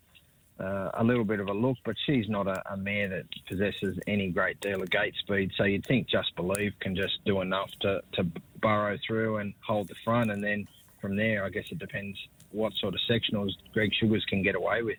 uh, 0.58 0.90
a 0.94 1.04
little 1.04 1.24
bit 1.24 1.40
of 1.40 1.48
a 1.48 1.52
look, 1.52 1.76
but 1.84 1.96
she's 2.06 2.28
not 2.28 2.46
a, 2.46 2.62
a 2.72 2.76
mare 2.76 3.08
that 3.08 3.26
possesses 3.46 3.98
any 4.06 4.30
great 4.30 4.58
deal 4.60 4.80
of 4.82 4.90
gate 4.90 5.14
speed. 5.18 5.52
So 5.56 5.64
you'd 5.64 5.84
think 5.84 6.08
Just 6.08 6.34
Believe 6.34 6.72
can 6.80 6.96
just 6.96 7.22
do 7.26 7.42
enough 7.42 7.70
to, 7.80 8.00
to 8.12 8.26
burrow 8.60 8.96
through 9.06 9.36
and 9.36 9.52
hold 9.66 9.88
the 9.88 9.94
front, 10.02 10.30
and 10.30 10.42
then 10.42 10.66
from 11.00 11.16
there, 11.16 11.44
I 11.44 11.50
guess 11.50 11.66
it 11.70 11.78
depends 11.78 12.18
what 12.52 12.72
sort 12.74 12.94
of 12.94 13.00
sectionals 13.08 13.50
Greg 13.74 13.92
Sugars 13.94 14.24
can 14.24 14.42
get 14.42 14.54
away 14.54 14.82
with. 14.82 14.98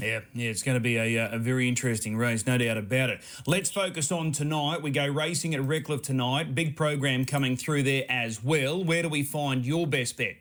Yeah, 0.00 0.20
yeah, 0.34 0.50
it's 0.50 0.62
going 0.62 0.76
to 0.76 0.80
be 0.80 0.96
a, 0.96 1.24
uh, 1.24 1.36
a 1.36 1.38
very 1.38 1.68
interesting 1.68 2.16
race, 2.16 2.46
no 2.46 2.56
doubt 2.58 2.78
about 2.78 3.10
it. 3.10 3.20
Let's 3.46 3.70
focus 3.70 4.10
on 4.10 4.32
tonight. 4.32 4.82
We 4.82 4.90
go 4.90 5.06
racing 5.06 5.54
at 5.54 5.62
Redcliffe 5.62 6.02
tonight. 6.02 6.54
Big 6.54 6.76
program 6.76 7.24
coming 7.24 7.56
through 7.56 7.82
there 7.82 8.04
as 8.08 8.42
well. 8.42 8.82
Where 8.82 9.02
do 9.02 9.08
we 9.08 9.22
find 9.22 9.64
your 9.64 9.86
best 9.86 10.16
bet? 10.16 10.36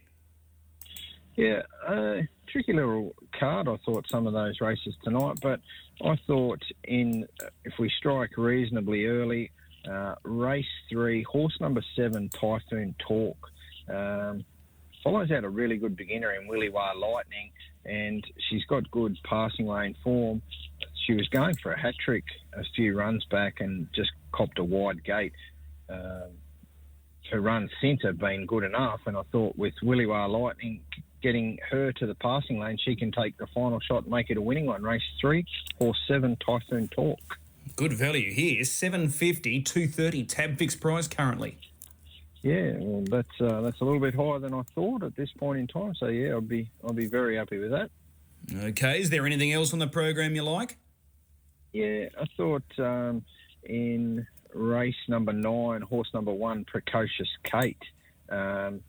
Yeah, 1.35 1.61
uh, 1.87 2.21
tricky 2.47 2.73
little 2.73 3.13
card. 3.37 3.67
I 3.67 3.77
thought 3.85 4.05
some 4.09 4.27
of 4.27 4.33
those 4.33 4.59
races 4.61 4.95
tonight, 5.03 5.37
but 5.41 5.59
I 6.03 6.17
thought 6.27 6.61
in 6.85 7.27
if 7.65 7.73
we 7.79 7.89
strike 7.97 8.37
reasonably 8.37 9.05
early, 9.05 9.51
uh, 9.89 10.15
race 10.23 10.65
three, 10.89 11.23
horse 11.23 11.57
number 11.59 11.83
seven, 11.95 12.29
Typhoon 12.29 12.95
Talk. 12.99 13.37
Um, 13.89 14.43
follows 15.03 15.31
out 15.31 15.43
a 15.43 15.49
really 15.49 15.77
good 15.77 15.95
beginner 15.95 16.33
in 16.33 16.47
Willie 16.47 16.69
Wah 16.69 16.93
Lightning, 16.93 17.51
and 17.89 18.25
she's 18.49 18.63
got 18.65 18.89
good 18.91 19.17
passing 19.23 19.67
lane 19.67 19.95
form. 20.03 20.41
She 21.05 21.13
was 21.13 21.27
going 21.29 21.55
for 21.55 21.71
a 21.71 21.79
hat 21.79 21.95
trick 22.03 22.23
a 22.53 22.63
few 22.75 22.95
runs 22.97 23.25
back 23.25 23.61
and 23.61 23.87
just 23.93 24.11
copped 24.31 24.59
a 24.59 24.63
wide 24.63 25.03
gate. 25.03 25.33
Um, 25.89 26.29
her 27.31 27.41
run 27.41 27.69
have 28.03 28.17
been 28.17 28.45
good 28.45 28.63
enough, 28.63 29.01
and 29.05 29.17
I 29.17 29.21
thought 29.31 29.57
with 29.57 29.73
Willie 29.83 30.05
Wah 30.05 30.25
Lightning 30.25 30.81
getting 31.21 31.59
her 31.69 31.91
to 31.93 32.05
the 32.05 32.15
passing 32.15 32.59
lane, 32.59 32.77
she 32.83 32.95
can 32.95 33.11
take 33.11 33.37
the 33.37 33.47
final 33.47 33.79
shot 33.79 34.03
and 34.03 34.11
make 34.11 34.29
it 34.29 34.37
a 34.37 34.41
winning 34.41 34.65
one. 34.65 34.81
Race 34.81 35.03
three, 35.19 35.45
horse 35.77 35.99
seven, 36.07 36.37
Typhoon 36.37 36.87
Talk. 36.89 37.19
Good 37.75 37.93
value 37.93 38.31
here. 38.33 38.63
750, 38.63 39.61
230 39.61 40.23
tab 40.23 40.57
fixed 40.57 40.81
price 40.81 41.07
currently. 41.07 41.57
Yeah, 42.41 42.73
well, 42.79 43.03
that's 43.09 43.41
uh, 43.41 43.61
that's 43.61 43.81
a 43.81 43.83
little 43.83 43.99
bit 43.99 44.15
higher 44.15 44.39
than 44.39 44.53
I 44.53 44.61
thought 44.73 45.03
at 45.03 45.15
this 45.15 45.29
point 45.37 45.59
in 45.59 45.67
time. 45.67 45.93
So 45.95 46.07
yeah, 46.07 46.31
I'll 46.31 46.41
be 46.41 46.69
I'll 46.83 46.93
be 46.93 47.07
very 47.07 47.35
happy 47.35 47.59
with 47.59 47.71
that. 47.71 47.89
Okay, 48.63 49.01
is 49.01 49.09
there 49.09 49.25
anything 49.25 49.51
else 49.51 49.73
on 49.73 49.79
the 49.79 49.87
program 49.87 50.35
you 50.35 50.43
like? 50.43 50.77
Yeah, 51.73 52.07
I 52.19 52.25
thought 52.37 52.63
um, 52.79 53.23
in 53.63 54.25
race 54.53 54.95
number 55.07 55.33
nine, 55.33 55.81
horse 55.81 56.09
number 56.13 56.31
one, 56.31 56.65
Precocious 56.65 57.27
Kate, 57.43 57.83
um, 58.29 58.81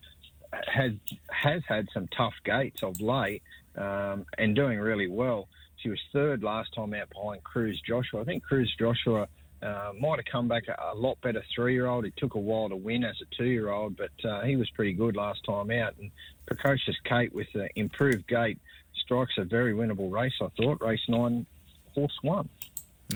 has 0.67 0.93
has 1.31 1.63
had 1.67 1.89
some 1.93 2.09
tough 2.17 2.35
gates 2.45 2.83
of 2.83 3.01
late 3.01 3.43
um, 3.77 4.27
and 4.39 4.55
doing 4.55 4.79
really 4.79 5.09
well. 5.09 5.49
She 5.77 5.89
was 5.89 6.01
third 6.13 6.43
last 6.43 6.75
time 6.75 6.95
out 6.95 7.09
behind 7.11 7.43
Cruz 7.43 7.81
Joshua. 7.87 8.21
I 8.21 8.25
think 8.25 8.45
Cruz 8.45 8.73
Joshua 8.79 9.29
uh, 9.63 9.93
might 9.99 10.19
have 10.19 10.25
come 10.25 10.49
back 10.49 10.65
a, 10.69 10.93
a 10.93 10.95
lot 10.95 11.21
better 11.21 11.43
three 11.55 11.73
year 11.73 11.87
old. 11.87 12.05
It 12.05 12.15
took 12.17 12.35
a 12.35 12.39
while 12.39 12.69
to 12.69 12.77
win 12.77 13.05
as 13.05 13.17
a 13.21 13.35
two 13.37 13.49
year 13.49 13.71
old, 13.71 13.97
but 13.97 14.11
uh, 14.29 14.43
he 14.43 14.57
was 14.57 14.69
pretty 14.71 14.93
good 14.93 15.17
last 15.17 15.45
time 15.45 15.71
out. 15.71 15.95
And 15.99 16.11
Precocious 16.47 16.97
Kate 17.05 17.35
with 17.35 17.49
the 17.53 17.69
improved 17.77 18.27
gait 18.27 18.59
strikes 19.05 19.33
a 19.39 19.45
very 19.45 19.73
winnable 19.73 20.11
race, 20.11 20.33
I 20.41 20.49
thought. 20.57 20.81
Race 20.81 21.01
nine, 21.09 21.47
horse 21.95 22.19
one. 22.23 22.49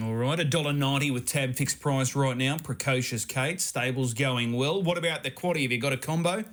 All 0.02 0.14
right, 0.14 0.38
a 0.40 0.44
dollar 0.44 0.72
ninety 0.72 1.10
with 1.10 1.26
tab 1.26 1.54
fixed 1.54 1.80
price 1.80 2.16
right 2.16 2.36
now. 2.36 2.58
Precocious 2.58 3.24
Kate, 3.24 3.60
stables 3.60 4.12
going 4.12 4.52
well. 4.52 4.82
What 4.82 4.98
about 4.98 5.22
the 5.22 5.30
quaddy? 5.30 5.62
Have 5.62 5.72
you 5.72 5.78
got 5.78 5.92
a 5.92 5.96
combo? 5.96 6.44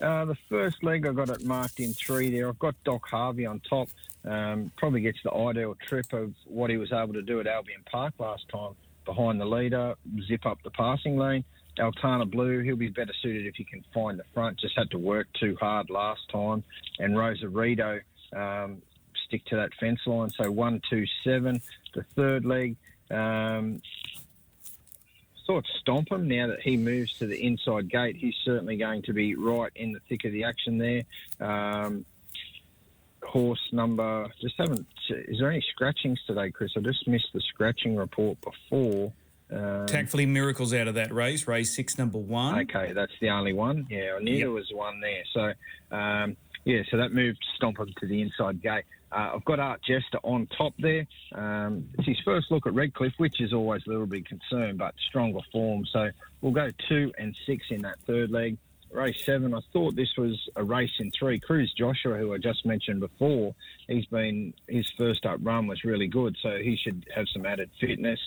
Uh, 0.00 0.24
the 0.24 0.36
first 0.48 0.82
leg, 0.82 1.06
I 1.06 1.12
got 1.12 1.28
it 1.28 1.44
marked 1.44 1.80
in 1.80 1.92
three 1.92 2.30
there. 2.30 2.48
I've 2.48 2.58
got 2.58 2.74
Doc 2.84 3.06
Harvey 3.08 3.46
on 3.46 3.60
top. 3.68 3.88
Um, 4.24 4.70
probably 4.76 5.00
gets 5.00 5.18
the 5.24 5.32
ideal 5.32 5.76
trip 5.86 6.12
of 6.12 6.34
what 6.44 6.70
he 6.70 6.76
was 6.76 6.92
able 6.92 7.14
to 7.14 7.22
do 7.22 7.40
at 7.40 7.46
Albion 7.46 7.82
Park 7.90 8.14
last 8.18 8.48
time. 8.48 8.74
Behind 9.08 9.40
the 9.40 9.46
leader, 9.46 9.94
zip 10.28 10.44
up 10.44 10.58
the 10.62 10.70
passing 10.70 11.16
lane. 11.16 11.42
Altana 11.78 12.30
Blue, 12.30 12.60
he'll 12.60 12.76
be 12.76 12.90
better 12.90 13.14
suited 13.22 13.46
if 13.46 13.54
he 13.54 13.64
can 13.64 13.82
find 13.94 14.18
the 14.18 14.24
front. 14.34 14.60
Just 14.60 14.76
had 14.76 14.90
to 14.90 14.98
work 14.98 15.28
too 15.40 15.56
hard 15.58 15.88
last 15.88 16.28
time. 16.30 16.62
And 16.98 17.16
Rosa 17.16 17.48
Rito, 17.48 18.00
um, 18.36 18.82
stick 19.26 19.46
to 19.46 19.56
that 19.56 19.70
fence 19.80 20.00
line. 20.04 20.28
So 20.28 20.50
one, 20.50 20.82
two, 20.90 21.06
seven. 21.24 21.62
The 21.94 22.02
third 22.02 22.44
leg, 22.44 22.76
um, 23.10 23.80
thought 25.46 25.64
stomp 25.80 26.12
him 26.12 26.28
now 26.28 26.48
that 26.48 26.60
he 26.60 26.76
moves 26.76 27.14
to 27.14 27.26
the 27.26 27.42
inside 27.42 27.88
gate. 27.88 28.16
He's 28.16 28.36
certainly 28.44 28.76
going 28.76 29.00
to 29.04 29.14
be 29.14 29.34
right 29.34 29.72
in 29.74 29.92
the 29.92 30.00
thick 30.00 30.26
of 30.26 30.32
the 30.32 30.44
action 30.44 30.76
there. 30.76 31.04
Um, 31.40 32.04
horse 33.22 33.60
number, 33.72 34.28
just 34.40 34.54
haven't. 34.58 34.86
Is 35.10 35.38
there 35.38 35.50
any 35.50 35.64
scratchings 35.72 36.18
today, 36.26 36.50
Chris? 36.50 36.70
I 36.76 36.80
just 36.80 37.06
missed 37.08 37.28
the 37.34 37.40
scratching 37.40 37.96
report 37.96 38.38
before. 38.40 39.12
Um, 39.50 39.86
Tactfully 39.86 40.26
miracles 40.26 40.74
out 40.74 40.88
of 40.88 40.94
that 40.94 41.12
race. 41.12 41.46
Race 41.48 41.74
six, 41.74 41.96
number 41.98 42.18
one. 42.18 42.58
Okay, 42.60 42.92
that's 42.92 43.12
the 43.20 43.30
only 43.30 43.52
one. 43.54 43.86
Yeah, 43.90 44.16
I 44.18 44.22
knew 44.22 44.32
Yep. 44.32 44.40
there 44.40 44.50
was 44.50 44.70
one 44.72 45.00
there. 45.00 45.22
So, 45.32 45.52
um, 45.96 46.36
yeah, 46.64 46.82
so 46.90 46.98
that 46.98 47.12
moved 47.12 47.38
Stomp 47.56 47.78
him 47.78 47.88
to 48.00 48.06
the 48.06 48.20
inside 48.20 48.60
gate. 48.62 48.84
Uh, 49.10 49.30
I've 49.34 49.44
got 49.46 49.58
Art 49.58 49.80
Jester 49.82 50.18
on 50.22 50.46
top 50.48 50.74
there. 50.78 51.06
Um, 51.34 51.88
it's 51.98 52.06
his 52.06 52.18
first 52.26 52.50
look 52.50 52.66
at 52.66 52.74
Redcliffe, 52.74 53.14
which 53.16 53.40
is 53.40 53.54
always 53.54 53.80
a 53.86 53.90
little 53.90 54.04
bit 54.04 54.26
concerned, 54.26 54.76
but 54.76 54.94
stronger 55.08 55.40
form. 55.50 55.86
So 55.90 56.10
we'll 56.42 56.52
go 56.52 56.68
two 56.90 57.10
and 57.16 57.34
six 57.46 57.64
in 57.70 57.80
that 57.82 57.98
third 58.06 58.30
leg. 58.30 58.58
Race 58.90 59.22
seven, 59.24 59.52
I 59.52 59.60
thought 59.72 59.96
this 59.96 60.16
was 60.16 60.48
a 60.56 60.64
race 60.64 60.92
in 60.98 61.10
three. 61.10 61.38
Cruz 61.38 61.72
Joshua, 61.76 62.16
who 62.16 62.32
I 62.32 62.38
just 62.38 62.64
mentioned 62.64 63.00
before, 63.00 63.54
he's 63.86 64.06
been 64.06 64.54
his 64.66 64.90
first 64.96 65.26
up 65.26 65.40
run 65.42 65.66
was 65.66 65.84
really 65.84 66.06
good, 66.06 66.36
so 66.42 66.56
he 66.56 66.76
should 66.76 67.06
have 67.14 67.26
some 67.28 67.44
added 67.44 67.70
fitness. 67.78 68.18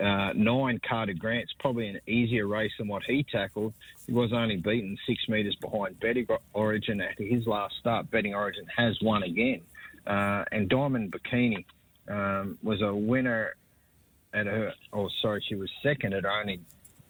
Uh, 0.00 0.32
nine, 0.34 0.80
Carter 0.86 1.12
Grant's 1.12 1.52
probably 1.58 1.88
an 1.88 2.00
easier 2.06 2.46
race 2.46 2.72
than 2.78 2.88
what 2.88 3.02
he 3.04 3.24
tackled. 3.24 3.74
He 4.06 4.12
was 4.12 4.32
only 4.32 4.56
beaten 4.56 4.96
six 5.06 5.28
metres 5.28 5.56
behind 5.56 6.00
Betting 6.00 6.26
Origin 6.54 7.00
at 7.02 7.18
his 7.18 7.46
last 7.46 7.76
start. 7.76 8.10
Betting 8.10 8.34
Origin 8.34 8.66
has 8.74 8.98
won 9.02 9.22
again, 9.22 9.60
uh, 10.06 10.44
and 10.50 10.68
Diamond 10.68 11.12
Bikini 11.12 11.66
um, 12.08 12.58
was 12.62 12.80
a 12.80 12.94
winner 12.94 13.54
at 14.32 14.46
her. 14.46 14.72
Oh, 14.94 15.10
sorry, 15.20 15.44
she 15.46 15.56
was 15.56 15.70
second 15.82 16.14
at 16.14 16.24
only 16.24 16.60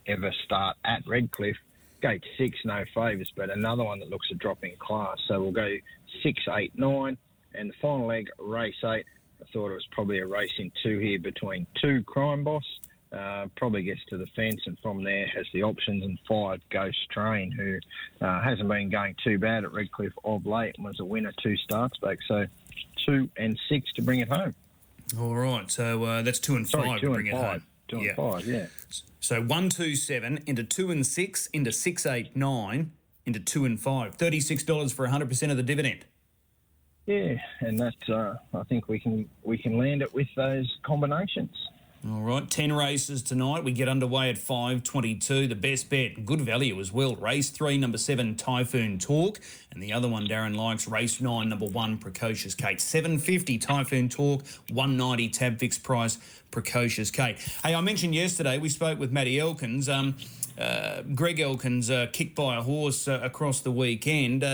ever 0.07 0.33
start 0.45 0.77
at 0.85 1.07
Redcliffe 1.07 1.57
gate 2.01 2.25
six, 2.39 2.59
no 2.65 2.85
favours, 2.95 3.33
but 3.37 3.51
another 3.51 3.85
one 3.85 4.01
that 4.01 4.11
looks 4.11 4.29
a 4.31 4.35
drop 4.35 4.63
in 4.65 4.77
class. 4.79 5.19
So 5.29 5.41
we'll 5.41 5.53
go 5.53 5.77
six, 6.23 6.43
eight, 6.57 6.73
nine, 6.79 7.17
and 7.55 7.71
the 7.71 7.75
final 7.81 8.07
leg, 8.07 8.29
race 8.39 8.75
eight. 8.85 9.07
I 9.41 9.45
thought 9.53 9.71
it 9.71 9.75
was 9.75 9.87
probably 9.93 10.19
a 10.19 10.27
race 10.27 10.53
in 10.59 10.73
two 10.83 10.99
here 10.99 11.19
between 11.19 11.67
two 11.81 12.03
Crime 12.05 12.45
Boss. 12.45 12.65
Uh, 13.13 13.47
probably 13.57 13.83
gets 13.83 14.01
to 14.11 14.19
the 14.19 14.27
fence 14.35 14.61
and 14.67 14.77
from 14.83 15.05
there 15.05 15.27
has 15.29 15.47
the 15.55 15.63
options 15.63 16.03
and 16.03 16.19
five 16.29 16.61
Ghost 16.71 16.99
Train, 17.11 17.53
who 17.53 17.79
uh, 18.21 18.43
hasn't 18.43 18.69
been 18.69 18.91
going 18.91 19.15
too 19.23 19.39
bad 19.39 19.65
at 19.65 19.73
Redcliffe 19.73 20.13
of 20.25 20.45
late 20.45 20.75
and 20.77 20.85
was 20.85 20.99
a 21.01 21.05
winner 21.05 21.33
two 21.43 21.57
starts 21.57 21.97
back. 21.99 22.19
So 22.27 22.47
two 23.07 23.31
and 23.37 23.59
six 23.69 23.93
to 23.95 24.03
bring 24.03 24.21
it 24.21 24.29
home. 24.29 24.55
All 25.19 25.37
right, 25.37 25.71
so 25.71 26.03
uh, 26.03 26.23
that's 26.23 26.41
two 26.41 26.57
and 26.57 26.69
Sorry, 26.69 26.89
five 26.89 27.01
two 27.01 27.07
to 27.09 27.13
bring 27.15 27.27
it 27.29 27.33
five. 27.33 27.45
home. 27.45 27.63
Two 27.89 27.99
yeah. 27.99 28.09
and 28.09 28.17
five, 28.17 28.47
yeah. 28.47 28.67
So 29.21 29.43
one, 29.43 29.69
two, 29.69 29.95
seven 29.95 30.41
into 30.47 30.65
two 30.65 30.91
and 30.91 31.07
six 31.07 31.47
into 31.49 31.73
six, 31.73 32.05
eight, 32.07 32.35
nine 32.37 32.93
into 33.25 33.41
two 33.41 33.65
and 33.65 33.81
five. 33.81 34.15
Thirty-six 34.17 34.63
dollars 34.65 34.93
for 34.93 35.07
hundred 35.07 35.29
percent 35.29 35.51
of 35.51 35.57
the 35.57 35.63
dividend. 35.63 36.05
Yeah, 37.07 37.37
and 37.61 37.79
that's, 37.79 38.09
uh, 38.09 38.35
I 38.53 38.65
think 38.65 38.89
we 38.89 38.99
can 38.99 39.29
we 39.45 39.57
can 39.57 39.79
land 39.79 40.03
it 40.03 40.13
with 40.13 40.27
those 40.37 40.79
combinations. 40.83 41.57
All 42.09 42.21
right, 42.21 42.49
10 42.49 42.73
races 42.73 43.21
tonight. 43.21 43.65
We 43.65 43.73
get 43.73 43.89
underway 43.89 44.31
at 44.31 44.37
5.22. 44.37 45.49
The 45.49 45.57
best 45.57 45.91
bet, 45.91 46.25
good 46.25 46.41
value 46.41 46.79
as 46.79 46.93
well. 46.93 47.17
Race 47.17 47.51
3, 47.51 47.79
number 47.79 47.99
7, 47.99 48.37
Typhoon 48.37 49.01
Talk. 49.01 49.41
And 49.73 49.83
the 49.83 49.93
other 49.93 50.07
one 50.07 50.29
Darren 50.29 50.55
likes, 50.55 50.87
race 50.87 51.21
9, 51.21 51.49
number 51.49 51.67
1, 51.67 51.99
Precocious 51.99 52.55
Kate. 52.55 52.81
750 52.81 53.59
Typhoon 53.59 54.09
Talk, 54.09 54.45
190 54.71 55.31
tab 55.31 55.59
fixed 55.59 55.83
price, 55.83 56.19
Precocious 56.53 57.11
Kate. 57.11 57.39
Hey, 57.65 57.75
I 57.75 57.81
mentioned 57.81 58.15
yesterday, 58.15 58.59
we 58.59 58.69
spoke 58.69 59.01
with 59.01 59.11
Matty 59.11 59.41
Elkins. 59.41 59.89
Um, 59.89 60.15
uh, 60.57 61.03
Greg 61.15 61.41
Elkins 61.41 61.91
uh, 61.91 62.07
kicked 62.13 62.37
by 62.37 62.57
a 62.57 62.63
horse 62.63 63.09
uh, 63.09 63.19
across 63.23 63.61
the 63.61 63.73
weekend. 63.73 64.45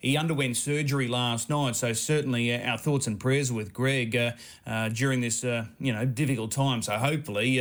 He 0.00 0.16
underwent 0.16 0.56
surgery 0.56 1.08
last 1.08 1.48
night, 1.48 1.76
so 1.76 1.92
certainly 1.92 2.54
uh, 2.54 2.70
our 2.70 2.78
thoughts 2.78 3.06
and 3.06 3.18
prayers 3.18 3.52
with 3.52 3.72
Greg 3.72 4.16
uh, 4.16 4.32
uh, 4.66 4.88
during 4.90 5.20
this, 5.20 5.42
you 5.42 5.92
know, 5.92 6.04
difficult 6.04 6.52
time. 6.52 6.82
So 6.82 6.92
hopefully, 6.92 7.60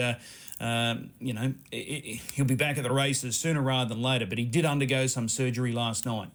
um, 0.59 1.11
you 1.19 1.33
know, 1.33 1.53
i 1.73 1.75
i 1.75 2.21
he'll 2.33 2.45
be 2.45 2.55
back 2.55 2.77
at 2.77 2.83
the 2.83 2.93
races 2.93 3.35
sooner 3.35 3.61
rather 3.61 3.89
than 3.89 4.01
later. 4.01 4.25
But 4.25 4.37
he 4.37 4.45
did 4.45 4.65
undergo 4.65 5.07
some 5.07 5.27
surgery 5.27 5.71
last 5.71 6.05
night. 6.05 6.29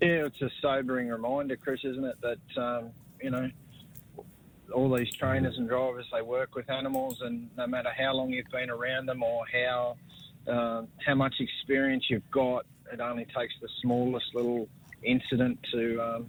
Yeah, 0.00 0.26
it's 0.26 0.40
a 0.42 0.50
sobering 0.62 1.08
reminder, 1.08 1.56
Chris, 1.56 1.80
isn't 1.84 2.04
it? 2.04 2.16
That 2.20 2.62
um, 2.62 2.90
you 3.20 3.30
know, 3.30 3.50
all 4.72 4.94
these 4.94 5.12
trainers 5.14 5.56
and 5.58 5.68
drivers 5.68 6.06
they 6.12 6.22
work 6.22 6.54
with 6.54 6.70
animals, 6.70 7.20
and 7.22 7.48
no 7.56 7.66
matter 7.66 7.90
how 7.96 8.14
long 8.14 8.30
you've 8.30 8.50
been 8.50 8.70
around 8.70 9.06
them 9.06 9.22
or 9.22 9.44
how 9.52 9.96
uh, 10.46 10.82
how 11.04 11.14
much 11.14 11.34
experience 11.40 12.04
you've 12.08 12.30
got, 12.30 12.64
it 12.92 13.00
only 13.00 13.26
takes 13.36 13.54
the 13.60 13.68
smallest 13.82 14.34
little 14.34 14.68
incident 15.02 15.58
to 15.72 16.00
um, 16.00 16.26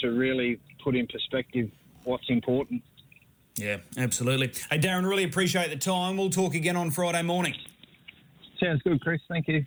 to 0.00 0.10
really 0.10 0.58
put 0.82 0.96
in 0.96 1.06
perspective 1.06 1.70
what's 2.04 2.28
important. 2.28 2.82
Yeah, 3.56 3.78
absolutely. 3.96 4.52
Hey, 4.70 4.78
Darren, 4.78 5.06
really 5.06 5.24
appreciate 5.24 5.68
the 5.70 5.76
time. 5.76 6.16
We'll 6.16 6.30
talk 6.30 6.54
again 6.54 6.76
on 6.76 6.90
Friday 6.90 7.22
morning. 7.22 7.54
Sounds 8.58 8.80
good, 8.82 9.00
Chris. 9.00 9.20
Thank 9.28 9.48
you. 9.48 9.64